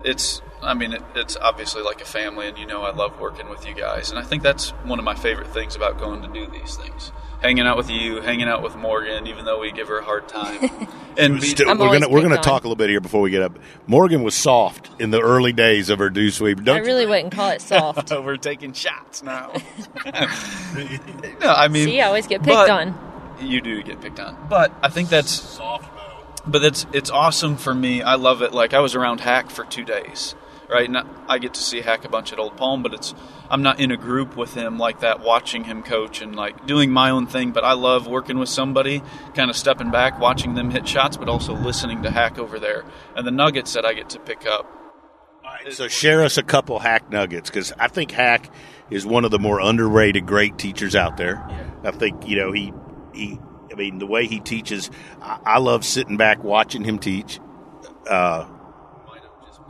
It's, 0.04 0.42
I 0.62 0.74
mean, 0.74 0.94
it, 0.94 1.02
it's 1.16 1.36
obviously 1.38 1.82
like 1.82 2.02
a 2.02 2.06
family, 2.06 2.48
and 2.48 2.58
you 2.58 2.66
know 2.66 2.84
I 2.84 2.94
love 2.94 3.20
working 3.20 3.50
with 3.50 3.68
you 3.68 3.74
guys. 3.74 4.10
And 4.10 4.20
I 4.20 4.24
think 4.24 4.44
that's 4.44 4.70
one 4.86 5.00
of 5.00 5.06
my 5.06 5.16
favorite 5.16 5.48
things 5.48 5.76
about 5.76 5.98
going 5.98 6.22
to 6.22 6.28
do 6.28 6.48
these 6.48 6.76
things. 6.76 7.12
Hanging 7.42 7.68
out 7.68 7.78
with 7.78 7.90
you, 7.90 8.22
hanging 8.22 8.48
out 8.48 8.64
with 8.64 8.76
Morgan, 8.76 9.28
even 9.28 9.46
though 9.46 9.60
we 9.60 9.72
give 9.72 9.88
her 9.88 10.00
a 10.00 10.04
hard 10.04 10.28
time. 10.28 10.88
And 11.20 11.42
be, 11.42 11.48
Still, 11.48 11.76
we're 11.76 11.92
gonna 11.94 12.08
we're 12.08 12.22
gonna 12.22 12.38
talk 12.38 12.64
a 12.64 12.68
little 12.68 12.76
bit 12.76 12.92
here 12.92 13.02
before 13.02 13.22
we 13.22 13.32
get 13.32 13.42
up. 13.42 13.58
Morgan 13.88 14.22
was 14.22 14.36
soft 14.36 14.92
in 15.02 15.10
the 15.10 15.20
early 15.20 15.52
days 15.52 15.90
of 15.90 15.98
her 15.98 16.12
dew 16.12 16.30
sweep. 16.30 16.64
Don't 16.64 16.78
I 16.78 16.80
really 16.82 17.06
you? 17.06 17.10
wouldn't 17.10 17.34
call 17.34 17.50
it 17.50 17.60
soft. 17.64 18.12
we're 18.24 18.38
taking 18.38 18.72
shots 18.72 19.24
now. 19.24 19.52
no, 20.06 20.12
I 21.42 21.70
mean, 21.70 21.86
see, 21.86 22.02
I 22.02 22.06
always 22.06 22.28
get 22.28 22.44
picked 22.44 22.54
but, 22.54 22.70
on 22.70 23.07
you 23.42 23.62
do 23.62 23.82
get 23.84 24.02
picked 24.02 24.20
on. 24.20 24.48
But 24.50 24.74
I 24.82 24.90
think 24.90 25.10
that's 25.10 25.32
soft 25.32 25.90
But 26.46 26.64
it's 26.64 26.86
it's 26.94 27.10
awesome 27.10 27.58
for 27.58 27.74
me. 27.74 28.02
I 28.02 28.16
love 28.16 28.42
it. 28.42 28.54
Like 28.54 28.74
I 28.74 28.80
was 28.80 28.96
around 28.96 29.20
Hack 29.22 29.50
for 29.50 29.66
two 29.66 29.84
days, 29.84 30.36
right? 30.70 30.88
And 30.88 30.98
I 31.28 31.40
get 31.40 31.54
to 31.56 31.62
see 31.62 31.82
Hack 31.82 32.06
a 32.06 32.10
bunch 32.10 32.32
at 32.34 32.40
Old 32.40 32.58
Palm, 32.58 32.84
but 32.84 32.94
it's 32.94 33.14
I'm 33.50 33.62
not 33.62 33.80
in 33.80 33.92
a 33.92 33.98
group 33.98 34.36
with 34.36 34.54
him 34.54 34.78
like 34.78 35.02
that, 35.02 35.22
watching 35.22 35.64
him 35.66 35.84
coach 35.84 36.22
and 36.22 36.36
like 36.36 36.66
doing 36.66 36.92
my 36.92 37.10
own 37.10 37.28
thing. 37.28 37.52
But 37.52 37.64
I 37.64 37.74
love 37.74 38.08
working 38.08 38.38
with 38.38 38.50
somebody, 38.50 39.02
kind 39.36 39.50
of 39.50 39.56
stepping 39.58 39.92
back, 39.92 40.20
watching 40.20 40.56
them 40.56 40.72
hit 40.72 40.88
shots, 40.88 41.18
but 41.18 41.30
also 41.30 41.54
listening 41.54 42.04
to 42.04 42.12
Hack 42.12 42.38
over 42.38 42.60
there 42.60 42.84
and 43.16 43.26
the 43.26 43.32
nuggets 43.32 43.74
that 43.74 43.86
I 43.86 43.94
get 43.94 44.10
to 44.12 44.20
pick 44.20 44.46
up. 44.46 44.74
So 45.72 45.88
share 45.88 46.24
us 46.24 46.38
a 46.38 46.44
couple 46.44 46.80
Hack 46.80 47.10
nuggets 47.10 47.50
because 47.50 47.74
I 47.80 47.88
think 47.88 48.12
Hack 48.12 48.52
is 48.90 49.06
one 49.06 49.26
of 49.26 49.32
the 49.32 49.40
more 49.40 49.60
underrated 49.60 50.26
great 50.26 50.58
teachers 50.58 50.96
out 50.96 51.18
there. 51.18 51.46
I 51.84 51.92
think 51.92 52.28
you 52.28 52.38
know 52.38 52.52
he 52.52 52.74
he. 53.18 53.40
I 53.72 53.76
mean, 53.76 54.00
the 54.00 54.08
way 54.08 54.28
he 54.28 54.40
teaches, 54.40 54.90
I, 55.22 55.40
I 55.46 55.60
love 55.60 55.84
sitting 55.84 56.18
back 56.18 56.44
watching 56.44 56.84
him 56.84 57.00
teach. 57.00 57.40
Uh, 58.10 58.48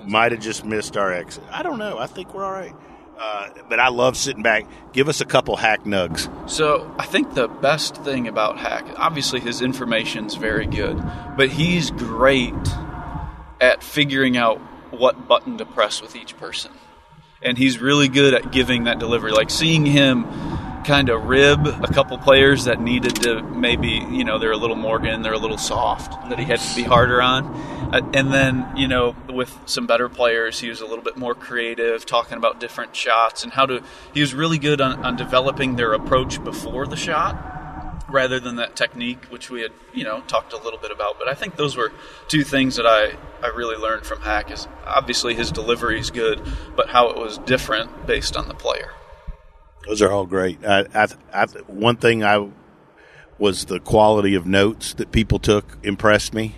might 0.05 0.31
have 0.31 0.41
just 0.41 0.63
missed 0.63 0.95
our 0.95 1.11
exit. 1.11 1.43
I 1.51 1.63
don't 1.63 1.79
know. 1.79 1.97
I 1.97 2.07
think 2.07 2.33
we're 2.33 2.45
all 2.45 2.51
right. 2.51 2.73
Uh, 3.19 3.49
but 3.67 3.79
I 3.79 3.89
love 3.89 4.15
sitting 4.15 4.43
back. 4.43 4.67
Give 4.93 5.09
us 5.09 5.21
a 5.21 5.25
couple 5.25 5.55
hack 5.55 5.85
nugs. 5.85 6.29
So 6.49 6.93
I 6.99 7.05
think 7.07 7.33
the 7.33 7.47
best 7.47 7.95
thing 7.97 8.27
about 8.27 8.59
Hack, 8.59 8.85
obviously 8.95 9.39
his 9.39 9.61
information's 9.61 10.35
very 10.35 10.67
good, 10.67 11.03
but 11.35 11.49
he's 11.49 11.89
great 11.89 12.53
at 13.59 13.81
figuring 13.81 14.37
out 14.37 14.59
what 14.91 15.27
button 15.27 15.57
to 15.57 15.65
press 15.65 15.99
with 15.99 16.15
each 16.15 16.37
person. 16.37 16.71
And 17.41 17.57
he's 17.57 17.79
really 17.79 18.07
good 18.07 18.35
at 18.35 18.51
giving 18.51 18.83
that 18.83 18.99
delivery. 18.99 19.31
Like 19.31 19.49
seeing 19.49 19.85
him 19.85 20.25
kind 20.87 21.09
of 21.09 21.25
rib 21.25 21.67
a 21.67 21.93
couple 21.93 22.17
players 22.17 22.63
that 22.63 22.79
needed 22.79 23.13
to 23.13 23.43
maybe, 23.43 23.89
you 24.09 24.23
know, 24.23 24.39
they're 24.39 24.53
a 24.53 24.57
little 24.57 24.77
more 24.77 25.05
in, 25.05 25.21
they're 25.21 25.33
a 25.33 25.37
little 25.37 25.57
soft, 25.57 26.29
that 26.29 26.39
he 26.39 26.45
had 26.45 26.59
to 26.59 26.75
be 26.77 26.83
harder 26.83 27.21
on. 27.21 27.45
Uh, 27.93 28.09
and 28.13 28.31
then, 28.31 28.65
you 28.75 28.87
know, 28.87 29.13
with 29.29 29.59
some 29.65 29.85
better 29.85 30.07
players, 30.07 30.61
he 30.61 30.69
was 30.69 30.79
a 30.79 30.85
little 30.85 31.03
bit 31.03 31.17
more 31.17 31.35
creative, 31.35 32.05
talking 32.05 32.37
about 32.37 32.61
different 32.61 32.95
shots 32.95 33.43
and 33.43 33.51
how 33.51 33.65
to. 33.65 33.83
He 34.13 34.21
was 34.21 34.33
really 34.33 34.57
good 34.57 34.79
on, 34.79 35.05
on 35.05 35.17
developing 35.17 35.75
their 35.75 35.91
approach 35.91 36.41
before 36.41 36.87
the 36.87 36.95
shot 36.95 37.35
rather 38.09 38.39
than 38.39 38.55
that 38.55 38.77
technique, 38.77 39.25
which 39.25 39.49
we 39.49 39.61
had, 39.61 39.73
you 39.93 40.05
know, 40.05 40.21
talked 40.21 40.53
a 40.53 40.57
little 40.57 40.79
bit 40.79 40.91
about. 40.91 41.19
But 41.19 41.27
I 41.27 41.33
think 41.33 41.57
those 41.57 41.75
were 41.75 41.91
two 42.29 42.45
things 42.45 42.77
that 42.77 42.85
I, 42.85 43.17
I 43.45 43.49
really 43.49 43.75
learned 43.75 44.05
from 44.05 44.21
Hack 44.21 44.51
is 44.51 44.69
obviously 44.85 45.33
his 45.33 45.51
delivery 45.51 45.99
is 45.99 46.11
good, 46.11 46.41
but 46.77 46.87
how 46.87 47.09
it 47.09 47.17
was 47.17 47.37
different 47.39 48.07
based 48.07 48.37
on 48.37 48.47
the 48.47 48.53
player. 48.53 48.93
Those 49.87 50.01
are 50.01 50.11
all 50.11 50.25
great. 50.25 50.65
I, 50.65 50.85
I, 50.93 51.07
I, 51.33 51.45
one 51.67 51.95
thing 51.95 52.23
I 52.23 52.49
was 53.37 53.65
the 53.65 53.79
quality 53.79 54.35
of 54.35 54.45
notes 54.45 54.93
that 54.95 55.11
people 55.11 55.39
took 55.39 55.77
impressed 55.81 56.33
me. 56.33 56.55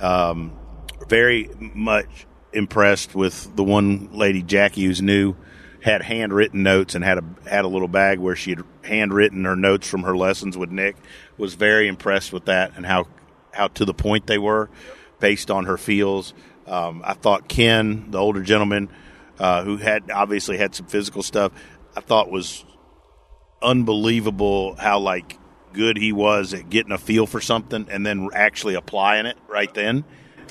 Um, 0.00 0.58
very 1.08 1.50
much 1.58 2.26
impressed 2.52 3.14
with 3.14 3.54
the 3.54 3.62
one 3.62 4.10
lady 4.12 4.42
Jackie 4.42 4.84
who's 4.84 5.00
new 5.00 5.36
had 5.82 6.02
handwritten 6.02 6.62
notes 6.62 6.94
and 6.94 7.04
had 7.04 7.18
a 7.18 7.24
had 7.48 7.64
a 7.64 7.68
little 7.68 7.88
bag 7.88 8.18
where 8.18 8.34
she 8.34 8.50
had 8.50 8.64
handwritten 8.82 9.44
her 9.44 9.54
notes 9.54 9.86
from 9.86 10.02
her 10.02 10.16
lessons 10.16 10.56
with 10.56 10.70
Nick. 10.70 10.96
Was 11.36 11.54
very 11.54 11.86
impressed 11.86 12.32
with 12.32 12.46
that 12.46 12.72
and 12.76 12.84
how 12.86 13.06
how 13.52 13.68
to 13.68 13.84
the 13.84 13.94
point 13.94 14.26
they 14.26 14.38
were, 14.38 14.68
based 15.20 15.50
on 15.50 15.66
her 15.66 15.76
feels. 15.76 16.34
Um, 16.66 17.02
I 17.04 17.12
thought 17.12 17.48
Ken, 17.48 18.10
the 18.10 18.18
older 18.18 18.42
gentleman, 18.42 18.88
uh, 19.38 19.62
who 19.62 19.76
had 19.76 20.10
obviously 20.10 20.56
had 20.56 20.74
some 20.74 20.86
physical 20.86 21.22
stuff, 21.22 21.52
I 21.96 22.00
thought 22.00 22.30
was 22.30 22.64
unbelievable 23.62 24.76
how 24.76 24.98
like 24.98 25.38
good 25.72 25.96
he 25.96 26.12
was 26.12 26.54
at 26.54 26.70
getting 26.70 26.92
a 26.92 26.98
feel 26.98 27.26
for 27.26 27.40
something 27.40 27.86
and 27.90 28.04
then 28.06 28.28
actually 28.32 28.74
applying 28.74 29.26
it 29.26 29.36
right 29.48 29.72
then. 29.74 30.04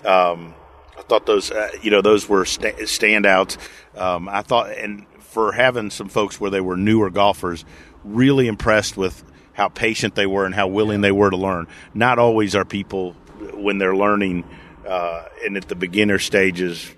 Um, 0.03 0.53
I 0.97 1.01
thought 1.03 1.25
those, 1.25 1.51
uh, 1.51 1.69
you 1.81 1.91
know, 1.91 2.01
those 2.01 2.27
were 2.27 2.45
sta- 2.45 2.73
standouts. 2.83 3.57
Um, 3.97 4.27
I 4.29 4.41
thought, 4.41 4.71
and 4.71 5.05
for 5.19 5.51
having 5.51 5.89
some 5.89 6.09
folks 6.09 6.39
where 6.39 6.51
they 6.51 6.61
were 6.61 6.77
newer 6.77 7.09
golfers, 7.09 7.65
really 8.03 8.47
impressed 8.47 8.97
with 8.97 9.23
how 9.53 9.69
patient 9.69 10.15
they 10.15 10.25
were 10.25 10.45
and 10.45 10.53
how 10.53 10.67
willing 10.67 11.01
they 11.01 11.11
were 11.11 11.29
to 11.29 11.37
learn. 11.37 11.67
Not 11.93 12.19
always 12.19 12.55
are 12.55 12.65
people 12.65 13.13
when 13.53 13.77
they're 13.77 13.95
learning 13.95 14.43
uh, 14.87 15.25
and 15.45 15.57
at 15.57 15.67
the 15.67 15.75
beginner 15.75 16.19
stages 16.19 16.93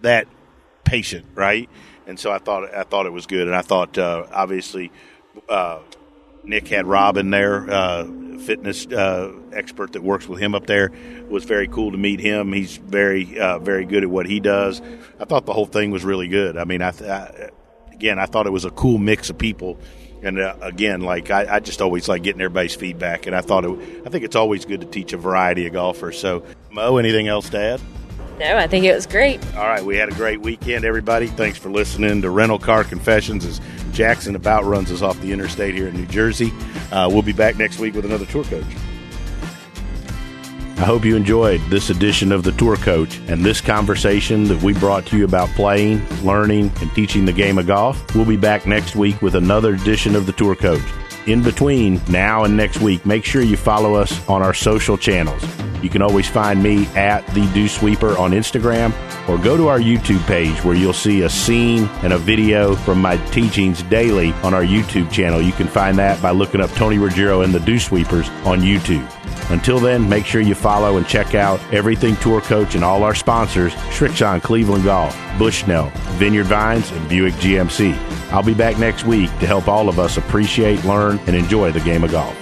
that 0.00 0.26
patient, 0.84 1.26
right? 1.34 1.68
And 2.12 2.20
so 2.20 2.30
I 2.30 2.36
thought 2.36 2.74
I 2.74 2.82
thought 2.82 3.06
it 3.06 3.12
was 3.14 3.24
good, 3.24 3.46
and 3.48 3.56
I 3.56 3.62
thought 3.62 3.96
uh, 3.96 4.26
obviously 4.30 4.92
uh, 5.48 5.78
Nick 6.44 6.68
had 6.68 6.86
Robin 6.86 7.30
there, 7.30 7.70
uh, 7.70 8.04
fitness 8.38 8.86
uh, 8.86 9.32
expert 9.50 9.94
that 9.94 10.02
works 10.02 10.28
with 10.28 10.38
him 10.38 10.54
up 10.54 10.66
there. 10.66 10.88
It 10.92 11.30
was 11.30 11.44
very 11.44 11.68
cool 11.68 11.90
to 11.90 11.96
meet 11.96 12.20
him. 12.20 12.52
He's 12.52 12.76
very 12.76 13.40
uh, 13.40 13.60
very 13.60 13.86
good 13.86 14.02
at 14.02 14.10
what 14.10 14.26
he 14.26 14.40
does. 14.40 14.82
I 15.18 15.24
thought 15.24 15.46
the 15.46 15.54
whole 15.54 15.64
thing 15.64 15.90
was 15.90 16.04
really 16.04 16.28
good. 16.28 16.58
I 16.58 16.64
mean, 16.64 16.82
I, 16.82 16.90
I 16.90 17.48
again 17.94 18.18
I 18.18 18.26
thought 18.26 18.46
it 18.46 18.52
was 18.52 18.66
a 18.66 18.70
cool 18.70 18.98
mix 18.98 19.30
of 19.30 19.38
people. 19.38 19.78
And 20.22 20.38
uh, 20.38 20.56
again, 20.60 21.00
like 21.00 21.30
I, 21.30 21.46
I, 21.54 21.60
just 21.60 21.80
always 21.80 22.08
like 22.08 22.22
getting 22.22 22.42
everybody's 22.42 22.74
feedback, 22.74 23.26
and 23.26 23.34
I 23.34 23.40
thought 23.40 23.64
it, 23.64 23.70
I 24.04 24.10
think 24.10 24.22
it's 24.22 24.36
always 24.36 24.66
good 24.66 24.82
to 24.82 24.86
teach 24.86 25.14
a 25.14 25.16
variety 25.16 25.66
of 25.66 25.72
golfers. 25.72 26.18
So, 26.18 26.44
Mo, 26.70 26.98
anything 26.98 27.26
else 27.26 27.48
to 27.48 27.58
add? 27.58 27.80
No, 28.42 28.56
I 28.56 28.66
think 28.66 28.84
it 28.84 28.92
was 28.92 29.06
great. 29.06 29.40
All 29.54 29.68
right, 29.68 29.84
we 29.84 29.96
had 29.96 30.08
a 30.08 30.14
great 30.16 30.40
weekend, 30.40 30.84
everybody. 30.84 31.28
Thanks 31.28 31.58
for 31.58 31.70
listening 31.70 32.22
to 32.22 32.30
Rental 32.30 32.58
Car 32.58 32.82
Confessions 32.82 33.44
as 33.44 33.60
Jackson 33.92 34.34
about 34.34 34.64
runs 34.64 34.90
us 34.90 35.00
off 35.00 35.20
the 35.20 35.30
interstate 35.30 35.76
here 35.76 35.86
in 35.86 35.94
New 35.94 36.06
Jersey. 36.06 36.52
Uh, 36.90 37.08
we'll 37.08 37.22
be 37.22 37.32
back 37.32 37.56
next 37.56 37.78
week 37.78 37.94
with 37.94 38.04
another 38.04 38.26
tour 38.26 38.42
coach. 38.42 38.64
I 40.76 40.84
hope 40.84 41.04
you 41.04 41.14
enjoyed 41.14 41.60
this 41.68 41.90
edition 41.90 42.32
of 42.32 42.42
the 42.42 42.50
Tour 42.50 42.74
Coach 42.74 43.18
and 43.28 43.44
this 43.44 43.60
conversation 43.60 44.42
that 44.48 44.60
we 44.60 44.72
brought 44.72 45.06
to 45.06 45.18
you 45.18 45.24
about 45.24 45.48
playing, 45.50 46.04
learning, 46.24 46.72
and 46.80 46.92
teaching 46.96 47.24
the 47.24 47.32
game 47.32 47.58
of 47.58 47.68
golf. 47.68 48.12
We'll 48.16 48.24
be 48.24 48.36
back 48.36 48.66
next 48.66 48.96
week 48.96 49.22
with 49.22 49.36
another 49.36 49.74
edition 49.74 50.16
of 50.16 50.26
the 50.26 50.32
Tour 50.32 50.56
Coach. 50.56 50.82
In 51.28 51.44
between 51.44 52.00
now 52.08 52.42
and 52.42 52.56
next 52.56 52.80
week, 52.80 53.06
make 53.06 53.24
sure 53.24 53.42
you 53.42 53.56
follow 53.56 53.94
us 53.94 54.28
on 54.28 54.42
our 54.42 54.52
social 54.52 54.98
channels. 54.98 55.44
You 55.82 55.90
can 55.90 56.00
always 56.00 56.28
find 56.28 56.62
me 56.62 56.86
at 56.94 57.26
the 57.34 57.44
Dew 57.52 57.66
Sweeper 57.66 58.16
on 58.16 58.30
Instagram 58.30 58.92
or 59.28 59.36
go 59.36 59.56
to 59.56 59.68
our 59.68 59.80
YouTube 59.80 60.24
page 60.26 60.64
where 60.64 60.76
you'll 60.76 60.92
see 60.92 61.22
a 61.22 61.28
scene 61.28 61.86
and 62.02 62.12
a 62.12 62.18
video 62.18 62.76
from 62.76 63.00
my 63.00 63.16
teachings 63.28 63.82
daily 63.84 64.32
on 64.44 64.54
our 64.54 64.62
YouTube 64.62 65.10
channel. 65.10 65.42
You 65.42 65.52
can 65.52 65.66
find 65.66 65.98
that 65.98 66.22
by 66.22 66.30
looking 66.30 66.60
up 66.60 66.70
Tony 66.70 66.98
Ruggiero 66.98 67.42
and 67.42 67.52
the 67.52 67.60
Dew 67.60 67.80
Sweepers 67.80 68.28
on 68.44 68.60
YouTube. 68.60 69.08
Until 69.50 69.80
then, 69.80 70.08
make 70.08 70.24
sure 70.24 70.40
you 70.40 70.54
follow 70.54 70.96
and 70.96 71.06
check 71.06 71.34
out 71.34 71.60
Everything 71.72 72.16
Tour 72.16 72.40
Coach 72.40 72.74
and 72.74 72.84
all 72.84 73.02
our 73.02 73.14
sponsors, 73.14 73.74
Srixon 73.90 74.40
Cleveland 74.40 74.84
Golf, 74.84 75.14
Bushnell, 75.38 75.90
Vineyard 76.16 76.46
Vines, 76.46 76.90
and 76.92 77.08
Buick 77.08 77.34
GMC. 77.34 77.94
I'll 78.30 78.42
be 78.42 78.54
back 78.54 78.78
next 78.78 79.04
week 79.04 79.30
to 79.40 79.46
help 79.46 79.68
all 79.68 79.88
of 79.88 79.98
us 79.98 80.16
appreciate, 80.16 80.84
learn, 80.84 81.18
and 81.26 81.36
enjoy 81.36 81.72
the 81.72 81.80
game 81.80 82.04
of 82.04 82.12
golf. 82.12 82.41